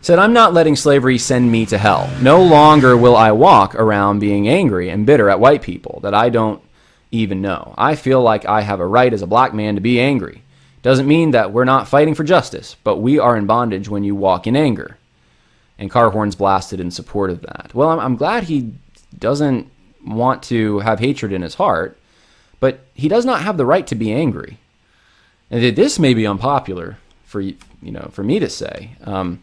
said, 0.00 0.18
I'm 0.18 0.32
not 0.32 0.54
letting 0.54 0.74
slavery 0.74 1.18
send 1.18 1.50
me 1.50 1.66
to 1.66 1.78
hell. 1.78 2.10
No 2.22 2.42
longer 2.42 2.96
will 2.96 3.16
I 3.16 3.32
walk 3.32 3.74
around 3.74 4.20
being 4.20 4.48
angry 4.48 4.88
and 4.88 5.06
bitter 5.06 5.28
at 5.28 5.40
white 5.40 5.62
people 5.62 6.00
that 6.02 6.14
I 6.14 6.30
don't 6.30 6.62
even 7.10 7.40
know. 7.42 7.74
I 7.76 7.94
feel 7.94 8.22
like 8.22 8.46
I 8.46 8.62
have 8.62 8.80
a 8.80 8.86
right 8.86 9.12
as 9.12 9.22
a 9.22 9.26
black 9.26 9.54
man 9.54 9.74
to 9.74 9.80
be 9.80 10.00
angry. 10.00 10.42
Doesn't 10.82 11.08
mean 11.08 11.32
that 11.32 11.52
we're 11.52 11.64
not 11.64 11.88
fighting 11.88 12.14
for 12.14 12.24
justice, 12.24 12.76
but 12.84 12.98
we 12.98 13.18
are 13.18 13.36
in 13.36 13.46
bondage 13.46 13.88
when 13.88 14.04
you 14.04 14.14
walk 14.14 14.46
in 14.46 14.56
anger. 14.56 14.96
And 15.78 15.90
Carhorn's 15.90 16.34
blasted 16.34 16.80
in 16.80 16.90
support 16.90 17.30
of 17.30 17.42
that. 17.42 17.72
Well, 17.74 17.90
I'm, 17.90 18.00
I'm 18.00 18.16
glad 18.16 18.44
he 18.44 18.72
doesn't 19.16 19.70
want 20.06 20.42
to 20.44 20.80
have 20.80 21.00
hatred 21.00 21.32
in 21.32 21.42
his 21.42 21.54
heart, 21.54 21.98
but 22.60 22.80
he 22.94 23.08
does 23.08 23.24
not 23.24 23.42
have 23.42 23.56
the 23.56 23.66
right 23.66 23.86
to 23.86 23.94
be 23.94 24.12
angry. 24.12 24.58
And 25.50 25.76
this 25.76 25.98
may 25.98 26.14
be 26.14 26.26
unpopular 26.26 26.98
for 27.24 27.40
you 27.40 27.56
know 27.82 28.08
for 28.12 28.22
me 28.22 28.38
to 28.38 28.48
say. 28.48 28.92
Um, 29.04 29.42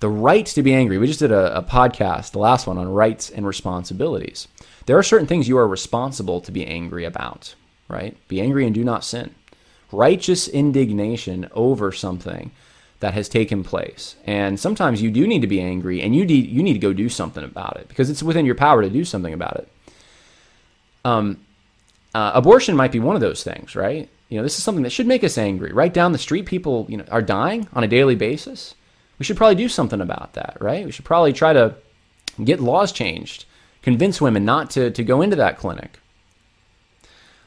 the 0.00 0.08
right 0.08 0.46
to 0.46 0.62
be 0.62 0.74
angry. 0.74 0.96
We 0.96 1.08
just 1.08 1.18
did 1.18 1.32
a, 1.32 1.58
a 1.58 1.62
podcast, 1.62 2.30
the 2.30 2.38
last 2.38 2.68
one, 2.68 2.78
on 2.78 2.88
rights 2.88 3.30
and 3.30 3.44
responsibilities. 3.44 4.46
There 4.86 4.96
are 4.96 5.02
certain 5.02 5.26
things 5.26 5.48
you 5.48 5.58
are 5.58 5.66
responsible 5.66 6.40
to 6.42 6.52
be 6.52 6.64
angry 6.64 7.04
about. 7.04 7.54
Right? 7.88 8.16
Be 8.28 8.40
angry 8.40 8.66
and 8.66 8.74
do 8.74 8.84
not 8.84 9.04
sin. 9.04 9.34
Righteous 9.90 10.46
indignation 10.46 11.48
over 11.52 11.90
something 11.90 12.50
that 13.00 13.14
has 13.14 13.28
taken 13.28 13.62
place. 13.62 14.16
And 14.26 14.58
sometimes 14.58 15.00
you 15.00 15.10
do 15.10 15.26
need 15.26 15.40
to 15.42 15.46
be 15.46 15.60
angry 15.60 16.02
and 16.02 16.14
you 16.14 16.24
need, 16.24 16.46
you 16.46 16.62
need 16.62 16.72
to 16.72 16.78
go 16.78 16.92
do 16.92 17.08
something 17.08 17.44
about 17.44 17.76
it 17.76 17.88
because 17.88 18.10
it's 18.10 18.22
within 18.22 18.46
your 18.46 18.54
power 18.54 18.82
to 18.82 18.90
do 18.90 19.04
something 19.04 19.32
about 19.32 19.56
it. 19.56 19.68
Um, 21.04 21.44
uh, 22.14 22.32
abortion 22.34 22.74
might 22.76 22.92
be 22.92 23.00
one 23.00 23.14
of 23.14 23.20
those 23.20 23.44
things, 23.44 23.76
right? 23.76 24.08
You 24.28 24.36
know, 24.36 24.42
this 24.42 24.58
is 24.58 24.64
something 24.64 24.82
that 24.82 24.90
should 24.90 25.06
make 25.06 25.22
us 25.24 25.38
angry. 25.38 25.72
Right 25.72 25.92
down 25.92 26.12
the 26.12 26.18
street, 26.18 26.46
people 26.46 26.86
you 26.88 26.96
know 26.96 27.04
are 27.10 27.22
dying 27.22 27.68
on 27.72 27.84
a 27.84 27.88
daily 27.88 28.14
basis. 28.14 28.74
We 29.18 29.24
should 29.24 29.36
probably 29.36 29.54
do 29.54 29.68
something 29.68 30.00
about 30.00 30.34
that, 30.34 30.56
right? 30.60 30.84
We 30.84 30.92
should 30.92 31.04
probably 31.04 31.32
try 31.32 31.52
to 31.52 31.74
get 32.42 32.60
laws 32.60 32.92
changed, 32.92 33.46
convince 33.82 34.20
women 34.20 34.44
not 34.44 34.70
to, 34.70 34.90
to 34.90 35.02
go 35.02 35.22
into 35.22 35.36
that 35.36 35.58
clinic. 35.58 35.98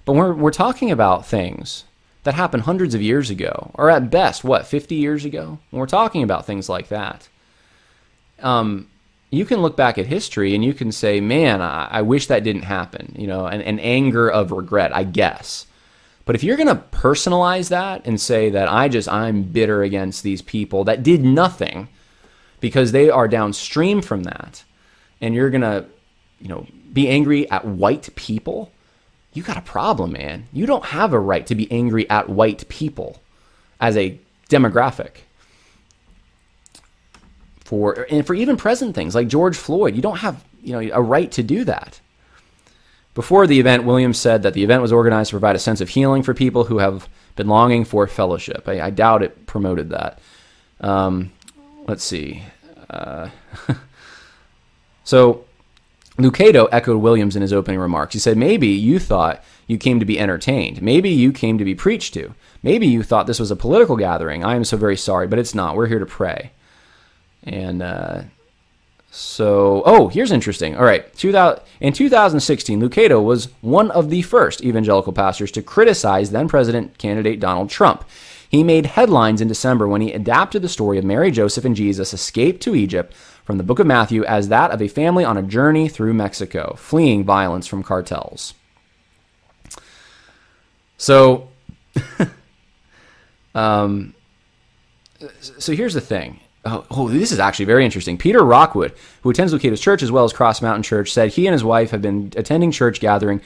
But 0.06 0.14
we're, 0.14 0.34
we're 0.34 0.52
talking 0.52 0.92
about 0.92 1.26
things 1.26 1.86
that 2.24 2.36
happened 2.36 2.64
hundreds 2.64 2.94
of 2.94 3.02
years 3.02 3.30
ago, 3.30 3.72
or 3.74 3.90
at 3.90 4.12
best, 4.12 4.44
what, 4.44 4.68
50 4.68 4.96
years 4.96 5.26
ago? 5.26 5.60
When 5.70 5.80
we're 5.80 5.88
talking 5.88 6.24
about 6.24 6.46
things 6.46 6.70
like 6.70 6.90
that, 6.90 7.30
um, 8.42 8.88
you 9.32 9.46
can 9.46 9.62
look 9.62 9.78
back 9.78 9.98
at 9.98 10.08
history 10.08 10.54
and 10.54 10.64
you 10.64 10.74
can 10.74 10.92
say, 10.92 11.22
man, 11.22 11.62
I, 11.62 11.88
I 11.90 12.02
wish 12.02 12.28
that 12.28 12.44
didn't 12.44 12.64
happen, 12.64 13.16
you 13.18 13.28
know, 13.28 13.46
an, 13.46 13.62
an 13.62 13.80
anger 13.80 14.30
of 14.30 14.52
regret, 14.52 14.96
I 14.96 15.04
guess. 15.04 15.66
But 16.26 16.36
if 16.36 16.44
you're 16.44 16.58
going 16.58 16.68
to 16.68 16.84
personalize 16.92 17.70
that 17.70 18.06
and 18.06 18.20
say 18.22 18.50
that 18.52 18.68
I 18.68 18.88
just, 18.88 19.10
I'm 19.10 19.44
bitter 19.44 19.84
against 19.84 20.24
these 20.24 20.42
people 20.42 20.84
that 20.84 21.02
did 21.02 21.24
nothing 21.24 21.88
because 22.60 22.92
they 22.92 23.10
are 23.10 23.28
downstream 23.28 24.02
from 24.02 24.24
that, 24.24 24.64
and 25.20 25.34
you're 25.34 25.50
going 25.50 25.62
to, 25.62 25.86
you 26.40 26.48
know, 26.48 26.68
be 26.94 27.08
angry 27.08 27.50
at 27.50 27.66
white 27.66 28.10
people, 28.16 28.72
you 29.34 29.44
got 29.44 29.58
a 29.58 29.62
problem, 29.62 30.12
man. 30.14 30.48
You 30.52 30.66
don't 30.66 30.86
have 30.86 31.14
a 31.14 31.20
right 31.20 31.46
to 31.48 31.56
be 31.56 31.72
angry 31.72 32.10
at 32.10 32.30
white 32.30 32.68
people 32.68 33.22
as 33.80 33.96
a 33.96 34.20
demographic. 34.50 35.12
For 37.64 38.06
and 38.10 38.28
for 38.28 38.34
even 38.34 38.58
present 38.58 38.96
things 38.96 39.16
like 39.16 39.30
George 39.30 39.56
Floyd, 39.56 39.96
you 39.96 40.02
don't 40.02 40.18
have 40.18 40.44
you 40.62 40.74
know 40.74 40.94
a 40.94 41.02
right 41.02 41.32
to 41.32 41.44
do 41.44 41.64
that. 41.64 42.02
Before 43.14 43.48
the 43.48 43.60
event, 43.60 43.84
Williams 43.84 44.18
said 44.18 44.44
that 44.44 44.54
the 44.54 44.64
event 44.64 44.82
was 44.82 44.94
organized 44.94 45.30
to 45.30 45.34
provide 45.34 45.56
a 45.56 45.60
sense 45.60 45.82
of 45.82 45.90
healing 45.90 46.24
for 46.24 46.34
people 46.34 46.66
who 46.66 46.78
have 46.78 47.10
been 47.36 47.48
longing 47.48 47.84
for 47.84 48.08
fellowship. 48.08 48.68
I, 48.68 48.82
I 48.82 48.90
doubt 48.90 49.24
it 49.24 49.46
promoted 49.46 49.90
that. 49.90 50.20
Um, 50.80 51.32
let's 51.88 52.04
see. 52.04 52.44
Uh, 52.90 53.30
so 55.04 55.46
Lucado 56.24 56.68
echoed 56.72 56.98
Williams 56.98 57.36
in 57.36 57.42
his 57.42 57.54
opening 57.54 57.80
remarks. 57.80 58.14
He 58.14 58.20
said, 58.20 58.38
Maybe 58.38 58.68
you 58.68 59.00
thought 59.00 59.44
you 59.68 59.78
came 59.78 60.00
to 60.00 60.06
be 60.06 60.20
entertained. 60.20 60.82
Maybe 60.82 61.10
you 61.10 61.32
came 61.32 61.58
to 61.58 61.66
be 61.66 61.76
preached 61.76 62.14
to. 62.16 62.34
Maybe 62.64 62.88
you 62.88 63.04
thought 63.04 63.28
this 63.28 63.40
was 63.40 63.52
a 63.52 63.56
political 63.56 63.96
gathering. 63.96 64.44
I 64.44 64.56
am 64.56 64.66
so 64.66 64.78
very 64.78 64.98
sorry, 64.98 65.28
but 65.28 65.40
it's 65.40 65.56
not. 65.56 65.76
We're 65.76 65.88
here 65.88 66.00
to 66.00 66.06
pray. 66.06 66.52
And 67.44 67.82
uh, 67.82 68.24
so, 69.10 69.84
oh, 69.86 70.08
here's 70.08 70.32
interesting. 70.32 70.76
All 70.76 70.86
right. 70.86 71.14
2000, 71.16 71.64
in 71.80 71.94
2016, 71.94 72.82
Lucado 72.82 73.24
was 73.24 73.50
one 73.62 73.92
of 73.92 74.10
the 74.10 74.22
first 74.22 74.64
evangelical 74.64 75.14
pastors 75.14 75.52
to 75.52 75.62
criticize 75.62 76.32
then 76.32 76.48
President 76.48 76.98
candidate 76.98 77.40
Donald 77.40 77.70
Trump. 77.70 78.06
He 78.50 78.64
made 78.64 78.86
headlines 78.86 79.40
in 79.40 79.48
December 79.48 79.88
when 79.88 80.02
he 80.02 80.12
adapted 80.12 80.62
the 80.62 80.70
story 80.70 80.98
of 80.98 81.06
Mary, 81.06 81.32
Joseph, 81.32 81.64
and 81.64 81.76
Jesus' 81.76 82.14
escape 82.14 82.60
to 82.62 82.76
Egypt 82.76 83.14
from 83.52 83.58
the 83.58 83.66
book 83.66 83.80
of 83.80 83.86
Matthew 83.86 84.24
as 84.24 84.48
that 84.48 84.72
of 84.72 84.82
a 84.82 84.88
family 84.88 85.26
on 85.26 85.36
a 85.36 85.42
journey 85.42 85.90
through 85.90 86.14
Mexico, 86.14 86.74
fleeing 86.78 87.26
violence 87.26 87.68
from 87.68 87.84
cartels. 87.84 88.54
So, 90.96 91.50
um, 93.54 94.16
so 95.42 95.74
here's 95.74 95.94
the 95.94 96.00
thing. 96.00 96.40
Oh, 96.64 96.86
oh, 96.90 97.10
this 97.10 97.34
is 97.34 97.40
actually 97.40 97.66
very 97.66 97.84
interesting. 97.84 98.18
Peter 98.18 98.42
Rockwood, 98.42 98.94
who 99.22 99.30
attends 99.30 99.52
Lucado's 99.52 99.82
church 99.82 100.02
as 100.02 100.14
well 100.14 100.24
as 100.24 100.32
Cross 100.32 100.62
Mountain 100.62 100.84
Church, 100.84 101.12
said 101.12 101.32
he 101.32 101.46
and 101.46 101.52
his 101.52 101.64
wife 101.66 101.92
have 101.92 102.02
been 102.02 102.32
attending 102.38 102.72
church 102.72 103.02
gathering 103.02 103.42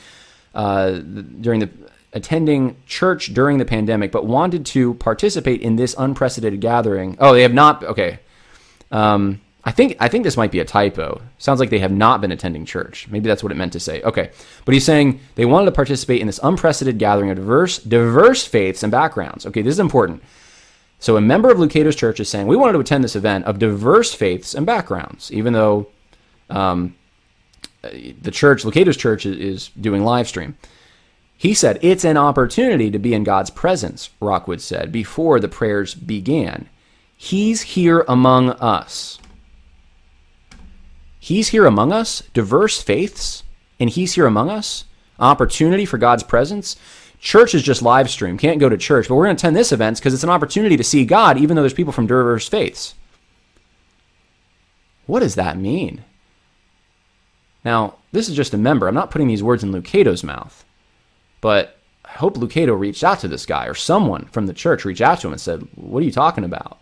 uh, 0.54 1.00
during 1.00 1.62
the 1.62 1.70
attending 2.14 2.78
church 2.86 3.34
during 3.34 3.58
the 3.58 3.66
pandemic, 3.66 4.12
but 4.12 4.28
wanted 4.28 4.68
to 4.68 4.94
participate 4.94 5.62
in 5.62 5.78
this 5.78 5.96
unprecedented 5.98 6.62
gathering. 6.62 7.18
Oh, 7.20 7.34
they 7.34 7.42
have 7.42 7.56
not. 7.56 7.84
Okay. 7.84 8.20
Um, 8.92 9.42
I 9.68 9.72
think 9.72 9.98
I 10.00 10.08
think 10.08 10.24
this 10.24 10.38
might 10.38 10.52
be 10.52 10.60
a 10.60 10.66
typo. 10.66 11.22
Sounds 11.40 11.60
like 11.60 11.72
they 11.72 11.80
have 11.80 11.92
not 11.92 12.22
been 12.22 12.32
attending 12.32 12.66
church. 12.66 13.08
Maybe 13.10 13.28
that's 13.28 13.42
what 13.42 13.52
it 13.52 13.56
meant 13.56 13.74
to 13.74 13.80
say. 13.80 14.02
Okay, 14.04 14.30
but 14.64 14.74
he's 14.74 14.86
saying 14.86 15.20
they 15.34 15.46
wanted 15.46 15.66
to 15.66 15.72
participate 15.72 16.22
in 16.22 16.28
this 16.28 16.40
unprecedented 16.44 17.00
gathering 17.00 17.32
of 17.32 17.38
diverse 17.38 17.80
diverse 17.80 18.46
faiths 18.46 18.84
and 18.84 18.92
backgrounds. 18.92 19.46
Okay, 19.46 19.64
this 19.64 19.74
is 19.74 19.80
important. 19.80 20.22
So 21.00 21.18
a 21.18 21.22
member 21.22 21.50
of 21.50 21.60
Lucado's 21.60 21.96
church 21.96 22.20
is 22.20 22.30
saying 22.30 22.48
we 22.48 22.56
wanted 22.56 22.74
to 22.74 22.80
attend 22.80 23.04
this 23.04 23.16
event 23.16 23.46
of 23.46 23.60
diverse 23.60 24.14
faiths 24.14 24.54
and 24.54 24.66
backgrounds, 24.66 25.32
even 25.32 25.54
though 25.54 25.88
um, 26.50 26.96
the 27.82 28.32
church, 28.32 28.66
Lucado's 28.66 28.98
church, 28.98 29.26
is, 29.26 29.38
is 29.38 29.70
doing 29.80 30.04
live 30.04 30.28
stream. 30.28 30.58
He 31.38 31.54
said, 31.54 31.80
It's 31.82 32.06
an 32.06 32.18
opportunity 32.18 32.90
to 32.92 33.00
be 33.00 33.14
in 33.14 33.24
God's 33.24 33.50
presence, 33.50 34.10
Rockwood 34.20 34.62
said, 34.62 34.92
before 34.92 35.40
the 35.40 35.48
prayers 35.48 35.94
began. 35.94 36.70
He's 37.18 37.62
here 37.62 38.06
among 38.08 38.52
us. 38.52 39.20
He's 41.26 41.48
here 41.48 41.66
among 41.66 41.92
us, 41.92 42.22
diverse 42.36 42.80
faiths, 42.84 43.42
and 43.80 43.90
He's 43.90 44.14
here 44.14 44.28
among 44.28 44.52
us. 44.52 44.86
Opportunity 45.18 45.84
for 45.84 45.98
God's 45.98 46.22
presence. 46.22 46.76
Church 47.20 47.56
is 47.56 47.64
just 47.64 47.82
live 47.82 48.12
stream. 48.12 48.38
Can't 48.38 48.60
go 48.60 48.70
to 48.70 48.78
church, 48.78 49.08
but 49.08 49.16
we're 49.16 49.26
going 49.26 49.36
to 49.36 49.42
attend 49.42 49.56
this 49.56 49.72
event 49.72 49.98
because 49.98 50.14
it's 50.14 50.24
an 50.24 50.30
opportunity 50.30 50.78
to 50.78 50.84
see 50.84 51.04
God, 51.04 51.40
even 51.40 51.56
though 51.56 51.64
there's 51.64 51.74
people 51.74 51.94
from 51.94 52.06
diverse 52.06 52.48
faiths. 52.48 52.94
What 55.08 55.22
does 55.22 55.34
that 55.34 55.58
mean? 55.58 56.04
Now, 57.64 57.96
this 58.12 58.30
is 58.30 58.36
just 58.36 58.54
a 58.54 58.58
member. 58.60 58.88
I'm 58.88 58.94
not 58.94 59.10
putting 59.10 59.28
these 59.28 59.42
words 59.42 59.64
in 59.64 59.72
Lucado's 59.72 60.24
mouth, 60.24 60.64
but 61.42 61.80
I 62.06 62.12
hope 62.12 62.36
Lucado 62.36 62.80
reached 62.80 63.04
out 63.04 63.20
to 63.22 63.28
this 63.28 63.48
guy 63.48 63.66
or 63.66 63.74
someone 63.74 64.26
from 64.26 64.46
the 64.46 64.54
church 64.54 64.86
reached 64.86 65.02
out 65.02 65.22
to 65.22 65.28
him 65.28 65.34
and 65.34 65.42
said, 65.42 65.68
"What 65.74 66.04
are 66.04 66.06
you 66.06 66.12
talking 66.12 66.44
about? 66.44 66.78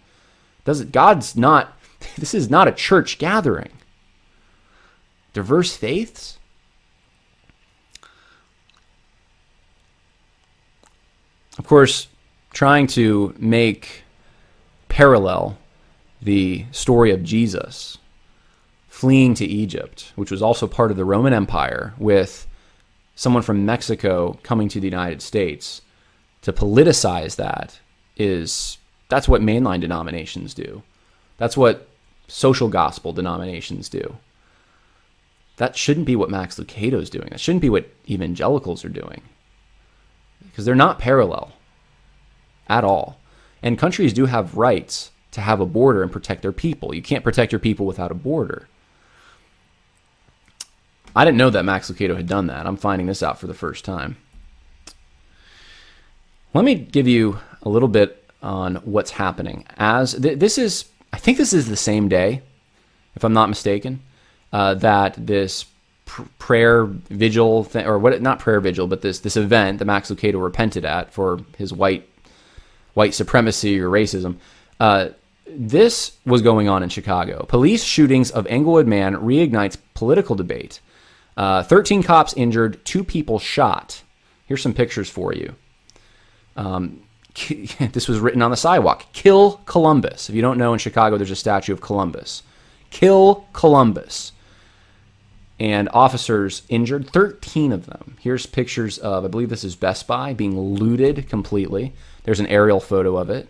Does 0.65 0.81
it? 0.81 0.91
God's 0.91 1.37
not. 1.37 1.79
This 2.17 2.33
is 2.33 2.49
not 2.49 2.67
a 2.67 2.73
church 2.73 3.17
gathering. 3.17 3.69
Diverse 5.33 5.75
faiths." 5.75 6.37
Of 11.57 11.67
course, 11.67 12.07
trying 12.51 12.87
to 12.87 13.35
make 13.37 14.03
parallel 14.87 15.57
the 16.21 16.65
story 16.71 17.11
of 17.11 17.23
Jesus 17.23 17.97
fleeing 18.87 19.33
to 19.33 19.45
Egypt, 19.45 20.13
which 20.15 20.31
was 20.31 20.41
also 20.41 20.67
part 20.67 20.91
of 20.91 20.97
the 20.97 21.03
Roman 21.03 21.33
Empire, 21.33 21.93
with 21.97 22.47
someone 23.15 23.43
from 23.43 23.65
Mexico 23.65 24.39
coming 24.43 24.69
to 24.69 24.79
the 24.79 24.87
United 24.87 25.21
States, 25.21 25.81
to 26.41 26.53
politicize 26.53 27.35
that 27.35 27.79
is 28.15 28.77
that's 29.09 29.27
what 29.27 29.41
mainline 29.41 29.81
denominations 29.81 30.53
do. 30.53 30.83
That's 31.37 31.57
what 31.57 31.87
social 32.27 32.69
gospel 32.69 33.13
denominations 33.13 33.89
do. 33.89 34.17
That 35.57 35.77
shouldn't 35.77 36.05
be 36.05 36.15
what 36.15 36.29
Max 36.29 36.57
Lucado 36.59 37.01
is 37.01 37.09
doing. 37.09 37.29
That 37.29 37.39
shouldn't 37.39 37.61
be 37.61 37.69
what 37.69 37.89
evangelicals 38.09 38.83
are 38.83 38.89
doing. 38.89 39.21
Because 40.43 40.65
they're 40.65 40.75
not 40.75 40.99
parallel 40.99 41.53
at 42.67 42.83
all. 42.83 43.19
And 43.61 43.77
countries 43.77 44.13
do 44.13 44.25
have 44.25 44.57
rights 44.57 45.11
to 45.31 45.41
have 45.41 45.59
a 45.59 45.65
border 45.65 46.03
and 46.03 46.11
protect 46.11 46.41
their 46.41 46.51
people. 46.51 46.93
You 46.93 47.01
can't 47.01 47.23
protect 47.23 47.51
your 47.51 47.59
people 47.59 47.85
without 47.85 48.11
a 48.11 48.15
border. 48.15 48.67
I 51.15 51.25
didn't 51.25 51.37
know 51.37 51.49
that 51.51 51.65
Max 51.65 51.89
Lucado 51.89 52.15
had 52.15 52.27
done 52.27 52.47
that. 52.47 52.65
I'm 52.65 52.77
finding 52.77 53.07
this 53.07 53.23
out 53.23 53.39
for 53.39 53.47
the 53.47 53.53
first 53.53 53.85
time. 53.85 54.17
Let 56.53 56.65
me 56.65 56.75
give 56.75 57.07
you 57.07 57.39
a 57.61 57.69
little 57.69 57.87
bit 57.87 58.29
on 58.41 58.75
what's 58.77 59.11
happening. 59.11 59.65
As 59.77 60.13
th- 60.13 60.39
this 60.39 60.57
is, 60.57 60.85
I 61.11 61.17
think 61.17 61.37
this 61.37 61.53
is 61.53 61.67
the 61.67 61.75
same 61.75 62.09
day, 62.09 62.41
if 63.15 63.23
I'm 63.23 63.33
not 63.33 63.49
mistaken, 63.49 64.01
uh, 64.53 64.75
that 64.75 65.15
this 65.17 65.65
pr- 66.05 66.21
prayer 66.39 66.85
vigil 66.85 67.67
or 67.75 67.99
what? 67.99 68.21
Not 68.21 68.39
prayer 68.39 68.61
vigil, 68.61 68.87
but 68.87 69.01
this 69.01 69.19
this 69.19 69.35
event 69.35 69.79
that 69.79 69.85
Max 69.85 70.09
Lucado 70.09 70.41
repented 70.41 70.85
at 70.85 71.11
for 71.11 71.41
his 71.57 71.73
white 71.73 72.07
white 72.93 73.13
supremacy 73.13 73.79
or 73.79 73.89
racism. 73.89 74.37
Uh, 74.79 75.09
this 75.45 76.13
was 76.25 76.41
going 76.41 76.69
on 76.69 76.83
in 76.83 76.89
Chicago. 76.89 77.45
Police 77.49 77.83
shootings 77.83 78.31
of 78.31 78.47
Englewood 78.47 78.87
man 78.87 79.15
reignites 79.15 79.77
political 79.93 80.35
debate. 80.35 80.79
Uh, 81.35 81.63
13 81.63 82.03
cops 82.03 82.33
injured, 82.35 82.83
two 82.85 83.03
people 83.03 83.39
shot. 83.39 84.03
Here's 84.45 84.61
some 84.61 84.73
pictures 84.73 85.09
for 85.09 85.33
you. 85.33 85.55
Um, 86.55 87.01
this 87.79 88.07
was 88.07 88.19
written 88.19 88.41
on 88.41 88.51
the 88.51 88.57
sidewalk. 88.57 89.05
Kill 89.13 89.59
Columbus. 89.65 90.29
If 90.29 90.35
you 90.35 90.41
don't 90.41 90.59
know, 90.59 90.73
in 90.73 90.79
Chicago, 90.79 91.17
there's 91.17 91.31
a 91.31 91.35
statue 91.35 91.73
of 91.73 91.81
Columbus. 91.81 92.43
Kill 92.91 93.45
Columbus. 93.53 94.32
And 95.63 95.87
officers 95.93 96.63
injured, 96.67 97.09
13 97.09 97.71
of 97.71 97.85
them. 97.85 98.17
Here's 98.19 98.45
pictures 98.45 98.97
of, 98.97 99.23
I 99.23 99.29
believe 99.29 99.47
this 99.47 99.63
is 99.63 99.77
Best 99.77 100.07
Buy, 100.07 100.33
being 100.33 100.59
looted 100.59 101.29
completely. 101.29 101.93
There's 102.25 102.41
an 102.41 102.47
aerial 102.47 102.81
photo 102.81 103.15
of 103.15 103.29
it. 103.29 103.47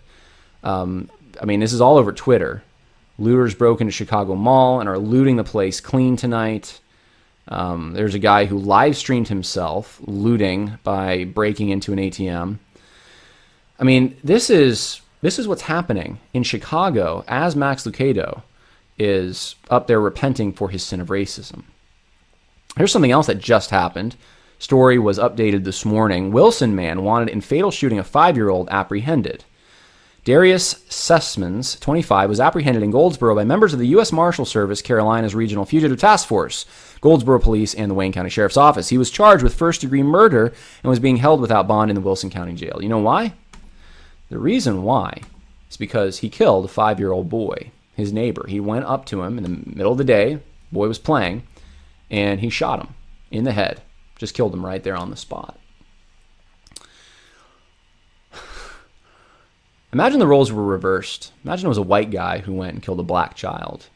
Um, 0.63 1.09
I 1.41 1.45
mean, 1.45 1.59
this 1.59 1.73
is 1.73 1.81
all 1.81 1.97
over 1.97 2.11
Twitter. 2.11 2.61
Looters 3.17 3.55
broke 3.55 3.81
into 3.81 3.89
Chicago 3.89 4.35
Mall 4.35 4.79
and 4.79 4.87
are 4.87 4.99
looting 4.99 5.37
the 5.37 5.43
place 5.43 5.81
clean 5.81 6.15
tonight. 6.15 6.79
Um, 7.47 7.93
there's 7.93 8.13
a 8.13 8.19
guy 8.19 8.45
who 8.45 8.59
live 8.59 8.95
streamed 8.95 9.29
himself 9.29 9.99
looting 10.03 10.77
by 10.83 11.23
breaking 11.23 11.69
into 11.69 11.93
an 11.93 11.97
ATM. 11.97 12.59
I 13.79 13.83
mean, 13.83 14.15
this 14.23 14.51
is 14.51 15.01
this 15.21 15.39
is 15.39 15.47
what's 15.47 15.63
happening 15.63 16.19
in 16.31 16.43
Chicago 16.43 17.25
as 17.27 17.55
Max 17.55 17.85
Lucado 17.85 18.43
is 18.99 19.55
up 19.71 19.87
there 19.87 19.99
repenting 19.99 20.53
for 20.53 20.69
his 20.69 20.83
sin 20.83 21.01
of 21.01 21.07
racism. 21.07 21.63
Here's 22.77 22.91
something 22.91 23.11
else 23.11 23.27
that 23.27 23.39
just 23.39 23.69
happened. 23.69 24.15
Story 24.57 24.97
was 24.97 25.19
updated 25.19 25.63
this 25.63 25.85
morning. 25.85 26.31
Wilson 26.31 26.75
man 26.75 27.03
wanted 27.03 27.29
in 27.29 27.41
fatal 27.41 27.69
shooting 27.69 27.99
a 27.99 28.03
five-year-old 28.03 28.69
apprehended. 28.69 29.43
Darius 30.23 30.75
Sessmans, 30.89 31.77
25, 31.81 32.29
was 32.29 32.39
apprehended 32.39 32.81
in 32.81 32.91
Goldsboro 32.91 33.35
by 33.35 33.43
members 33.43 33.73
of 33.73 33.79
the 33.79 33.89
U.S. 33.89 34.13
Marshal 34.13 34.45
Service 34.45 34.81
Carolinas 34.81 35.35
Regional 35.35 35.65
Fugitive 35.65 35.99
Task 35.99 36.27
Force, 36.27 36.65
Goldsboro 37.01 37.39
Police, 37.39 37.73
and 37.73 37.91
the 37.91 37.95
Wayne 37.95 38.13
County 38.13 38.29
Sheriff's 38.29 38.55
Office. 38.55 38.87
He 38.87 38.97
was 38.97 39.11
charged 39.11 39.43
with 39.43 39.53
first 39.53 39.81
degree 39.81 40.01
murder 40.01 40.53
and 40.81 40.89
was 40.89 40.99
being 40.99 41.17
held 41.17 41.41
without 41.41 41.67
bond 41.67 41.91
in 41.91 41.95
the 41.95 42.01
Wilson 42.01 42.29
County 42.29 42.53
Jail. 42.53 42.79
You 42.81 42.87
know 42.87 42.99
why? 42.99 43.33
The 44.29 44.39
reason 44.39 44.83
why 44.83 45.21
is 45.69 45.75
because 45.75 46.19
he 46.19 46.29
killed 46.29 46.63
a 46.63 46.69
five 46.69 46.99
year 46.99 47.11
old 47.11 47.27
boy, 47.27 47.71
his 47.95 48.13
neighbor. 48.13 48.45
He 48.47 48.61
went 48.61 48.85
up 48.85 49.05
to 49.07 49.23
him 49.23 49.37
in 49.37 49.43
the 49.43 49.75
middle 49.75 49.91
of 49.91 49.97
the 49.97 50.05
day, 50.05 50.39
boy 50.71 50.87
was 50.87 50.99
playing, 50.99 51.43
and 52.13 52.39
he 52.39 52.49
shot 52.49 52.79
him 52.79 52.93
in 53.31 53.43
the 53.43 53.51
head. 53.51 53.81
Just 54.19 54.35
killed 54.35 54.53
him 54.53 54.63
right 54.63 54.83
there 54.83 54.95
on 54.95 55.09
the 55.09 55.17
spot. 55.17 55.59
Imagine 59.91 60.19
the 60.19 60.27
roles 60.27 60.51
were 60.51 60.63
reversed. 60.63 61.33
Imagine 61.43 61.65
it 61.65 61.69
was 61.69 61.79
a 61.79 61.81
white 61.81 62.11
guy 62.11 62.37
who 62.37 62.53
went 62.53 62.75
and 62.75 62.83
killed 62.83 62.99
a 62.99 63.03
black 63.03 63.35
child. 63.35 63.87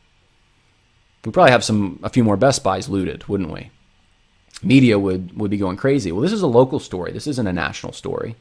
We'd 1.24 1.34
probably 1.34 1.52
have 1.52 1.64
some 1.64 2.00
a 2.02 2.10
few 2.10 2.24
more 2.24 2.38
Best 2.38 2.64
Buys 2.64 2.90
looted, 2.90 3.28
wouldn't 3.28 3.52
we? 3.52 3.70
Media 4.64 4.98
would 4.98 5.38
would 5.38 5.52
be 5.52 5.58
going 5.58 5.78
crazy. 5.78 6.12
Well, 6.12 6.22
this 6.22 6.34
is 6.34 6.42
a 6.42 6.48
local 6.48 6.80
story. 6.80 7.12
This 7.12 7.28
isn't 7.28 7.46
a 7.46 7.54
national 7.54 7.94
story. 7.94 8.36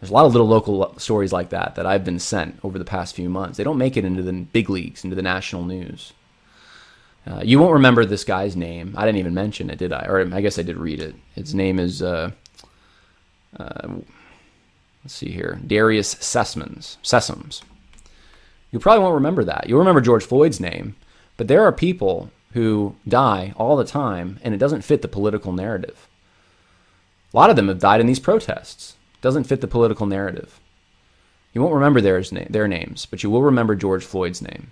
There's 0.00 0.10
a 0.10 0.14
lot 0.14 0.26
of 0.26 0.32
little 0.32 0.48
local 0.48 0.98
stories 0.98 1.32
like 1.32 1.50
that 1.50 1.76
that 1.76 1.86
I've 1.86 2.04
been 2.04 2.18
sent 2.18 2.58
over 2.64 2.80
the 2.80 2.84
past 2.84 3.14
few 3.14 3.28
months. 3.28 3.58
They 3.58 3.62
don't 3.62 3.78
make 3.78 3.96
it 3.96 4.04
into 4.04 4.24
the 4.24 4.32
big 4.32 4.68
leagues, 4.68 5.04
into 5.04 5.14
the 5.14 5.22
national 5.22 5.64
news. 5.64 6.12
Uh, 7.26 7.40
you 7.44 7.58
won't 7.58 7.74
remember 7.74 8.04
this 8.04 8.24
guy's 8.24 8.56
name. 8.56 8.94
I 8.96 9.06
didn't 9.06 9.18
even 9.18 9.34
mention 9.34 9.70
it, 9.70 9.78
did 9.78 9.92
I? 9.92 10.06
Or 10.06 10.34
I 10.34 10.40
guess 10.40 10.58
I 10.58 10.62
did 10.62 10.76
read 10.76 11.00
it. 11.00 11.14
His 11.34 11.54
name 11.54 11.78
is 11.78 12.02
uh, 12.02 12.32
uh, 13.58 13.88
let's 15.04 15.14
see 15.14 15.30
here, 15.30 15.60
Darius 15.66 16.14
Sessmans, 16.16 16.96
Sessoms. 17.02 17.62
You 18.70 18.78
probably 18.78 19.02
won't 19.02 19.14
remember 19.14 19.44
that. 19.44 19.68
You'll 19.68 19.78
remember 19.78 20.00
George 20.00 20.24
Floyd's 20.24 20.60
name, 20.60 20.96
but 21.36 21.48
there 21.48 21.62
are 21.62 21.72
people 21.72 22.30
who 22.52 22.96
die 23.06 23.52
all 23.56 23.76
the 23.76 23.84
time, 23.84 24.38
and 24.42 24.54
it 24.54 24.58
doesn't 24.58 24.82
fit 24.82 25.02
the 25.02 25.08
political 25.08 25.52
narrative. 25.52 26.08
A 27.32 27.36
lot 27.36 27.50
of 27.50 27.56
them 27.56 27.68
have 27.68 27.78
died 27.78 28.00
in 28.00 28.06
these 28.06 28.20
protests. 28.20 28.96
It 29.14 29.20
doesn't 29.20 29.44
fit 29.44 29.60
the 29.60 29.66
political 29.68 30.06
narrative. 30.06 30.60
You 31.52 31.62
won't 31.62 31.74
remember 31.74 32.00
their, 32.00 32.22
their 32.22 32.68
names, 32.68 33.06
but 33.06 33.22
you 33.22 33.30
will 33.30 33.42
remember 33.42 33.74
George 33.74 34.04
Floyd's 34.04 34.40
name. 34.40 34.70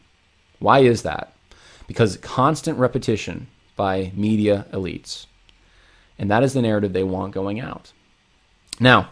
Why 0.59 0.81
is 0.81 1.03
that? 1.03 1.33
Because 1.91 2.17
constant 2.19 2.79
repetition 2.79 3.49
by 3.75 4.13
media 4.15 4.65
elites. 4.73 5.27
And 6.21 6.31
that 6.31 6.45
is 6.45 6.53
the 6.53 6.63
narrative 6.63 6.93
they 6.93 7.03
want 7.03 7.35
going 7.35 7.59
out. 7.59 7.93
Now, 8.79 9.11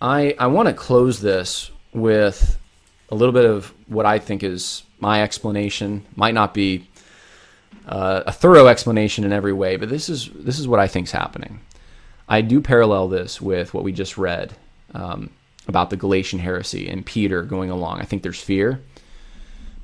I, 0.00 0.34
I 0.38 0.46
want 0.46 0.68
to 0.68 0.72
close 0.72 1.20
this 1.20 1.70
with 1.92 2.58
a 3.10 3.14
little 3.14 3.34
bit 3.34 3.44
of 3.44 3.74
what 3.86 4.06
I 4.06 4.18
think 4.18 4.42
is 4.42 4.84
my 4.98 5.22
explanation. 5.22 6.06
Might 6.16 6.32
not 6.32 6.54
be 6.54 6.88
uh, 7.86 8.22
a 8.26 8.32
thorough 8.32 8.68
explanation 8.68 9.22
in 9.22 9.30
every 9.30 9.52
way, 9.52 9.76
but 9.76 9.90
this 9.90 10.08
is 10.08 10.30
this 10.34 10.58
is 10.58 10.66
what 10.66 10.80
I 10.80 10.88
think 10.88 11.08
is 11.08 11.12
happening. 11.12 11.60
I 12.30 12.40
do 12.40 12.62
parallel 12.62 13.08
this 13.08 13.42
with 13.42 13.74
what 13.74 13.84
we 13.84 13.92
just 13.92 14.16
read 14.16 14.54
um, 14.94 15.28
about 15.68 15.90
the 15.90 15.98
Galatian 15.98 16.38
heresy 16.38 16.88
and 16.88 17.04
Peter 17.04 17.42
going 17.42 17.68
along. 17.68 18.00
I 18.00 18.04
think 18.04 18.22
there's 18.22 18.40
fear. 18.40 18.80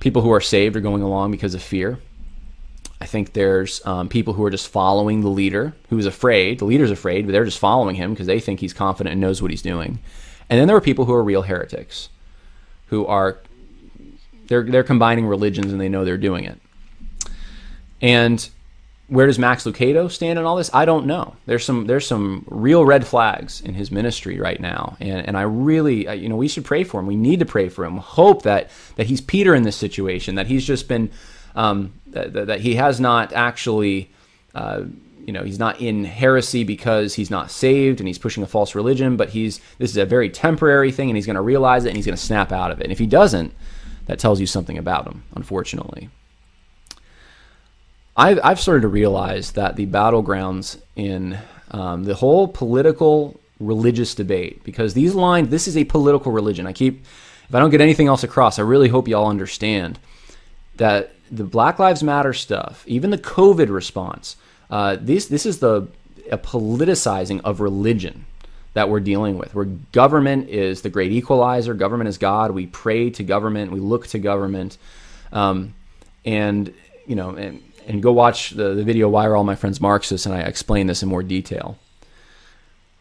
People 0.00 0.22
who 0.22 0.30
are 0.32 0.40
saved 0.40 0.76
are 0.76 0.80
going 0.80 1.02
along 1.02 1.30
because 1.30 1.54
of 1.54 1.62
fear. 1.62 1.98
I 3.00 3.06
think 3.06 3.32
there's 3.32 3.84
um, 3.86 4.08
people 4.08 4.34
who 4.34 4.44
are 4.44 4.50
just 4.50 4.68
following 4.68 5.20
the 5.20 5.28
leader 5.28 5.74
who's 5.88 6.06
afraid. 6.06 6.58
The 6.58 6.64
leader's 6.64 6.90
afraid, 6.90 7.26
but 7.26 7.32
they're 7.32 7.44
just 7.44 7.58
following 7.58 7.94
him 7.94 8.12
because 8.12 8.26
they 8.26 8.40
think 8.40 8.60
he's 8.60 8.72
confident 8.72 9.12
and 9.12 9.20
knows 9.20 9.40
what 9.40 9.50
he's 9.50 9.62
doing. 9.62 10.00
And 10.50 10.58
then 10.58 10.66
there 10.66 10.76
are 10.76 10.80
people 10.80 11.04
who 11.04 11.12
are 11.12 11.22
real 11.22 11.42
heretics, 11.42 12.08
who 12.86 13.06
are 13.06 13.38
they're 14.48 14.64
they're 14.64 14.82
combining 14.82 15.26
religions 15.26 15.72
and 15.72 15.80
they 15.80 15.88
know 15.88 16.04
they're 16.04 16.16
doing 16.16 16.44
it. 16.44 16.60
And 18.00 18.48
where 19.08 19.26
does 19.26 19.38
Max 19.38 19.64
Lucado 19.64 20.10
stand 20.10 20.38
in 20.38 20.44
all 20.44 20.56
this? 20.56 20.70
I 20.74 20.84
don't 20.84 21.06
know. 21.06 21.34
There's 21.46 21.64
some 21.64 21.86
there's 21.86 22.06
some 22.06 22.44
real 22.48 22.84
red 22.84 23.06
flags 23.06 23.62
in 23.62 23.74
his 23.74 23.90
ministry 23.90 24.38
right 24.38 24.60
now, 24.60 24.96
and 25.00 25.26
and 25.26 25.36
I 25.36 25.42
really 25.42 26.08
you 26.14 26.28
know 26.28 26.36
we 26.36 26.48
should 26.48 26.64
pray 26.64 26.84
for 26.84 27.00
him. 27.00 27.06
We 27.06 27.16
need 27.16 27.38
to 27.40 27.46
pray 27.46 27.70
for 27.70 27.84
him. 27.84 27.96
Hope 27.96 28.42
that 28.42 28.70
that 28.96 29.06
he's 29.06 29.22
Peter 29.22 29.54
in 29.54 29.62
this 29.62 29.76
situation. 29.76 30.34
That 30.34 30.46
he's 30.46 30.64
just 30.64 30.88
been 30.88 31.10
um, 31.54 31.94
that, 32.08 32.32
that 32.34 32.60
he 32.60 32.74
has 32.76 33.00
not 33.00 33.32
actually. 33.32 34.10
Uh, 34.54 34.84
you 35.24 35.32
know 35.32 35.44
he's 35.44 35.58
not 35.58 35.78
in 35.78 36.04
heresy 36.04 36.64
because 36.64 37.14
he's 37.14 37.30
not 37.30 37.50
saved 37.50 38.00
and 38.00 38.06
he's 38.06 38.18
pushing 38.18 38.42
a 38.42 38.46
false 38.46 38.74
religion 38.74 39.18
but 39.18 39.28
he's 39.28 39.60
this 39.76 39.90
is 39.90 39.98
a 39.98 40.06
very 40.06 40.30
temporary 40.30 40.90
thing 40.90 41.10
and 41.10 41.18
he's 41.18 41.26
going 41.26 41.36
to 41.36 41.42
realize 41.42 41.84
it 41.84 41.88
and 41.88 41.96
he's 41.96 42.06
going 42.06 42.16
to 42.16 42.22
snap 42.22 42.50
out 42.50 42.70
of 42.70 42.80
it 42.80 42.84
and 42.84 42.92
if 42.92 42.98
he 42.98 43.06
doesn't 43.06 43.52
that 44.06 44.18
tells 44.18 44.40
you 44.40 44.46
something 44.46 44.78
about 44.78 45.06
him 45.06 45.22
unfortunately 45.36 46.08
I've, 48.18 48.40
I've 48.42 48.60
started 48.60 48.80
to 48.80 48.88
realize 48.88 49.52
that 49.52 49.76
the 49.76 49.86
battlegrounds 49.86 50.80
in 50.96 51.38
um, 51.70 52.02
the 52.02 52.16
whole 52.16 52.48
political 52.48 53.38
religious 53.60 54.14
debate, 54.14 54.64
because 54.64 54.92
these 54.94 55.14
lines, 55.14 55.50
this 55.50 55.68
is 55.68 55.76
a 55.76 55.84
political 55.84 56.32
religion. 56.32 56.66
I 56.66 56.72
keep, 56.72 57.04
if 57.48 57.54
I 57.54 57.60
don't 57.60 57.70
get 57.70 57.80
anything 57.80 58.08
else 58.08 58.24
across, 58.24 58.58
I 58.58 58.62
really 58.62 58.88
hope 58.88 59.06
y'all 59.06 59.28
understand 59.28 60.00
that 60.76 61.12
the 61.30 61.44
Black 61.44 61.78
Lives 61.78 62.02
Matter 62.02 62.32
stuff, 62.32 62.82
even 62.88 63.10
the 63.10 63.18
COVID 63.18 63.68
response, 63.68 64.36
uh, 64.70 64.96
this 65.00 65.26
this 65.26 65.46
is 65.46 65.60
the 65.60 65.88
a 66.30 66.38
politicizing 66.38 67.40
of 67.44 67.60
religion 67.60 68.26
that 68.74 68.88
we're 68.88 69.00
dealing 69.00 69.38
with, 69.38 69.54
where 69.54 69.64
government 69.92 70.48
is 70.48 70.82
the 70.82 70.90
great 70.90 71.10
equalizer, 71.12 71.72
government 71.72 72.08
is 72.08 72.18
God. 72.18 72.50
We 72.50 72.66
pray 72.66 73.10
to 73.10 73.22
government, 73.22 73.72
we 73.72 73.80
look 73.80 74.06
to 74.08 74.18
government, 74.18 74.76
um, 75.32 75.74
and 76.24 76.72
you 77.06 77.16
know, 77.16 77.30
and 77.30 77.62
and 77.88 78.02
go 78.02 78.12
watch 78.12 78.50
the, 78.50 78.74
the 78.74 78.84
video 78.84 79.08
Why 79.08 79.26
Are 79.26 79.34
All 79.34 79.44
My 79.44 79.54
Friends 79.54 79.80
Marxists, 79.80 80.26
and 80.26 80.34
I 80.34 80.40
explain 80.40 80.86
this 80.86 81.02
in 81.02 81.08
more 81.08 81.22
detail. 81.22 81.78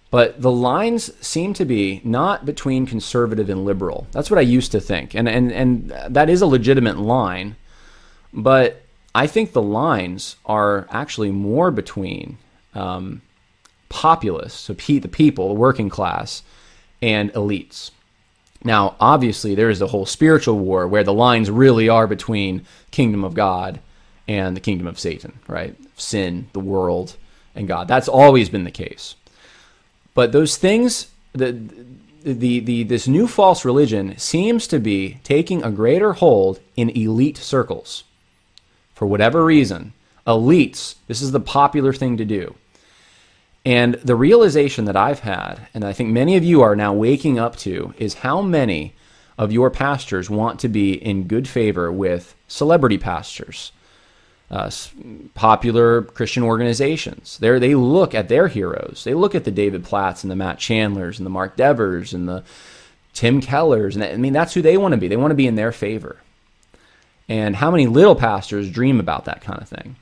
But 0.10 0.42
the 0.42 0.52
lines 0.52 1.14
seem 1.26 1.54
to 1.56 1.66
be 1.66 2.02
not 2.04 2.46
between 2.46 2.86
conservative 2.86 3.50
and 3.50 3.66
liberal. 3.66 4.08
That's 4.14 4.32
what 4.32 4.38
I 4.38 4.42
used 4.42 4.72
to 4.72 4.80
think. 4.80 5.14
And, 5.14 5.28
and, 5.28 5.52
and 5.52 5.94
that 6.08 6.30
is 6.30 6.42
a 6.42 6.48
legitimate 6.48 6.98
line. 6.98 7.58
But 8.34 8.82
I 9.14 9.28
think 9.28 9.52
the 9.52 9.62
lines 9.62 10.38
are 10.46 10.88
actually 10.90 11.32
more 11.32 11.72
between 11.72 12.38
um, 12.74 13.22
populists, 13.90 14.62
so 14.62 14.76
pe- 14.76 15.00
the 15.00 15.10
people, 15.10 15.50
the 15.50 15.56
working 15.56 15.90
class, 15.90 16.42
and 17.02 17.34
elites. 17.34 17.92
Now, 18.64 18.96
obviously, 19.00 19.56
there 19.56 19.70
is 19.70 19.82
a 19.82 19.88
whole 19.88 20.06
spiritual 20.06 20.58
war 20.58 20.88
where 20.88 21.04
the 21.04 21.14
lines 21.14 21.52
really 21.52 21.90
are 21.90 22.08
between 22.08 22.66
kingdom 22.92 23.26
of 23.26 23.34
God 23.34 23.82
and 24.28 24.56
the 24.56 24.62
kingdom 24.62 24.88
of 24.88 25.00
Satan, 25.00 25.40
right? 25.48 25.76
Sin, 25.96 26.50
the 26.54 26.60
world, 26.60 27.16
and 27.56 27.68
God. 27.68 27.88
That's 27.88 28.08
always 28.08 28.50
been 28.50 28.64
the 28.64 28.72
case. 28.72 29.16
But 30.14 30.32
those 30.32 30.58
things, 30.58 31.12
the, 31.34 31.52
the, 32.24 32.60
the, 32.60 32.84
this 32.84 33.08
new 33.08 33.28
false 33.28 33.64
religion 33.64 34.18
seems 34.18 34.68
to 34.68 34.80
be 34.80 35.20
taking 35.24 35.64
a 35.64 35.72
greater 35.72 36.14
hold 36.14 36.60
in 36.76 36.90
elite 36.90 37.38
circles. 37.38 38.04
For 38.94 39.06
whatever 39.06 39.46
reason, 39.46 39.94
elites, 40.26 40.96
this 41.08 41.22
is 41.22 41.32
the 41.32 41.40
popular 41.40 41.94
thing 41.94 42.18
to 42.18 42.26
do. 42.26 42.56
And 43.64 43.96
the 43.96 44.16
realization 44.16 44.86
that 44.86 44.96
I've 44.96 45.20
had, 45.20 45.68
and 45.74 45.84
I 45.84 45.94
think 45.94 46.10
many 46.10 46.36
of 46.38 46.44
you 46.44 46.62
are 46.62 46.76
now 46.76 46.94
waking 46.94 47.38
up 47.38 47.56
to, 47.58 47.94
is 47.98 48.16
how 48.16 48.42
many 48.42 48.94
of 49.38 49.52
your 49.52 49.70
pastors 49.70 50.30
want 50.30 50.60
to 50.62 50.68
be 50.68 50.94
in 50.94 51.28
good 51.28 51.48
favor 51.48 51.92
with 51.92 52.34
celebrity 52.48 52.98
pastors 52.98 53.72
uh, 54.50 54.72
popular 55.34 56.04
Christian 56.04 56.43
organizations. 56.43 57.38
There, 57.39 57.60
they 57.60 57.76
look 57.76 58.16
at 58.16 58.30
their 58.30 58.48
heroes. 58.48 59.04
They 59.04 59.14
look 59.14 59.36
at 59.36 59.43
the 59.43 59.52
David 59.52 59.84
Platts 59.84 60.24
and 60.24 60.32
the 60.32 60.36
Matt 60.36 60.60
Chandlers 60.60 61.20
and 61.20 61.26
the 61.26 61.32
Mark 61.32 61.56
Devers 61.56 62.14
and 62.14 62.28
the 62.30 62.43
Tim 63.14 63.41
Kellers. 63.41 63.95
And 63.95 64.04
I 64.04 64.16
mean, 64.16 64.34
that's 64.34 64.54
who 64.54 64.62
they 64.62 64.78
want 64.78 64.93
to 64.93 64.98
be. 64.98 65.08
They 65.08 65.18
want 65.18 65.32
to 65.32 65.36
be 65.36 65.48
in 65.48 65.56
their 65.56 65.72
favor. 65.72 66.18
And 67.28 67.58
how 67.58 67.72
many 67.72 67.88
little 67.88 68.16
pastors 68.16 68.72
dream 68.72 69.00
about 69.00 69.26
that 69.26 69.41
kind 69.41 69.62
of 69.62 69.68
thing? 69.68 69.98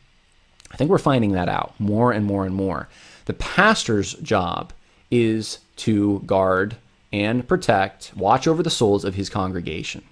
I 0.72 0.78
think 0.78 0.92
we're 0.92 0.98
finding 1.00 1.32
that 1.32 1.50
out 1.50 1.74
more 1.80 2.12
and 2.12 2.26
more 2.26 2.46
and 2.46 2.54
more. 2.54 2.88
The 3.26 3.34
pastor's 3.34 4.14
job 4.16 4.74
is 5.10 5.60
to 5.78 6.20
guard 6.26 6.76
and 7.12 7.48
protect, 7.48 8.12
watch 8.16 8.48
over 8.48 8.62
the 8.62 8.70
souls 8.70 9.06
of 9.06 9.16
his 9.16 9.30
congregation. 9.30 10.04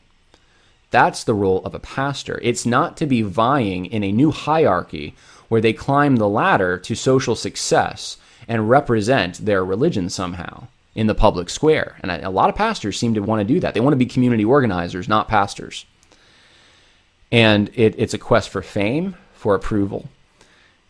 That's 0.94 1.24
the 1.24 1.34
role 1.34 1.66
of 1.66 1.74
a 1.74 1.80
pastor. 1.80 2.40
It's 2.44 2.68
not 2.68 2.98
to 2.98 3.08
be 3.08 3.24
vying 3.24 3.88
in 3.88 4.04
a 4.04 4.12
new 4.12 4.30
hierarchy 4.30 5.16
where 5.48 5.60
they 5.60 5.74
climb 5.74 6.18
the 6.18 6.30
ladder 6.30 6.78
to 6.78 6.94
social 6.94 7.36
success 7.36 8.18
and 8.48 8.70
represent 8.70 9.44
their 9.44 9.66
religion 9.66 10.08
somehow 10.08 10.68
in 10.94 11.08
the 11.08 11.16
public 11.16 11.50
square. 11.50 11.98
And 12.02 12.12
a 12.12 12.30
lot 12.30 12.50
of 12.50 12.56
pastors 12.56 12.96
seem 12.96 13.16
to 13.16 13.24
want 13.24 13.40
to 13.40 13.54
do 13.54 13.60
that. 13.60 13.74
They 13.74 13.80
want 13.80 13.94
to 13.94 13.98
be 13.98 14.06
community 14.06 14.46
organizers, 14.46 15.10
not 15.10 15.28
pastors. 15.28 15.88
And 17.32 17.72
it, 17.74 17.96
it's 17.98 18.14
a 18.14 18.20
quest 18.20 18.50
for 18.50 18.62
fame, 18.62 19.16
for 19.34 19.56
approval. 19.56 20.10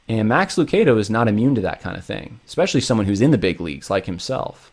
And 0.09 0.27
Max 0.27 0.57
Lucado 0.57 0.99
is 0.99 1.09
not 1.09 1.29
immune 1.29 1.55
to 1.55 1.61
that 1.61 1.79
kind 1.79 1.95
of 1.95 2.03
thing, 2.03 2.41
especially 2.45 2.81
someone 2.81 3.07
who's 3.07 3.21
in 3.21 3.31
the 3.31 3.37
big 3.37 3.61
leagues 3.61 3.89
like 3.89 4.05
himself. 4.05 4.69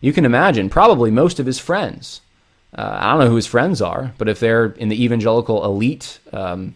You 0.00 0.12
can 0.12 0.24
imagine 0.24 0.70
probably 0.70 1.10
most 1.10 1.40
of 1.40 1.46
his 1.46 1.58
friends 1.58 2.20
uh, 2.76 2.98
I 3.00 3.10
don't 3.10 3.20
know 3.20 3.28
who 3.28 3.36
his 3.36 3.46
friends 3.46 3.82
are, 3.82 4.12
but 4.18 4.28
if 4.28 4.40
they're 4.40 4.66
in 4.66 4.88
the 4.88 5.04
evangelical 5.04 5.64
elite 5.64 6.18
um, 6.32 6.74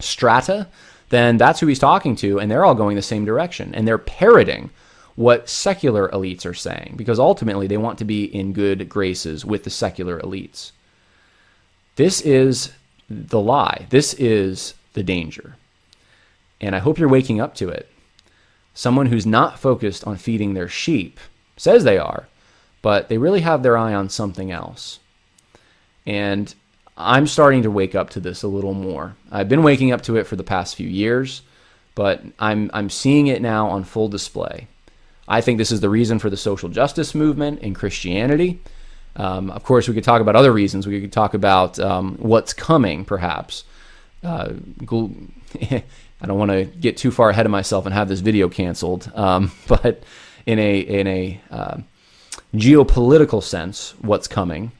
strata, 0.00 0.66
then 1.10 1.36
that's 1.36 1.60
who 1.60 1.66
he's 1.66 1.78
talking 1.78 2.16
to, 2.16 2.40
and 2.40 2.50
they're 2.50 2.64
all 2.64 2.74
going 2.74 2.96
the 2.96 3.02
same 3.02 3.24
direction. 3.24 3.74
And 3.74 3.86
they're 3.86 3.98
parroting 3.98 4.70
what 5.14 5.48
secular 5.48 6.08
elites 6.08 6.44
are 6.44 6.54
saying, 6.54 6.94
because 6.96 7.18
ultimately 7.18 7.66
they 7.66 7.76
want 7.76 7.98
to 7.98 8.04
be 8.04 8.24
in 8.24 8.52
good 8.52 8.88
graces 8.88 9.44
with 9.44 9.64
the 9.64 9.70
secular 9.70 10.20
elites. 10.20 10.72
This 11.94 12.20
is 12.20 12.72
the 13.08 13.40
lie. 13.40 13.86
This 13.90 14.14
is 14.14 14.74
the 14.92 15.02
danger. 15.02 15.56
And 16.60 16.74
I 16.74 16.80
hope 16.80 16.98
you're 16.98 17.08
waking 17.08 17.40
up 17.40 17.54
to 17.56 17.68
it. 17.68 17.88
Someone 18.74 19.06
who's 19.06 19.24
not 19.26 19.58
focused 19.58 20.06
on 20.06 20.16
feeding 20.16 20.52
their 20.52 20.68
sheep 20.68 21.18
says 21.56 21.84
they 21.84 21.96
are, 21.96 22.26
but 22.82 23.08
they 23.08 23.16
really 23.16 23.40
have 23.40 23.62
their 23.62 23.78
eye 23.78 23.94
on 23.94 24.10
something 24.10 24.50
else. 24.50 24.98
And 26.06 26.54
I'm 26.96 27.26
starting 27.26 27.62
to 27.62 27.70
wake 27.70 27.94
up 27.94 28.10
to 28.10 28.20
this 28.20 28.42
a 28.42 28.48
little 28.48 28.74
more. 28.74 29.16
I've 29.30 29.48
been 29.48 29.62
waking 29.62 29.92
up 29.92 30.02
to 30.02 30.16
it 30.16 30.26
for 30.26 30.36
the 30.36 30.44
past 30.44 30.76
few 30.76 30.88
years, 30.88 31.42
but 31.94 32.22
I'm, 32.38 32.70
I'm 32.72 32.90
seeing 32.90 33.26
it 33.26 33.42
now 33.42 33.68
on 33.68 33.84
full 33.84 34.08
display. 34.08 34.68
I 35.28 35.40
think 35.40 35.58
this 35.58 35.72
is 35.72 35.80
the 35.80 35.90
reason 35.90 36.18
for 36.18 36.30
the 36.30 36.36
social 36.36 36.68
justice 36.68 37.14
movement 37.14 37.60
in 37.60 37.74
Christianity. 37.74 38.60
Um, 39.16 39.50
of 39.50 39.64
course, 39.64 39.88
we 39.88 39.94
could 39.94 40.04
talk 40.04 40.20
about 40.20 40.36
other 40.36 40.52
reasons. 40.52 40.86
We 40.86 41.00
could 41.00 41.12
talk 41.12 41.34
about 41.34 41.78
um, 41.78 42.16
what's 42.18 42.52
coming, 42.52 43.04
perhaps. 43.04 43.64
Uh, 44.22 44.52
I 46.20 46.26
don't 46.26 46.38
want 46.38 46.50
to 46.50 46.64
get 46.64 46.96
too 46.96 47.10
far 47.10 47.30
ahead 47.30 47.46
of 47.46 47.52
myself 47.52 47.86
and 47.86 47.94
have 47.94 48.08
this 48.08 48.20
video 48.20 48.48
canceled, 48.48 49.10
um, 49.14 49.52
but 49.68 50.02
in 50.44 50.58
a 50.58 50.78
in 50.78 51.06
a 51.06 51.40
uh, 51.50 51.78
geopolitical 52.54 53.42
sense, 53.42 53.94
what's 54.00 54.28
coming? 54.28 54.72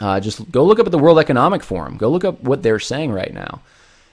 Uh, 0.00 0.20
just 0.20 0.50
go 0.50 0.64
look 0.64 0.78
up 0.78 0.86
at 0.86 0.92
the 0.92 0.98
World 0.98 1.18
Economic 1.18 1.62
Forum. 1.62 1.96
Go 1.96 2.08
look 2.08 2.24
up 2.24 2.42
what 2.42 2.62
they're 2.62 2.78
saying 2.78 3.12
right 3.12 3.32
now. 3.32 3.62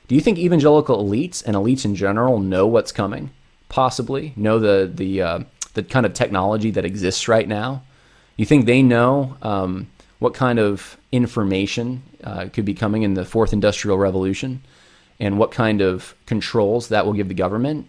Do 0.08 0.16
you 0.16 0.22
think 0.22 0.38
evangelical 0.38 1.04
elites 1.04 1.44
and 1.46 1.56
elites 1.56 1.86
in 1.86 1.96
general 1.96 2.40
know 2.40 2.68
what's 2.68 2.92
coming? 2.92 3.32
Possibly 3.70 4.34
know 4.36 4.60
the 4.60 4.90
the 4.94 5.22
uh, 5.22 5.40
the 5.74 5.84
kind 5.84 6.06
of 6.06 6.14
technology 6.14 6.72
that 6.72 6.86
exists 6.86 7.28
right 7.28 7.48
now. 7.48 7.84
You 8.38 8.46
think 8.46 8.66
they 8.66 8.82
know 8.82 9.38
um, 9.42 9.88
what 10.20 10.34
kind 10.34 10.60
of 10.60 10.98
information 11.12 12.04
uh, 12.24 12.48
could 12.52 12.66
be 12.66 12.74
coming 12.74 13.04
in 13.04 13.14
the 13.14 13.26
fourth 13.26 13.54
industrial 13.54 13.98
revolution, 13.98 14.62
and 15.20 15.38
what 15.38 15.52
kind 15.52 15.82
of 15.82 16.16
controls 16.26 16.90
that 16.90 17.06
will 17.06 17.14
give 17.14 17.28
the 17.28 17.34
government? 17.34 17.88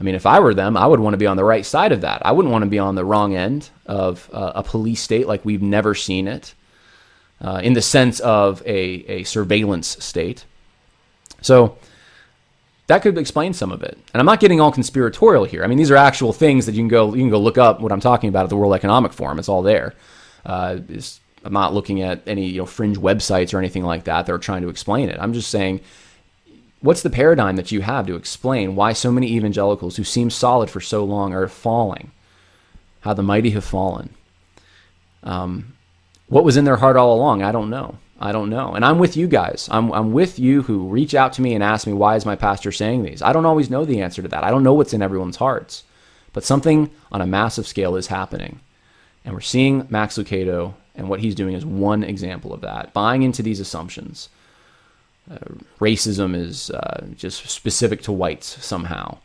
I 0.00 0.04
mean, 0.04 0.14
if 0.14 0.26
I 0.26 0.38
were 0.38 0.54
them, 0.54 0.76
I 0.76 0.86
would 0.86 1.00
want 1.00 1.14
to 1.14 1.18
be 1.18 1.26
on 1.26 1.36
the 1.36 1.44
right 1.44 1.66
side 1.66 1.90
of 1.90 2.02
that. 2.02 2.24
I 2.24 2.30
wouldn't 2.30 2.52
want 2.52 2.62
to 2.62 2.70
be 2.70 2.78
on 2.78 2.94
the 2.94 3.04
wrong 3.04 3.34
end 3.34 3.70
of 3.86 4.30
uh, 4.32 4.52
a 4.54 4.62
police 4.62 5.02
state 5.02 5.26
like 5.26 5.44
we've 5.44 5.62
never 5.62 5.94
seen 5.94 6.28
it 6.28 6.54
uh, 7.40 7.60
in 7.62 7.72
the 7.72 7.82
sense 7.82 8.20
of 8.20 8.62
a, 8.66 9.04
a 9.08 9.24
surveillance 9.24 10.02
state. 10.04 10.44
So 11.40 11.78
that 12.88 13.02
could 13.02 13.16
explain 13.18 13.52
some 13.52 13.70
of 13.70 13.82
it. 13.82 13.98
And 14.12 14.20
I'm 14.20 14.26
not 14.26 14.40
getting 14.40 14.60
all 14.60 14.72
conspiratorial 14.72 15.44
here. 15.44 15.62
I 15.62 15.66
mean, 15.66 15.78
these 15.78 15.90
are 15.90 15.96
actual 15.96 16.32
things 16.32 16.66
that 16.66 16.74
you 16.74 16.80
can 16.80 16.88
go 16.88 17.14
you 17.14 17.22
can 17.22 17.30
go 17.30 17.38
look 17.38 17.58
up 17.58 17.80
what 17.80 17.92
I'm 17.92 18.00
talking 18.00 18.28
about 18.28 18.44
at 18.44 18.48
the 18.48 18.56
World 18.56 18.74
Economic 18.74 19.12
Forum. 19.12 19.38
It's 19.38 19.48
all 19.48 19.62
there. 19.62 19.94
Uh, 20.44 20.78
I'm 21.44 21.52
not 21.52 21.74
looking 21.74 22.02
at 22.02 22.26
any 22.26 22.46
you 22.46 22.58
know 22.58 22.66
fringe 22.66 22.98
websites 22.98 23.54
or 23.54 23.58
anything 23.58 23.84
like 23.84 24.04
that 24.04 24.26
that 24.26 24.32
are 24.32 24.38
trying 24.38 24.62
to 24.62 24.68
explain 24.68 25.08
it. 25.08 25.18
I'm 25.20 25.32
just 25.32 25.50
saying, 25.50 25.80
what's 26.80 27.02
the 27.02 27.10
paradigm 27.10 27.56
that 27.56 27.70
you 27.70 27.82
have 27.82 28.06
to 28.06 28.16
explain 28.16 28.74
why 28.74 28.92
so 28.92 29.12
many 29.12 29.32
evangelicals 29.32 29.96
who 29.96 30.04
seem 30.04 30.30
solid 30.30 30.70
for 30.70 30.80
so 30.80 31.04
long 31.04 31.32
are 31.34 31.46
falling? 31.46 32.10
How 33.00 33.14
the 33.14 33.22
mighty 33.22 33.50
have 33.50 33.64
fallen. 33.64 34.10
Um, 35.22 35.74
what 36.28 36.44
was 36.44 36.56
in 36.56 36.64
their 36.64 36.76
heart 36.76 36.96
all 36.96 37.14
along, 37.14 37.42
I 37.42 37.52
don't 37.52 37.70
know. 37.70 37.98
I 38.20 38.32
don't 38.32 38.50
know. 38.50 38.74
And 38.74 38.84
I'm 38.84 38.98
with 38.98 39.16
you 39.16 39.28
guys. 39.28 39.68
I'm, 39.70 39.92
I'm 39.92 40.12
with 40.12 40.38
you 40.38 40.62
who 40.62 40.88
reach 40.88 41.14
out 41.14 41.32
to 41.34 41.42
me 41.42 41.54
and 41.54 41.62
ask 41.62 41.86
me, 41.86 41.92
why 41.92 42.16
is 42.16 42.26
my 42.26 42.34
pastor 42.34 42.72
saying 42.72 43.04
these? 43.04 43.22
I 43.22 43.32
don't 43.32 43.46
always 43.46 43.70
know 43.70 43.84
the 43.84 44.00
answer 44.00 44.22
to 44.22 44.28
that. 44.28 44.42
I 44.42 44.50
don't 44.50 44.64
know 44.64 44.74
what's 44.74 44.92
in 44.92 45.02
everyone's 45.02 45.36
hearts. 45.36 45.84
But 46.32 46.44
something 46.44 46.90
on 47.12 47.20
a 47.20 47.26
massive 47.26 47.66
scale 47.66 47.96
is 47.96 48.08
happening. 48.08 48.60
And 49.24 49.34
we're 49.34 49.40
seeing 49.40 49.86
Max 49.88 50.18
Lucado, 50.18 50.74
and 50.94 51.08
what 51.08 51.20
he's 51.20 51.34
doing 51.34 51.54
is 51.54 51.64
one 51.64 52.02
example 52.02 52.52
of 52.52 52.60
that. 52.62 52.92
Buying 52.92 53.22
into 53.22 53.42
these 53.42 53.60
assumptions. 53.60 54.28
Uh, 55.30 55.38
racism 55.78 56.34
is 56.34 56.70
uh, 56.70 57.06
just 57.14 57.48
specific 57.48 58.02
to 58.02 58.12
whites 58.12 58.64
somehow. 58.64 59.18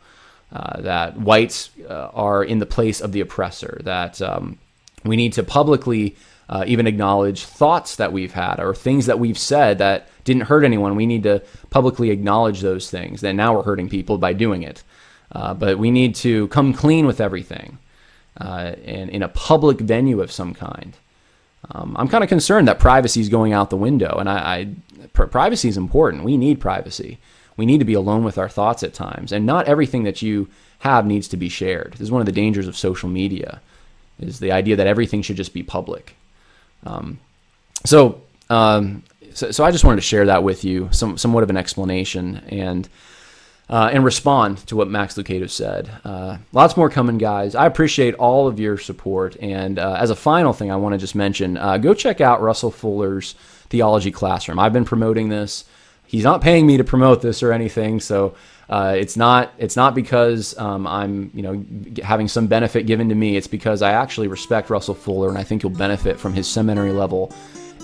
Uh, 0.52 0.80
that 0.82 1.18
whites 1.18 1.70
uh, 1.88 2.10
are 2.14 2.44
in 2.44 2.58
the 2.60 2.66
place 2.66 3.00
of 3.00 3.12
the 3.12 3.20
oppressor. 3.20 3.80
That 3.82 4.22
um, 4.22 4.58
we 5.04 5.16
need 5.16 5.32
to 5.34 5.42
publicly 5.42 6.16
uh, 6.48 6.64
even 6.66 6.86
acknowledge 6.86 7.44
thoughts 7.44 7.96
that 7.96 8.12
we've 8.12 8.32
had 8.32 8.60
or 8.60 8.74
things 8.74 9.06
that 9.06 9.18
we've 9.18 9.38
said 9.38 9.78
that 9.78 10.08
didn't 10.24 10.42
hurt 10.42 10.64
anyone. 10.64 10.96
We 10.96 11.06
need 11.06 11.22
to 11.24 11.42
publicly 11.70 12.10
acknowledge 12.10 12.60
those 12.60 12.90
things. 12.90 13.20
That 13.20 13.34
now 13.34 13.54
we're 13.54 13.62
hurting 13.62 13.88
people 13.88 14.18
by 14.18 14.32
doing 14.32 14.62
it. 14.62 14.82
Uh, 15.32 15.54
but 15.54 15.78
we 15.78 15.90
need 15.90 16.14
to 16.14 16.48
come 16.48 16.72
clean 16.72 17.06
with 17.06 17.20
everything 17.20 17.78
uh, 18.40 18.74
and 18.84 19.10
in 19.10 19.22
a 19.22 19.28
public 19.28 19.78
venue 19.78 20.20
of 20.20 20.30
some 20.30 20.54
kind. 20.54 20.96
Um, 21.70 21.96
I'm 21.98 22.08
kind 22.08 22.22
of 22.22 22.28
concerned 22.28 22.68
that 22.68 22.78
privacy 22.78 23.20
is 23.20 23.28
going 23.28 23.52
out 23.52 23.70
the 23.70 23.76
window, 23.76 24.16
and 24.18 24.28
I, 24.28 24.36
I 24.36 24.68
pr- 25.12 25.24
privacy 25.24 25.68
is 25.68 25.76
important. 25.76 26.24
We 26.24 26.36
need 26.36 26.60
privacy. 26.60 27.18
We 27.56 27.66
need 27.66 27.78
to 27.78 27.84
be 27.84 27.94
alone 27.94 28.22
with 28.22 28.36
our 28.36 28.48
thoughts 28.48 28.82
at 28.82 28.92
times, 28.92 29.32
and 29.32 29.46
not 29.46 29.66
everything 29.66 30.04
that 30.04 30.20
you 30.20 30.48
have 30.80 31.06
needs 31.06 31.28
to 31.28 31.36
be 31.36 31.48
shared. 31.48 31.92
This 31.92 32.02
is 32.02 32.10
one 32.10 32.20
of 32.20 32.26
the 32.26 32.32
dangers 32.32 32.68
of 32.68 32.76
social 32.76 33.08
media, 33.08 33.60
is 34.18 34.40
the 34.40 34.52
idea 34.52 34.76
that 34.76 34.86
everything 34.86 35.22
should 35.22 35.36
just 35.36 35.54
be 35.54 35.62
public. 35.62 36.14
Um, 36.84 37.18
so, 37.84 38.22
um, 38.50 39.04
so, 39.32 39.50
so 39.50 39.64
I 39.64 39.70
just 39.70 39.84
wanted 39.84 39.96
to 39.96 40.02
share 40.02 40.26
that 40.26 40.42
with 40.42 40.64
you, 40.64 40.88
some 40.92 41.18
somewhat 41.18 41.42
of 41.42 41.50
an 41.50 41.56
explanation, 41.56 42.42
and 42.48 42.88
uh, 43.68 43.90
and 43.92 44.04
respond 44.04 44.58
to 44.66 44.76
what 44.76 44.88
Max 44.88 45.14
Lucado 45.14 45.48
said. 45.48 45.90
Uh, 46.04 46.38
lots 46.52 46.76
more 46.76 46.90
coming, 46.90 47.18
guys. 47.18 47.54
I 47.54 47.66
appreciate 47.66 48.14
all 48.14 48.46
of 48.46 48.60
your 48.60 48.76
support. 48.76 49.36
And 49.40 49.78
uh, 49.78 49.96
as 49.98 50.10
a 50.10 50.16
final 50.16 50.52
thing, 50.52 50.70
I 50.70 50.76
want 50.76 50.92
to 50.92 50.98
just 50.98 51.14
mention 51.14 51.56
uh, 51.56 51.78
go 51.78 51.94
check 51.94 52.20
out 52.20 52.42
Russell 52.42 52.70
Fuller's 52.70 53.34
Theology 53.70 54.10
Classroom. 54.10 54.58
I've 54.58 54.72
been 54.72 54.84
promoting 54.84 55.28
this. 55.28 55.64
He's 56.14 56.22
not 56.22 56.40
paying 56.40 56.64
me 56.64 56.76
to 56.76 56.84
promote 56.84 57.22
this 57.22 57.42
or 57.42 57.52
anything, 57.52 57.98
so 57.98 58.36
uh, 58.68 58.94
it's 58.96 59.16
not 59.16 59.52
it's 59.58 59.74
not 59.74 59.96
because 59.96 60.56
um, 60.58 60.86
I'm 60.86 61.32
you 61.34 61.42
know 61.42 61.64
having 62.04 62.28
some 62.28 62.46
benefit 62.46 62.86
given 62.86 63.08
to 63.08 63.16
me. 63.16 63.36
It's 63.36 63.48
because 63.48 63.82
I 63.82 63.90
actually 63.94 64.28
respect 64.28 64.70
Russell 64.70 64.94
Fuller, 64.94 65.28
and 65.28 65.36
I 65.36 65.42
think 65.42 65.64
you'll 65.64 65.72
benefit 65.72 66.20
from 66.20 66.32
his 66.32 66.46
seminary 66.46 66.92
level 66.92 67.34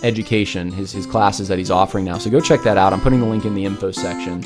education, 0.05 0.71
his 0.71 0.93
his 0.93 1.07
classes 1.07 1.49
that 1.49 1.59
he's 1.59 1.73
offering 1.73 2.05
now. 2.05 2.19
So 2.19 2.31
go 2.31 2.39
check 2.39 2.63
that 2.63 2.79
out. 2.79 2.93
I'm 2.93 3.01
putting 3.01 3.19
the 3.19 3.27
link 3.27 3.47
in 3.47 3.55
the 3.57 3.65
info 3.65 3.91
section. 3.91 4.45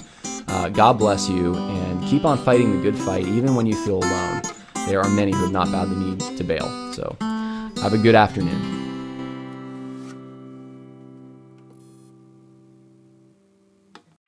Uh, 0.49 0.71
God 0.71 0.99
bless 0.99 1.29
you, 1.29 1.55
and 1.55 2.03
keep 2.09 2.25
on 2.25 2.39
fighting 2.39 2.75
the 2.75 2.83
good 2.83 2.97
fight, 2.97 3.27
even 3.27 3.55
when 3.55 3.67
you 3.67 3.77
feel 3.85 3.99
alone. 3.99 4.41
There 4.87 5.03
are 5.03 5.11
many 5.11 5.33
who 5.33 5.43
have 5.43 5.53
not 5.53 5.71
bowed 5.71 5.91
the 5.91 5.97
knee 5.97 6.37
to 6.39 6.43
Baal. 6.43 6.93
So 6.95 7.15
have 7.83 7.93
a 7.93 7.99
good 7.99 8.15
afternoon. 8.15 8.84